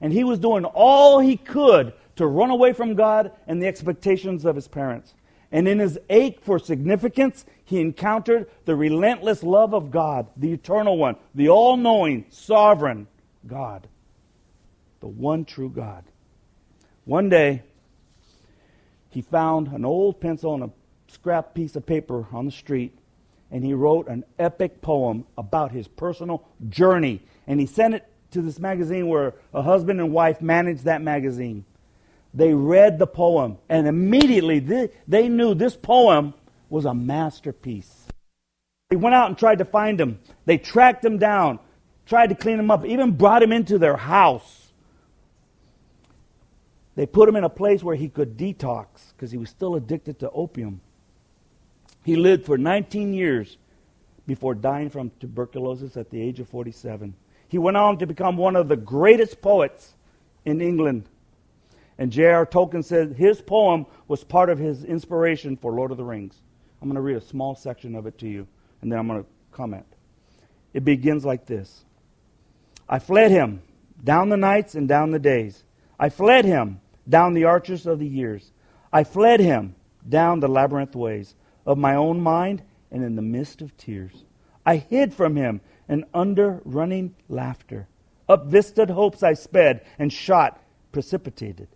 And 0.00 0.12
he 0.12 0.24
was 0.24 0.38
doing 0.38 0.64
all 0.64 1.20
he 1.20 1.36
could 1.36 1.92
to 2.16 2.26
run 2.26 2.50
away 2.50 2.72
from 2.72 2.94
God 2.94 3.32
and 3.46 3.60
the 3.60 3.66
expectations 3.66 4.44
of 4.44 4.56
his 4.56 4.68
parents. 4.68 5.14
And 5.50 5.68
in 5.68 5.78
his 5.78 5.98
ache 6.10 6.40
for 6.40 6.58
significance, 6.58 7.44
he 7.64 7.80
encountered 7.80 8.48
the 8.64 8.74
relentless 8.74 9.42
love 9.42 9.72
of 9.72 9.90
God, 9.90 10.26
the 10.36 10.52
eternal 10.52 10.98
one, 10.98 11.16
the 11.34 11.48
all 11.48 11.76
knowing, 11.76 12.26
sovereign 12.30 13.06
God, 13.46 13.86
the 15.00 15.06
one 15.06 15.44
true 15.44 15.70
God. 15.70 16.04
One 17.04 17.28
day, 17.28 17.62
he 19.10 19.22
found 19.22 19.68
an 19.68 19.84
old 19.84 20.20
pencil 20.20 20.54
and 20.54 20.64
a 20.64 20.70
scrap 21.06 21.54
piece 21.54 21.76
of 21.76 21.86
paper 21.86 22.26
on 22.32 22.46
the 22.46 22.50
street, 22.50 22.98
and 23.50 23.64
he 23.64 23.74
wrote 23.74 24.08
an 24.08 24.24
epic 24.38 24.80
poem 24.80 25.24
about 25.38 25.70
his 25.70 25.86
personal 25.86 26.44
journey. 26.68 27.22
And 27.46 27.60
he 27.60 27.66
sent 27.66 27.94
it 27.94 28.04
to 28.32 28.42
this 28.42 28.58
magazine 28.58 29.06
where 29.06 29.34
a 29.52 29.62
husband 29.62 30.00
and 30.00 30.12
wife 30.12 30.40
managed 30.40 30.84
that 30.84 31.00
magazine. 31.00 31.64
They 32.34 32.52
read 32.52 32.98
the 32.98 33.06
poem, 33.06 33.58
and 33.68 33.86
immediately 33.86 34.58
they, 35.06 35.28
knew 35.28 35.54
this 35.54 35.76
poem 35.76 36.34
was 36.68 36.84
a 36.84 36.92
masterpiece. 36.92 38.06
They 38.90 38.96
went 38.96 39.14
out 39.14 39.28
and 39.28 39.38
tried 39.38 39.58
to 39.58 39.64
find 39.64 40.00
him. 40.00 40.18
They 40.44 40.58
tracked 40.58 41.04
him 41.04 41.18
down, 41.18 41.60
tried 42.06 42.30
to 42.30 42.34
clean 42.34 42.58
him 42.58 42.72
up, 42.72 42.84
even 42.84 43.12
brought 43.12 43.42
him 43.42 43.52
into 43.52 43.78
their 43.78 43.96
house. 43.96 44.72
They 46.96 47.06
put 47.06 47.28
him 47.28 47.36
in 47.36 47.44
a 47.44 47.48
place 47.48 47.82
where 47.84 47.96
he 47.96 48.08
could 48.08 48.36
detox 48.36 48.86
because 49.16 49.30
he 49.30 49.38
was 49.38 49.50
still 49.50 49.76
addicted 49.76 50.18
to 50.20 50.30
opium. 50.30 50.80
He 52.04 52.16
lived 52.16 52.46
for 52.46 52.58
19 52.58 53.14
years 53.14 53.58
before 54.26 54.54
dying 54.54 54.90
from 54.90 55.10
tuberculosis 55.20 55.96
at 55.96 56.10
the 56.10 56.20
age 56.20 56.40
of 56.40 56.48
47. 56.48 57.14
He 57.48 57.58
went 57.58 57.76
on 57.76 57.98
to 57.98 58.06
become 58.06 58.36
one 58.36 58.56
of 58.56 58.68
the 58.68 58.76
greatest 58.76 59.40
poets 59.40 59.94
in 60.44 60.60
England. 60.60 61.08
And 61.98 62.10
J.R. 62.10 62.44
Tolkien 62.44 62.84
said 62.84 63.12
his 63.12 63.40
poem 63.40 63.86
was 64.08 64.24
part 64.24 64.50
of 64.50 64.58
his 64.58 64.84
inspiration 64.84 65.56
for 65.56 65.72
Lord 65.72 65.90
of 65.90 65.96
the 65.96 66.04
Rings. 66.04 66.40
I'm 66.82 66.88
going 66.88 66.96
to 66.96 67.00
read 67.00 67.16
a 67.16 67.20
small 67.20 67.54
section 67.54 67.94
of 67.94 68.06
it 68.06 68.18
to 68.18 68.28
you, 68.28 68.46
and 68.82 68.90
then 68.90 68.98
I'm 68.98 69.06
going 69.06 69.22
to 69.22 69.28
comment. 69.52 69.86
It 70.72 70.84
begins 70.84 71.24
like 71.24 71.46
this 71.46 71.84
I 72.88 72.98
fled 72.98 73.30
him 73.30 73.62
down 74.02 74.28
the 74.28 74.36
nights 74.36 74.74
and 74.74 74.88
down 74.88 75.12
the 75.12 75.18
days. 75.18 75.64
I 75.98 76.08
fled 76.08 76.44
him 76.44 76.80
down 77.08 77.34
the 77.34 77.44
arches 77.44 77.86
of 77.86 77.98
the 77.98 78.06
years. 78.06 78.50
I 78.92 79.04
fled 79.04 79.40
him 79.40 79.76
down 80.06 80.40
the 80.40 80.48
labyrinth 80.48 80.94
ways 80.94 81.34
of 81.64 81.78
my 81.78 81.94
own 81.94 82.20
mind 82.20 82.62
and 82.90 83.02
in 83.02 83.16
the 83.16 83.22
midst 83.22 83.62
of 83.62 83.76
tears. 83.76 84.24
I 84.66 84.76
hid 84.76 85.14
from 85.14 85.36
him 85.36 85.60
and 85.88 86.04
under 86.12 86.60
running 86.64 87.14
laughter. 87.28 87.88
Up 88.28 88.46
vistaed 88.46 88.90
hopes 88.90 89.22
I 89.22 89.34
sped 89.34 89.84
and 89.98 90.12
shot, 90.12 90.60
precipitated. 90.92 91.68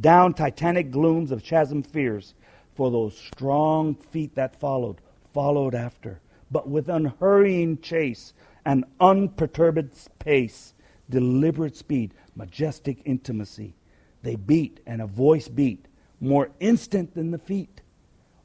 Down 0.00 0.34
titanic 0.34 0.90
glooms 0.90 1.30
of 1.30 1.42
chasm 1.42 1.82
fears, 1.82 2.34
for 2.74 2.90
those 2.90 3.16
strong 3.16 3.94
feet 3.94 4.34
that 4.34 4.58
followed, 4.58 5.00
followed 5.32 5.74
after, 5.74 6.20
but 6.50 6.68
with 6.68 6.88
unhurrying 6.88 7.78
chase 7.80 8.32
and 8.64 8.84
unperturbed 9.00 9.92
pace, 10.18 10.74
deliberate 11.08 11.76
speed, 11.76 12.14
majestic 12.34 12.98
intimacy. 13.04 13.74
They 14.22 14.36
beat, 14.36 14.80
and 14.86 15.02
a 15.02 15.06
voice 15.06 15.48
beat, 15.48 15.86
more 16.20 16.50
instant 16.58 17.14
than 17.14 17.30
the 17.30 17.38
feet. 17.38 17.82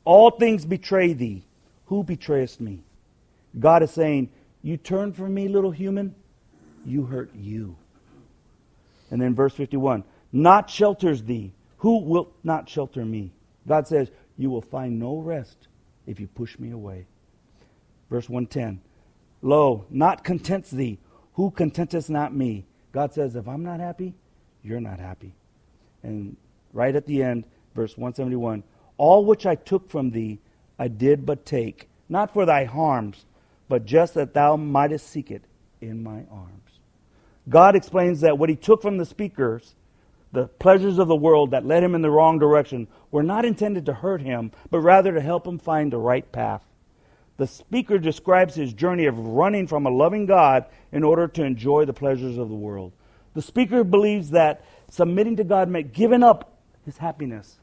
All 0.04 0.32
things 0.32 0.66
betray 0.66 1.14
thee. 1.14 1.46
Who 1.86 2.04
betrayest 2.04 2.60
me? 2.62 2.84
God 3.58 3.82
is 3.82 3.92
saying, 3.92 4.30
You 4.62 4.78
turn 4.78 5.14
from 5.14 5.34
me, 5.34 5.48
little 5.48 5.72
human, 5.72 6.14
you 6.86 7.06
hurt 7.06 7.34
you. 7.36 7.76
And 9.10 9.20
then 9.20 9.34
verse 9.34 9.54
51 9.54 10.04
Not 10.32 10.70
shelters 10.70 11.24
thee. 11.24 11.54
Who 11.78 12.00
wilt 12.00 12.34
not 12.44 12.70
shelter 12.70 13.06
me? 13.06 13.32
God 13.68 13.88
says, 13.88 14.10
You 14.38 14.50
will 14.50 14.62
find 14.62 15.00
no 15.00 15.18
rest 15.18 15.68
if 16.06 16.20
you 16.20 16.28
push 16.28 16.58
me 16.60 16.72
away. 16.72 17.06
Verse 18.10 18.28
110 18.28 18.82
Lo, 19.42 19.86
not 19.90 20.24
contents 20.24 20.72
thee. 20.72 21.00
Who 21.34 21.52
contenteth 21.52 22.10
not 22.10 22.36
me? 22.36 22.66
God 22.92 23.14
says, 23.14 23.36
If 23.36 23.48
I'm 23.48 23.64
not 23.64 23.80
happy, 23.80 24.14
you're 24.64 24.82
not 24.82 25.00
happy. 25.00 25.34
And 26.04 26.36
right 26.74 26.96
at 26.96 27.06
the 27.06 27.24
end, 27.24 27.46
verse 27.76 27.98
171 27.98 28.64
All 28.98 29.26
which 29.26 29.46
I 29.46 29.56
took 29.56 29.90
from 29.90 30.12
thee, 30.12 30.40
I 30.78 30.88
did 30.88 31.26
but 31.26 31.46
take, 31.46 31.88
not 32.08 32.34
for 32.34 32.46
thy 32.46 32.66
harms, 32.66 33.26
but 33.68 33.86
just 33.86 34.16
that 34.16 34.34
thou 34.34 34.56
mightest 34.56 35.08
seek 35.08 35.32
it 35.32 35.44
in 35.80 36.04
my 36.04 36.24
arms. 36.32 36.80
God 37.48 37.76
explains 37.76 38.22
that 38.22 38.38
what 38.38 38.50
he 38.50 38.56
took 38.56 38.82
from 38.82 38.98
the 38.98 39.06
speakers, 39.06 39.76
the 40.32 40.48
pleasures 40.48 41.00
of 41.00 41.08
the 41.08 41.16
world 41.16 41.52
that 41.52 41.66
led 41.66 41.84
him 41.84 41.96
in 41.96 42.02
the 42.02 42.12
wrong 42.12 42.40
direction, 42.40 42.88
were 43.12 43.24
not 43.24 43.46
intended 43.46 43.86
to 43.88 43.94
hurt 43.94 44.22
him, 44.22 44.52
but 44.70 44.80
rather 44.80 45.14
to 45.14 45.22
help 45.22 45.48
him 45.48 45.58
find 45.58 45.92
the 45.92 45.98
right 45.98 46.32
path. 46.32 46.64
The 47.38 47.48
speaker 47.48 47.98
describes 47.98 48.54
his 48.54 48.74
journey 48.74 49.06
of 49.06 49.18
running 49.18 49.66
from 49.66 49.86
a 49.86 49.90
loving 49.90 50.26
God 50.26 50.66
in 50.92 51.04
order 51.04 51.28
to 51.28 51.44
enjoy 51.44 51.86
the 51.86 51.94
pleasures 51.94 52.38
of 52.38 52.50
the 52.50 52.56
world. 52.56 52.92
The 53.34 53.42
speaker 53.42 53.84
believes 53.84 54.32
that 54.32 54.66
submitting 54.90 55.38
to 55.38 55.44
God 55.44 55.70
meant 55.70 55.94
giving 55.94 56.22
up 56.22 56.58
his 56.86 56.98
happiness. 56.98 57.58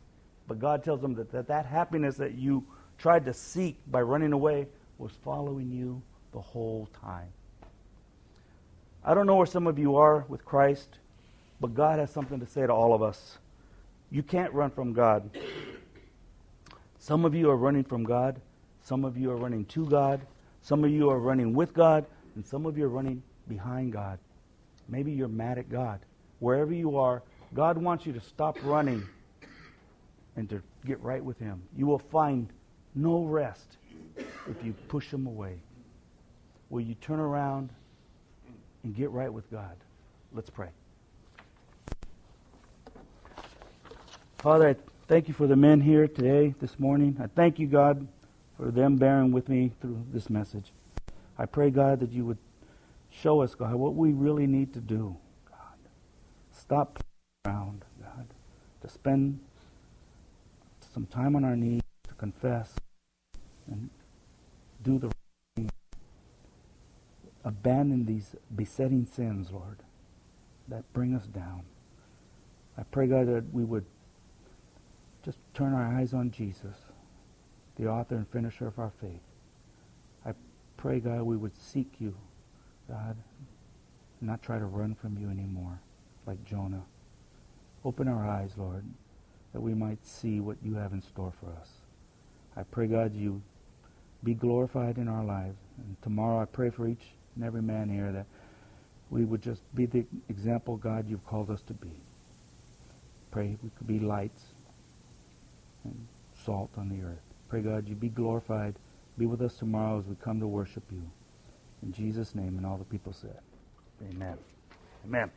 But 0.49 0.59
God 0.59 0.83
tells 0.83 1.03
him 1.03 1.15
that 1.17 1.31
that, 1.33 1.49
that 1.49 1.67
happiness 1.67 2.17
that 2.17 2.35
you 2.35 2.65
tried 2.99 3.27
to 3.27 3.35
seek 3.35 3.79
by 3.87 4.01
running 4.01 4.33
away 4.33 4.67
was 4.99 5.13
following 5.23 5.71
you 5.71 6.03
the 6.33 6.41
whole 6.41 6.89
time. 7.01 7.29
I 9.05 9.15
don't 9.15 9.27
know 9.27 9.37
where 9.37 9.47
some 9.47 9.67
of 9.67 9.79
you 9.79 9.97
are 9.97 10.25
with 10.29 10.45
Christ, 10.45 10.99
but 11.61 11.75
God 11.75 11.99
has 11.99 12.11
something 12.11 12.41
to 12.41 12.47
say 12.47 12.67
to 12.67 12.73
all 12.73 12.95
of 12.95 13.03
us. 13.03 13.39
You 14.11 14.23
can't 14.23 14.53
run 14.53 14.71
from 14.71 14.93
God. 14.93 15.31
Some 16.99 17.25
of 17.25 17.35
you 17.35 17.51
are 17.51 17.57
running 17.57 17.85
from 17.85 18.05
God. 18.05 18.41
Some 18.83 19.05
of 19.05 19.17
you 19.17 19.31
are 19.31 19.37
running 19.37 19.65
to 19.67 19.87
God. 19.87 20.21
Some 20.63 20.85
of 20.85 20.91
you 20.91 21.11
are 21.11 21.19
running 21.19 21.55
with 21.55 21.73
God. 21.73 22.07
And 22.35 22.47
some 22.47 22.67
of 22.67 22.77
you 22.77 22.85
are 22.85 22.89
running 22.89 23.23
behind 23.49 23.93
God. 23.93 24.19
Maybe 24.89 25.13
you're 25.13 25.29
mad 25.29 25.59
at 25.59 25.69
God. 25.69 26.01
Wherever 26.39 26.73
you 26.73 26.97
are, 26.99 27.23
God 27.55 27.79
wants 27.79 28.07
you 28.07 28.13
to 28.13 28.21
stop 28.21 28.59
running 28.63 29.07
and 30.37 30.49
to 30.51 30.63
get 30.85 31.01
right 31.01 31.25
with 31.25 31.39
Him. 31.39 31.63
You 31.77 31.87
will 31.87 31.99
find 31.99 32.49
no 32.95 33.25
rest 33.25 33.79
if 34.17 34.63
you 34.63 34.75
push 34.89 35.13
Him 35.13 35.27
away. 35.27 35.59
Will 36.69 36.83
you 36.83 36.95
turn 36.95 37.21
around 37.21 37.71
and 38.85 38.95
get 38.95 39.11
right 39.11 39.33
with 39.33 39.51
God? 39.51 39.77
Let's 40.33 40.51
pray. 40.51 40.69
Father, 44.47 44.69
I 44.69 44.77
thank 45.09 45.27
you 45.27 45.35
for 45.35 45.49
the 45.49 45.57
men 45.57 45.81
here 45.81 46.07
today, 46.07 46.55
this 46.61 46.79
morning. 46.79 47.17
I 47.21 47.27
thank 47.27 47.59
you, 47.59 47.67
God, 47.67 48.07
for 48.57 48.71
them 48.71 48.95
bearing 48.95 49.33
with 49.33 49.49
me 49.49 49.73
through 49.81 50.05
this 50.13 50.31
message. 50.31 50.71
I 51.37 51.47
pray, 51.47 51.71
God, 51.71 51.99
that 51.99 52.13
you 52.13 52.25
would 52.27 52.39
show 53.11 53.43
us, 53.43 53.57
God, 53.57 53.75
what 53.75 53.97
we 53.97 54.13
really 54.13 54.47
need 54.47 54.73
to 54.75 54.79
do. 54.79 55.17
God, 55.51 55.79
stop 56.53 57.03
around, 57.45 57.85
God, 58.01 58.29
to 58.83 58.89
spend 58.89 59.41
some 60.95 61.07
time 61.07 61.35
on 61.35 61.45
our 61.45 61.57
knees 61.57 61.83
to 62.07 62.15
confess 62.15 62.73
and 63.67 63.91
do 64.85 65.01
the 65.01 65.09
right 65.09 65.15
thing. 65.57 65.71
Abandon 67.45 68.07
these 68.07 68.37
besetting 68.55 69.09
sins, 69.13 69.51
Lord, 69.51 69.79
that 70.69 70.85
bring 70.93 71.17
us 71.17 71.27
down. 71.27 71.63
I 72.79 72.85
pray, 72.85 73.09
God, 73.09 73.27
that 73.27 73.53
we 73.53 73.65
would 73.65 73.87
just 75.27 75.39
turn 75.55 75.75
our 75.75 75.99
eyes 75.99 76.15
on 76.15 76.31
Jesus, 76.31 76.77
the 77.77 77.89
author 77.89 78.15
and 78.15 78.29
finisher 78.29 78.69
of 78.69 78.79
our 78.79 78.93
faith. 79.01 79.25
I 80.25 80.31
pray, 80.77 81.01
God, 81.01 81.23
we 81.23 81.37
would 81.37 81.57
seek 81.61 81.95
you, 81.99 82.15
God, 82.89 83.17
not 84.21 84.41
try 84.41 84.61
to 84.61 84.67
run 84.67 84.95
from 84.95 85.19
you 85.19 85.29
anymore 85.29 85.81
like 86.27 86.45
Jonah. 86.45 86.85
Open 87.85 88.07
our 88.07 88.25
eyes, 88.25 88.53
Lord, 88.57 88.85
that 89.53 89.61
we 89.61 89.75
might 89.75 89.99
see 90.07 90.39
what 90.39 90.59
you 90.63 90.77
have 90.77 90.93
in 90.93 91.03
store 91.03 91.33
for 91.41 91.51
us. 91.61 91.71
I 92.57 92.63
pray, 92.63 92.87
God, 92.87 93.13
you 93.13 93.43
be 94.23 94.35
glorified 94.35 94.97
in 94.97 95.09
our 95.09 95.25
lives. 95.25 95.59
And 95.79 96.01
tomorrow 96.03 96.41
I 96.41 96.45
pray 96.45 96.71
for 96.71 96.87
each 96.87 97.03
and 97.35 97.45
every 97.45 97.63
man 97.63 97.89
here 97.89 98.13
that 98.13 98.27
we 99.11 99.25
would 99.25 99.43
just 99.43 99.63
be 99.75 99.87
the 99.87 100.07
example, 100.29 100.77
God, 100.77 101.09
you've 101.09 101.27
called 101.27 101.51
us 101.51 101.63
to 101.63 101.75
be. 101.75 101.91
Pray 103.33 103.57
we 103.61 103.71
could 103.77 103.89
be 103.89 103.99
lights 103.99 104.45
and 105.87 106.07
salt 106.45 106.71
on 106.77 106.89
the 106.89 107.05
earth. 107.05 107.23
Pray, 107.49 107.63
God, 107.63 107.89
you 107.89 107.95
be 107.95 108.09
glorified. 108.09 108.75
Be 109.19 109.27
with 109.27 109.41
us 109.43 109.57
tomorrow 109.57 109.99
as 109.99 110.07
we 110.07 110.17
come 110.17 110.41
to 110.41 110.47
worship 110.47 110.85
you. 110.91 111.03
In 111.83 111.93
Jesus' 111.93 112.35
name, 112.35 112.57
and 112.59 112.67
all 112.67 112.77
the 112.77 112.85
people 112.85 113.13
said, 113.13 113.39
Amen. 114.03 114.39
Amen. 115.07 115.31